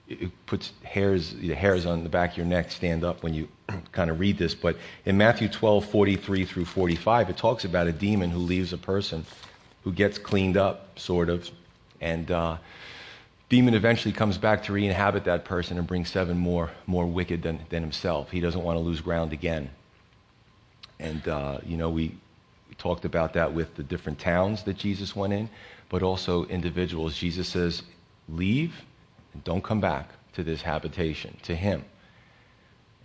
it 0.08 0.30
puts 0.46 0.72
hairs, 0.82 1.34
the 1.34 1.54
hairs 1.54 1.84
on 1.84 2.02
the 2.02 2.08
back 2.08 2.32
of 2.32 2.36
your 2.38 2.46
neck 2.46 2.70
stand 2.70 3.04
up 3.04 3.22
when 3.22 3.34
you 3.34 3.48
kind 3.92 4.10
of 4.10 4.18
read 4.18 4.38
this. 4.38 4.54
But 4.54 4.76
in 5.04 5.18
Matthew 5.18 5.48
12, 5.48 5.84
43 5.84 6.44
through 6.46 6.64
45, 6.64 7.30
it 7.30 7.36
talks 7.36 7.66
about 7.66 7.86
a 7.86 7.92
demon 7.92 8.30
who 8.30 8.38
leaves 8.38 8.72
a 8.72 8.78
person 8.78 9.26
who 9.82 9.92
gets 9.92 10.16
cleaned 10.16 10.56
up, 10.56 10.98
sort 10.98 11.28
of. 11.28 11.50
And 12.00 12.30
uh, 12.30 12.56
demon 13.48 13.74
eventually 13.74 14.12
comes 14.12 14.38
back 14.38 14.64
to 14.64 14.72
re 14.72 14.86
inhabit 14.86 15.24
that 15.24 15.44
person 15.44 15.78
and 15.78 15.86
bring 15.86 16.04
seven 16.04 16.38
more, 16.38 16.70
more 16.86 17.06
wicked 17.06 17.42
than, 17.42 17.60
than 17.70 17.82
himself. 17.82 18.30
He 18.30 18.40
doesn't 18.40 18.62
want 18.62 18.76
to 18.76 18.80
lose 18.80 19.00
ground 19.00 19.32
again. 19.32 19.70
And, 20.98 21.26
uh, 21.28 21.58
you 21.64 21.76
know, 21.76 21.90
we, 21.90 22.16
we 22.68 22.74
talked 22.76 23.04
about 23.04 23.34
that 23.34 23.52
with 23.52 23.74
the 23.74 23.82
different 23.82 24.18
towns 24.18 24.62
that 24.64 24.76
Jesus 24.76 25.14
went 25.14 25.32
in, 25.32 25.50
but 25.88 26.02
also 26.02 26.44
individuals. 26.46 27.16
Jesus 27.16 27.48
says, 27.48 27.82
leave 28.28 28.82
and 29.32 29.44
don't 29.44 29.62
come 29.62 29.80
back 29.80 30.10
to 30.34 30.42
this 30.42 30.62
habitation, 30.62 31.36
to 31.42 31.54
him. 31.54 31.84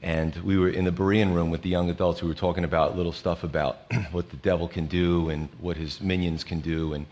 And 0.01 0.35
we 0.37 0.57
were 0.57 0.69
in 0.69 0.85
the 0.85 0.91
Berean 0.91 1.33
room 1.33 1.49
with 1.49 1.61
the 1.61 1.69
young 1.69 1.89
adults. 1.89 2.21
We 2.21 2.29
were 2.29 2.33
talking 2.33 2.63
about 2.63 2.95
little 2.95 3.11
stuff 3.11 3.43
about 3.43 3.79
what 4.11 4.29
the 4.29 4.37
devil 4.37 4.67
can 4.67 4.85
do 4.87 5.29
and 5.29 5.49
what 5.59 5.75
his 5.75 5.99
minions 5.99 6.43
can 6.43 6.61
do. 6.61 6.93
And 6.93 7.05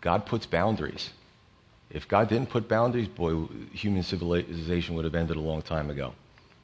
God 0.00 0.24
puts 0.24 0.46
boundaries. 0.46 1.10
If 1.94 2.08
God 2.08 2.28
didn't 2.28 2.50
put 2.50 2.68
boundaries, 2.68 3.06
boy, 3.06 3.46
human 3.72 4.02
civilization 4.02 4.96
would 4.96 5.04
have 5.04 5.14
ended 5.14 5.36
a 5.36 5.40
long 5.40 5.62
time 5.62 5.90
ago. 5.90 6.12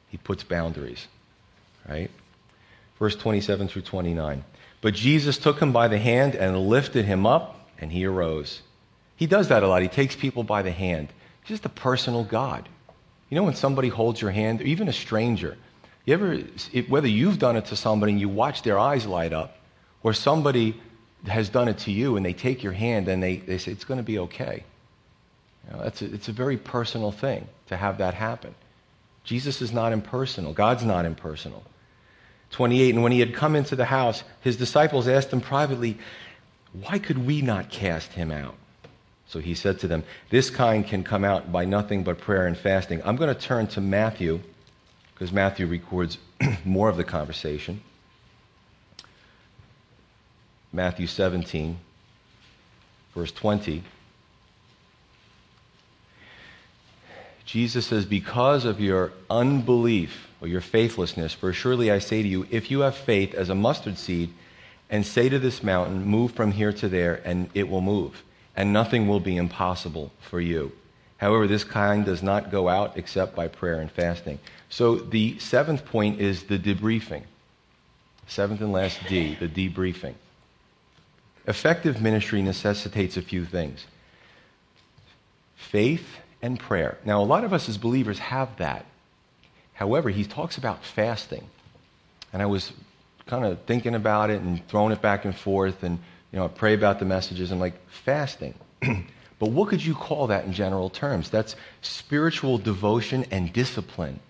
He 0.09 0.17
puts 0.17 0.43
boundaries, 0.43 1.07
right? 1.89 2.11
Verse 2.99 3.15
27 3.15 3.69
through 3.69 3.83
29. 3.83 4.45
But 4.81 4.95
Jesus 4.95 5.39
took 5.39 5.61
him 5.61 5.73
by 5.73 5.87
the 5.87 5.99
hand 5.99 6.35
and 6.35 6.59
lifted 6.67 7.05
him 7.05 7.27
up, 7.27 7.71
and 7.79 7.93
he 7.93 8.05
arose. 8.05 8.61
He 9.15 9.27
does 9.27 9.49
that 9.49 9.63
a 9.63 9.69
lot. 9.69 9.83
He 9.83 9.89
takes 9.89 10.17
people 10.17 10.43
by 10.43 10.63
the 10.63 10.73
hand. 10.73 11.09
He's 11.43 11.51
just 11.51 11.65
a 11.65 11.71
personal 11.71 12.25
God. 12.25 12.69
You 13.29 13.37
know, 13.37 13.45
when 13.45 13.55
somebody 13.55 13.89
holds 13.89 14.21
your 14.21 14.33
hand, 14.33 14.61
even 14.63 14.89
a 14.89 14.93
stranger, 14.93 15.57
you 16.07 16.15
ever, 16.15 16.39
whether 16.89 17.07
you've 17.07 17.39
done 17.39 17.57
it 17.57 17.67
to 17.67 17.77
somebody 17.77 18.13
and 18.13 18.21
you 18.21 18.29
watch 18.29 18.63
their 18.63 18.81
eyes 18.81 19.07
light 19.07 19.33
up, 19.33 19.59
or 20.03 20.13
somebody 20.13 20.81
has 21.29 21.49
done 21.49 21.69
it 21.69 21.79
to 21.79 21.93
you 21.93 22.17
and 22.17 22.27
they 22.27 22.33
take 22.33 22.65
your 22.65 22.73
hand 22.73 23.07
and 23.07 23.23
they, 23.23 23.37
they 23.37 23.59
say, 23.59 23.71
it's 23.71 23.85
going 23.85 23.99
to 23.99 24.05
be 24.05 24.19
okay. 24.19 24.65
You 25.67 25.77
know, 25.77 25.83
that's 25.83 26.03
a, 26.03 26.13
it's 26.13 26.29
a 26.29 26.33
very 26.33 26.57
personal 26.57 27.13
thing 27.13 27.47
to 27.69 27.77
have 27.77 27.99
that 27.99 28.15
happen. 28.15 28.55
Jesus 29.25 29.61
is 29.61 29.73
not 29.73 29.93
impersonal. 29.93 30.53
God's 30.53 30.85
not 30.85 31.05
impersonal. 31.05 31.63
28, 32.51 32.95
and 32.95 33.03
when 33.03 33.13
he 33.13 33.21
had 33.21 33.35
come 33.35 33.55
into 33.55 33.77
the 33.77 33.85
house, 33.85 34.25
his 34.41 34.57
disciples 34.57 35.07
asked 35.07 35.33
him 35.33 35.41
privately, 35.41 35.99
Why 36.73 36.99
could 36.99 37.27
we 37.27 37.43
not 37.43 37.71
cast 37.71 38.13
him 38.13 38.31
out? 38.31 38.57
So 39.27 39.39
he 39.39 39.55
said 39.55 39.79
to 39.81 39.89
them, 39.89 40.03
This 40.31 40.51
kind 40.51 40.85
can 40.85 41.05
come 41.05 41.25
out 41.25 41.53
by 41.53 41.65
nothing 41.65 42.03
but 42.03 42.19
prayer 42.19 42.47
and 42.47 42.59
fasting. 42.59 43.01
I'm 43.05 43.17
going 43.17 43.33
to 43.33 43.41
turn 43.41 43.69
to 43.69 43.81
Matthew, 43.81 44.41
because 45.15 45.33
Matthew 45.33 45.67
records 45.67 46.19
more 46.65 46.89
of 46.89 46.97
the 46.97 47.05
conversation. 47.05 47.83
Matthew 50.73 51.07
17, 51.07 51.79
verse 53.15 53.33
20. 53.33 53.85
Jesus 57.51 57.89
says, 57.89 58.05
Because 58.05 58.65
of 58.65 58.81
your 58.81 59.11
unbelief 59.29 60.29
or 60.41 60.47
your 60.47 60.61
faithlessness, 60.61 61.35
for 61.35 61.53
surely 61.53 61.91
I 61.91 61.99
say 61.99 62.23
to 62.23 62.29
you, 62.29 62.47
if 62.49 62.71
you 62.71 62.81
have 62.81 62.95
faith 62.95 63.35
as 63.35 63.49
a 63.49 63.57
mustard 63.57 63.99
seed, 63.99 64.33
and 64.89 65.05
say 65.05 65.29
to 65.29 65.37
this 65.41 65.61
mountain, 65.61 66.05
Move 66.05 66.31
from 66.31 66.53
here 66.53 66.73
to 66.73 66.89
there, 66.89 67.21
and 67.25 67.51
it 67.53 67.69
will 67.69 67.81
move, 67.81 68.23
and 68.55 68.73
nothing 68.73 69.09
will 69.09 69.19
be 69.19 69.37
impossible 69.37 70.13
for 70.21 70.41
you. 70.41 70.71
However, 71.17 71.49
this 71.49 71.65
kind 71.65 72.05
does 72.05 72.23
not 72.23 72.53
go 72.53 72.69
out 72.69 72.97
except 72.97 73.35
by 73.35 73.49
prayer 73.49 73.81
and 73.81 73.91
fasting. 73.91 74.39
So 74.69 74.95
the 74.95 75.37
seventh 75.41 75.85
point 75.85 76.21
is 76.21 76.45
the 76.45 76.59
debriefing. 76.59 77.25
Seventh 78.29 78.61
and 78.61 78.71
last 78.71 79.01
D, 79.09 79.35
the 79.35 79.49
debriefing. 79.49 80.15
Effective 81.49 82.01
ministry 82.01 82.43
necessitates 82.43 83.17
a 83.17 83.23
few 83.23 83.45
things 83.45 83.87
faith 85.57 86.21
and 86.43 86.59
prayer. 86.59 86.99
Now, 87.05 87.23
a 87.23 87.25
lot 87.25 87.45
of 87.45 87.53
us 87.53 87.69
as 87.69 87.79
believers 87.79 88.19
have 88.19 88.57
that. 88.59 88.87
However, 89.75 90.11
he 90.11 90.25
talks 90.25 90.59
about 90.59 90.85
fasting. 90.85 91.47
And 92.33 92.43
I 92.43 92.47
was 92.47 92.73
kind 93.27 93.45
of 93.45 93.61
thinking 93.63 93.95
about 93.95 94.31
it 94.31 94.41
and 94.43 94.67
throwing 94.69 94.93
it 94.93 95.01
back 95.01 95.25
and 95.25 95.35
forth 95.35 95.83
and, 95.83 95.99
you 96.33 96.39
know, 96.39 96.45
I 96.45 96.49
pray 96.49 96.75
about 96.75 96.99
the 96.99 97.05
messages. 97.05 97.51
I'm 97.51 97.61
like, 97.61 97.75
fasting. 97.89 98.55
but 98.81 99.51
what 99.51 99.69
could 99.69 99.85
you 99.85 99.95
call 99.95 100.29
that 100.29 100.45
in 100.45 100.53
general 100.53 100.91
terms? 100.91 101.31
That's 101.31 101.57
spiritual 101.83 102.59
devotion 102.59 103.27
and 103.31 103.53
discipline. 103.53 104.21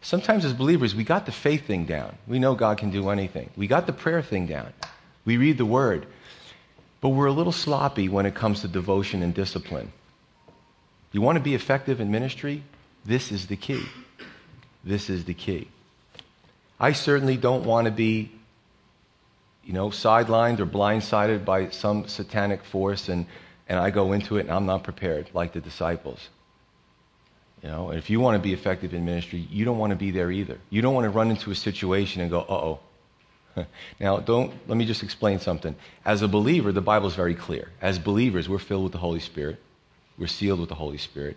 Sometimes 0.00 0.44
as 0.44 0.52
believers, 0.52 0.94
we 0.94 1.02
got 1.02 1.26
the 1.26 1.32
faith 1.32 1.66
thing 1.66 1.86
down. 1.86 2.16
We 2.26 2.38
know 2.38 2.54
God 2.54 2.78
can 2.78 2.90
do 2.90 3.08
anything. 3.08 3.50
We 3.56 3.66
got 3.66 3.86
the 3.86 3.92
prayer 3.92 4.20
thing 4.20 4.46
down. 4.46 4.72
We 5.24 5.38
read 5.38 5.56
the 5.56 5.64
word. 5.64 6.06
But 7.00 7.10
we're 7.10 7.26
a 7.26 7.32
little 7.32 7.52
sloppy 7.52 8.08
when 8.08 8.26
it 8.26 8.34
comes 8.34 8.60
to 8.60 8.68
devotion 8.68 9.22
and 9.22 9.34
discipline. 9.34 9.92
You 11.14 11.20
want 11.20 11.36
to 11.36 11.44
be 11.44 11.54
effective 11.54 12.00
in 12.00 12.10
ministry? 12.10 12.64
This 13.04 13.30
is 13.30 13.46
the 13.46 13.54
key. 13.54 13.84
This 14.82 15.08
is 15.08 15.24
the 15.26 15.32
key. 15.32 15.68
I 16.80 16.90
certainly 16.90 17.36
don't 17.36 17.64
want 17.64 17.84
to 17.84 17.92
be, 17.92 18.32
you 19.64 19.72
know, 19.72 19.90
sidelined 19.90 20.58
or 20.58 20.66
blindsided 20.66 21.44
by 21.44 21.70
some 21.70 22.08
satanic 22.08 22.64
force 22.64 23.08
and, 23.08 23.26
and 23.68 23.78
I 23.78 23.90
go 23.90 24.12
into 24.12 24.38
it 24.38 24.40
and 24.40 24.50
I'm 24.50 24.66
not 24.66 24.82
prepared 24.82 25.30
like 25.32 25.52
the 25.52 25.60
disciples. 25.60 26.30
You 27.62 27.68
know, 27.68 27.90
and 27.90 27.98
if 27.98 28.10
you 28.10 28.18
want 28.18 28.34
to 28.34 28.42
be 28.42 28.52
effective 28.52 28.92
in 28.92 29.04
ministry, 29.04 29.46
you 29.52 29.64
don't 29.64 29.78
want 29.78 29.90
to 29.92 29.96
be 29.96 30.10
there 30.10 30.32
either. 30.32 30.58
You 30.68 30.82
don't 30.82 30.94
want 30.94 31.04
to 31.04 31.10
run 31.10 31.30
into 31.30 31.52
a 31.52 31.54
situation 31.54 32.22
and 32.22 32.30
go, 32.30 32.40
uh 32.40 33.60
oh. 33.60 33.66
now, 34.00 34.18
don't, 34.18 34.52
let 34.68 34.76
me 34.76 34.84
just 34.84 35.04
explain 35.04 35.38
something. 35.38 35.76
As 36.04 36.22
a 36.22 36.28
believer, 36.28 36.72
the 36.72 36.80
Bible 36.80 37.06
is 37.06 37.14
very 37.14 37.36
clear. 37.36 37.70
As 37.80 38.00
believers, 38.00 38.48
we're 38.48 38.58
filled 38.58 38.82
with 38.82 38.92
the 38.92 38.98
Holy 38.98 39.20
Spirit. 39.20 39.60
We're 40.18 40.26
sealed 40.26 40.60
with 40.60 40.68
the 40.68 40.74
Holy 40.76 40.98
Spirit. 40.98 41.36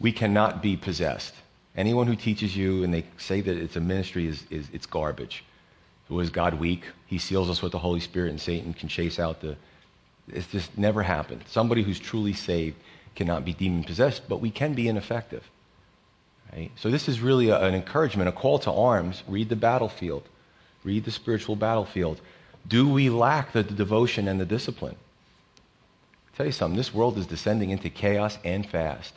We 0.00 0.12
cannot 0.12 0.62
be 0.62 0.76
possessed. 0.76 1.34
Anyone 1.76 2.06
who 2.06 2.16
teaches 2.16 2.56
you 2.56 2.84
and 2.84 2.92
they 2.92 3.04
say 3.16 3.40
that 3.40 3.56
it's 3.56 3.76
a 3.76 3.80
ministry 3.80 4.26
is, 4.26 4.44
is 4.50 4.68
it's 4.72 4.86
garbage. 4.86 5.44
Was 6.08 6.28
God 6.28 6.54
weak? 6.54 6.82
He 7.06 7.16
seals 7.16 7.48
us 7.48 7.62
with 7.62 7.72
the 7.72 7.78
Holy 7.78 8.00
Spirit 8.00 8.30
and 8.30 8.40
Satan 8.40 8.74
can 8.74 8.88
chase 8.88 9.18
out 9.18 9.40
the. 9.40 9.56
It's 10.28 10.46
just 10.48 10.76
never 10.76 11.02
happened. 11.02 11.44
Somebody 11.48 11.82
who's 11.82 11.98
truly 11.98 12.34
saved 12.34 12.76
cannot 13.14 13.44
be 13.44 13.54
demon 13.54 13.82
possessed, 13.82 14.28
but 14.28 14.40
we 14.40 14.50
can 14.50 14.74
be 14.74 14.88
ineffective. 14.88 15.48
Right? 16.52 16.70
So 16.76 16.90
this 16.90 17.08
is 17.08 17.20
really 17.20 17.48
a, 17.48 17.58
an 17.60 17.74
encouragement, 17.74 18.28
a 18.28 18.32
call 18.32 18.58
to 18.60 18.72
arms. 18.72 19.22
Read 19.26 19.48
the 19.48 19.56
battlefield. 19.56 20.24
Read 20.84 21.04
the 21.04 21.10
spiritual 21.10 21.56
battlefield. 21.56 22.20
Do 22.68 22.88
we 22.88 23.08
lack 23.08 23.52
the 23.52 23.62
devotion 23.62 24.28
and 24.28 24.38
the 24.38 24.44
discipline? 24.44 24.96
Tell 26.36 26.46
you 26.46 26.52
something, 26.52 26.76
this 26.76 26.94
world 26.94 27.18
is 27.18 27.26
descending 27.26 27.70
into 27.70 27.90
chaos 27.90 28.38
and 28.44 28.66
fast. 28.68 29.14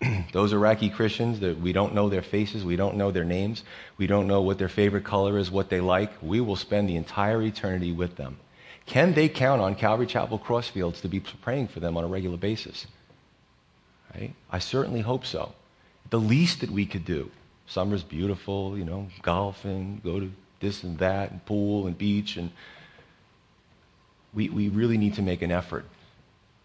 Those 0.32 0.52
Iraqi 0.52 0.90
Christians 0.90 1.40
that 1.40 1.60
we 1.60 1.72
don't 1.72 1.94
know 1.94 2.08
their 2.08 2.22
faces, 2.22 2.64
we 2.64 2.76
don't 2.76 2.96
know 2.96 3.10
their 3.10 3.24
names, 3.24 3.62
we 3.96 4.06
don't 4.06 4.26
know 4.26 4.42
what 4.42 4.58
their 4.58 4.68
favorite 4.68 5.04
color 5.04 5.38
is, 5.38 5.50
what 5.50 5.68
they 5.68 5.80
like, 5.80 6.10
we 6.22 6.40
will 6.40 6.56
spend 6.56 6.88
the 6.88 6.96
entire 6.96 7.42
eternity 7.42 7.92
with 7.92 8.16
them. 8.16 8.38
Can 8.86 9.14
they 9.14 9.28
count 9.28 9.60
on 9.60 9.74
Calvary 9.74 10.06
Chapel 10.06 10.38
Crossfields 10.38 11.00
to 11.02 11.08
be 11.08 11.20
praying 11.20 11.68
for 11.68 11.80
them 11.80 11.96
on 11.96 12.04
a 12.04 12.08
regular 12.08 12.36
basis? 12.36 12.86
Right? 14.14 14.34
I 14.50 14.58
certainly 14.58 15.00
hope 15.00 15.24
so. 15.24 15.54
The 16.10 16.20
least 16.20 16.60
that 16.60 16.70
we 16.70 16.84
could 16.84 17.04
do. 17.04 17.30
Summer's 17.66 18.02
beautiful, 18.02 18.76
you 18.76 18.84
know, 18.84 19.06
golfing, 19.22 20.00
go 20.04 20.20
to 20.20 20.32
this 20.60 20.82
and 20.82 20.98
that, 20.98 21.30
and 21.30 21.44
pool 21.46 21.86
and 21.86 21.96
beach, 21.96 22.36
and 22.36 22.50
we, 24.34 24.48
we 24.48 24.68
really 24.68 24.98
need 24.98 25.14
to 25.14 25.22
make 25.22 25.42
an 25.42 25.50
effort. 25.50 25.84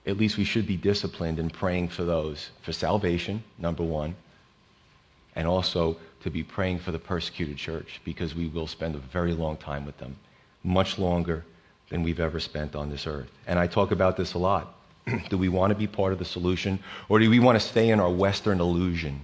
At 0.05 0.18
least 0.18 0.38
we 0.38 0.43
should 0.43 0.65
be 0.65 0.78
disciplined 0.78 1.38
in 1.38 1.49
praying 1.49 1.89
for 1.89 2.03
those 2.03 2.49
for 2.61 2.72
salvation, 2.72 3.43
number 3.57 3.84
one, 3.84 4.15
and 5.36 5.47
also 5.47 5.97
to 6.22 6.30
be 6.30 6.43
praying 6.43 6.80
for 6.80 6.91
the 6.91 6.99
persecuted 6.99 7.57
church 7.57 8.01
because 8.05 8.34
we 8.34 8.47
will 8.47 8.68
spend 8.68 8.95
a 8.95 8.99
very 8.99 9.34
long 9.34 9.57
time 9.57 9.86
with 9.86 9.97
them, 9.97 10.15
much 10.63 10.97
longer 10.97 11.43
than 11.89 12.03
we've 12.03 12.20
ever 12.20 12.39
spent 12.39 12.76
on 12.76 12.89
this 12.89 13.05
earth. 13.05 13.30
And 13.45 13.59
I 13.59 13.68
talk 13.68 13.91
about 13.91 14.18
this 14.18 14.34
a 14.34 14.38
lot. 14.38 14.76
do 15.30 15.38
we 15.38 15.49
want 15.49 15.72
to 15.72 15.76
be 15.76 15.88
part 15.88 16.13
of 16.13 16.20
the 16.20 16.26
solution 16.26 16.80
or 17.09 17.20
do 17.20 17.30
we 17.30 17.39
want 17.39 17.59
to 17.59 17.65
stay 17.65 17.89
in 17.89 17.99
our 17.99 18.11
Western 18.11 18.59
illusion? 18.59 19.22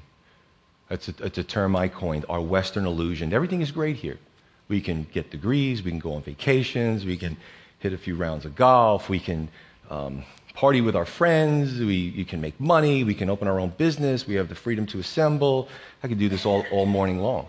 That's 0.89 1.08
a, 1.08 1.12
that's 1.14 1.38
a 1.38 1.44
term 1.44 1.76
I 1.76 1.88
coined, 1.88 2.26
our 2.30 2.41
Western 2.41 2.86
illusion. 2.86 3.34
Everything 3.34 3.62
is 3.62 3.72
great 3.72 3.96
here. 3.96 4.20
We 4.68 4.80
can 4.82 5.08
get 5.12 5.32
degrees, 5.32 5.84
we 5.84 5.91
can 5.91 6.00
go 6.00 6.14
on 6.14 6.24
vacations, 6.24 7.06
we 7.06 7.18
can 7.18 7.38
hit 7.84 7.92
a 7.92 7.98
few 7.98 8.16
rounds 8.16 8.46
of 8.46 8.56
golf. 8.56 9.10
We 9.10 9.20
can 9.20 9.50
um, 9.90 10.24
party 10.54 10.80
with 10.80 10.96
our 10.96 11.06
friends. 11.06 11.78
We, 11.78 11.96
you 11.96 12.24
can 12.24 12.40
make 12.40 12.58
money. 12.58 13.04
We 13.04 13.14
can 13.14 13.30
open 13.30 13.50
our 13.50 13.60
own 13.60 13.74
business. 13.78 14.26
We 14.26 14.36
have 14.36 14.48
the 14.48 14.56
freedom 14.56 14.86
to 14.88 15.00
assemble. 15.00 15.68
I 16.02 16.08
could 16.08 16.18
do 16.18 16.30
this 16.30 16.46
all, 16.46 16.66
all 16.72 16.86
morning 16.86 17.20
long. 17.20 17.48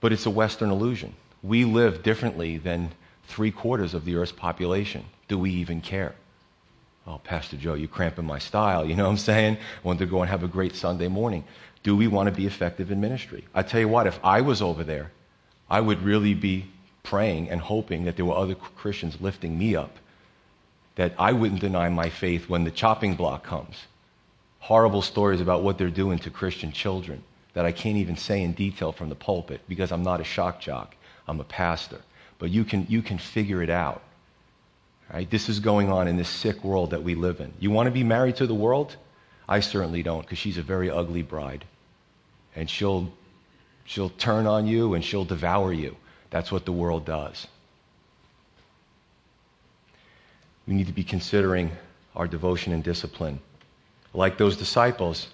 But 0.00 0.12
it's 0.12 0.26
a 0.26 0.30
Western 0.30 0.70
illusion. 0.70 1.14
We 1.44 1.64
live 1.64 2.02
differently 2.02 2.58
than 2.58 2.90
three 3.28 3.52
quarters 3.52 3.94
of 3.94 4.04
the 4.04 4.16
Earth's 4.16 4.32
population. 4.32 5.04
Do 5.28 5.38
we 5.38 5.52
even 5.52 5.80
care? 5.80 6.16
Oh, 7.06 7.20
Pastor 7.22 7.56
Joe, 7.56 7.74
you 7.74 7.86
cramping 7.86 8.26
my 8.26 8.40
style. 8.40 8.84
You 8.84 8.96
know 8.96 9.04
what 9.04 9.10
I'm 9.10 9.16
saying? 9.16 9.58
I 9.58 9.86
want 9.86 10.00
to 10.00 10.06
go 10.06 10.22
and 10.22 10.28
have 10.28 10.42
a 10.42 10.48
great 10.48 10.74
Sunday 10.74 11.06
morning. 11.06 11.44
Do 11.84 11.96
we 11.96 12.08
want 12.08 12.28
to 12.28 12.34
be 12.34 12.48
effective 12.48 12.90
in 12.90 13.00
ministry? 13.00 13.44
I 13.54 13.62
tell 13.62 13.78
you 13.78 13.86
what, 13.86 14.08
if 14.08 14.18
I 14.24 14.40
was 14.40 14.60
over 14.60 14.82
there, 14.82 15.12
I 15.70 15.80
would 15.80 16.02
really 16.02 16.34
be 16.34 16.64
praying 17.06 17.48
and 17.48 17.60
hoping 17.60 18.04
that 18.04 18.16
there 18.16 18.26
were 18.26 18.36
other 18.36 18.54
Christians 18.54 19.20
lifting 19.20 19.56
me 19.56 19.74
up, 19.74 19.96
that 20.96 21.14
I 21.18 21.32
wouldn't 21.32 21.60
deny 21.60 21.88
my 21.88 22.10
faith 22.10 22.48
when 22.48 22.64
the 22.64 22.70
chopping 22.70 23.14
block 23.14 23.44
comes. 23.44 23.86
Horrible 24.58 25.02
stories 25.02 25.40
about 25.40 25.62
what 25.62 25.78
they're 25.78 25.88
doing 25.88 26.18
to 26.20 26.30
Christian 26.30 26.72
children 26.72 27.22
that 27.56 27.64
I 27.64 27.72
can't 27.72 27.96
even 27.96 28.18
say 28.18 28.42
in 28.42 28.52
detail 28.52 28.92
from 28.92 29.08
the 29.08 29.14
pulpit 29.14 29.62
because 29.66 29.90
I'm 29.90 30.02
not 30.02 30.20
a 30.20 30.24
shock 30.24 30.60
jock. 30.60 30.94
I'm 31.26 31.40
a 31.40 31.44
pastor. 31.44 32.02
But 32.38 32.50
you 32.50 32.64
can, 32.64 32.84
you 32.90 33.00
can 33.00 33.16
figure 33.16 33.62
it 33.62 33.70
out. 33.70 34.02
Right? 35.10 35.30
This 35.30 35.48
is 35.48 35.58
going 35.58 35.90
on 35.90 36.06
in 36.06 36.18
this 36.18 36.28
sick 36.28 36.62
world 36.62 36.90
that 36.90 37.02
we 37.02 37.14
live 37.14 37.40
in. 37.40 37.54
You 37.58 37.70
want 37.70 37.86
to 37.86 37.92
be 37.92 38.04
married 38.04 38.36
to 38.36 38.46
the 38.46 38.54
world? 38.54 38.96
I 39.48 39.60
certainly 39.60 40.02
don't 40.02 40.20
because 40.20 40.36
she's 40.36 40.58
a 40.58 40.62
very 40.62 40.90
ugly 40.90 41.22
bride. 41.22 41.64
And 42.54 42.68
she'll, 42.68 43.10
she'll 43.86 44.10
turn 44.10 44.46
on 44.46 44.66
you 44.66 44.92
and 44.92 45.02
she'll 45.02 45.24
devour 45.24 45.72
you. 45.72 45.96
That's 46.30 46.50
what 46.50 46.64
the 46.64 46.72
world 46.72 47.04
does. 47.04 47.46
We 50.66 50.74
need 50.74 50.86
to 50.88 50.92
be 50.92 51.04
considering 51.04 51.70
our 52.14 52.26
devotion 52.26 52.72
and 52.72 52.82
discipline. 52.82 53.40
Like 54.12 54.38
those 54.38 54.56
disciples, 54.56 55.28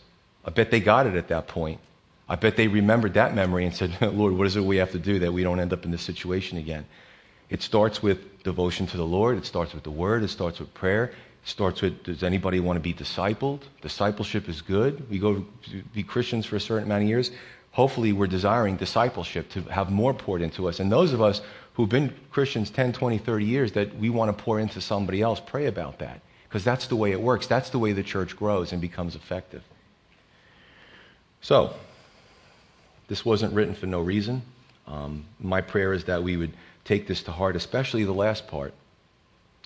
I 0.45 0.51
bet 0.51 0.71
they 0.71 0.81
got 0.81 1.07
it 1.07 1.15
at 1.15 1.29
that 1.29 1.49
point. 1.49 1.81
I 2.29 2.37
bet 2.37 2.57
they 2.57 2.69
remembered 2.69 3.15
that 3.15 3.35
memory 3.35 3.65
and 3.65 3.75
said, 3.75 3.97
Lord, 4.15 4.35
what 4.35 4.47
is 4.47 4.57
it 4.57 4.65
we 4.65 4.77
have 4.77 4.93
to 4.93 4.99
do 4.99 5.19
that 5.21 5.33
we 5.33 5.43
don't 5.43 5.61
end 5.61 5.73
up 5.73 5.85
in 5.85 5.91
this 5.91 6.03
situation 6.03 6.59
again? 6.59 6.87
It 7.49 7.63
starts 7.63 8.03
with 8.03 8.43
devotion 8.43 8.87
to 8.89 8.97
the 8.97 9.07
Lord. 9.07 9.37
It 9.37 9.45
starts 9.45 9.75
with 9.75 9.85
the 9.85 9.91
Word. 9.91 10.23
It 10.23 10.29
starts 10.29 10.59
with 10.59 10.73
prayer. 10.75 11.07
It 11.07 11.49
starts 11.49 11.83
with 11.83 12.03
does 12.05 12.23
anybody 12.23 12.61
want 12.61 12.77
to 12.77 12.81
be 12.81 12.95
discipled? 12.95 13.61
Discipleship 13.83 14.49
is 14.49 14.63
good. 14.63 15.09
We 15.11 15.19
go 15.19 15.45
be 15.93 16.03
Christians 16.03 16.47
for 16.47 16.57
a 16.57 16.61
certain 16.61 16.85
amount 16.85 17.03
of 17.03 17.09
years. 17.09 17.31
Hopefully, 17.73 18.13
we're 18.13 18.27
desiring 18.27 18.77
discipleship 18.77 19.49
to 19.51 19.63
have 19.63 19.91
more 19.91 20.13
poured 20.13 20.43
into 20.43 20.69
us. 20.69 20.79
And 20.79 20.93
those 20.93 21.13
of 21.13 21.23
us 21.23 21.41
who've 21.75 21.89
been 21.89 22.15
Christians 22.31 22.71
10, 22.71 22.93
20, 22.93 23.19
30 23.19 23.45
years 23.45 23.73
that 23.73 23.97
we 23.97 24.11
want 24.11 24.37
to 24.37 24.45
pour 24.45 24.61
into 24.61 24.81
somebody 24.81 25.23
else, 25.23 25.41
pray 25.41 25.67
about 25.67 25.99
that. 26.01 26.21
Because 26.49 26.65
that's 26.65 26.87
the 26.87 26.97
way 26.97 27.13
it 27.13 27.21
works. 27.21 27.47
That's 27.47 27.71
the 27.71 27.79
way 27.79 27.93
the 27.93 28.03
church 28.03 28.37
grows 28.37 28.73
and 28.73 28.81
becomes 28.81 29.15
effective. 29.15 29.63
So, 31.41 31.75
this 33.09 33.25
wasn't 33.25 33.55
written 33.55 33.75
for 33.75 33.87
no 33.87 34.01
reason. 34.01 34.43
Um, 34.87 35.25
my 35.41 35.63
prayer 35.63 35.95
is 35.95 36.05
that 36.05 36.23
we 36.23 36.37
would 36.37 36.53
take 36.85 37.07
this 37.07 37.23
to 37.23 37.33
heart, 37.33 37.57
especially 37.57 38.05
the 38.05 38.13
last 38.13 38.49
part, 38.49 38.75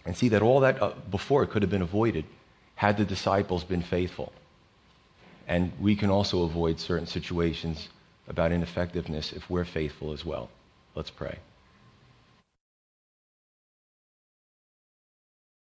and 0.04 0.16
see 0.16 0.28
that 0.28 0.42
all 0.42 0.60
that 0.60 0.80
uh, 0.80 0.92
before 1.10 1.44
could 1.46 1.62
have 1.62 1.70
been 1.70 1.82
avoided 1.82 2.24
had 2.76 2.96
the 2.96 3.04
disciples 3.04 3.64
been 3.64 3.82
faithful. 3.82 4.32
And 5.48 5.72
we 5.80 5.96
can 5.96 6.08
also 6.08 6.44
avoid 6.44 6.78
certain 6.78 7.06
situations 7.06 7.88
about 8.28 8.52
ineffectiveness 8.52 9.32
if 9.32 9.48
we're 9.48 9.64
faithful 9.64 10.12
as 10.12 10.24
well. 10.24 10.50
Let's 10.94 11.10
pray. 11.10 11.38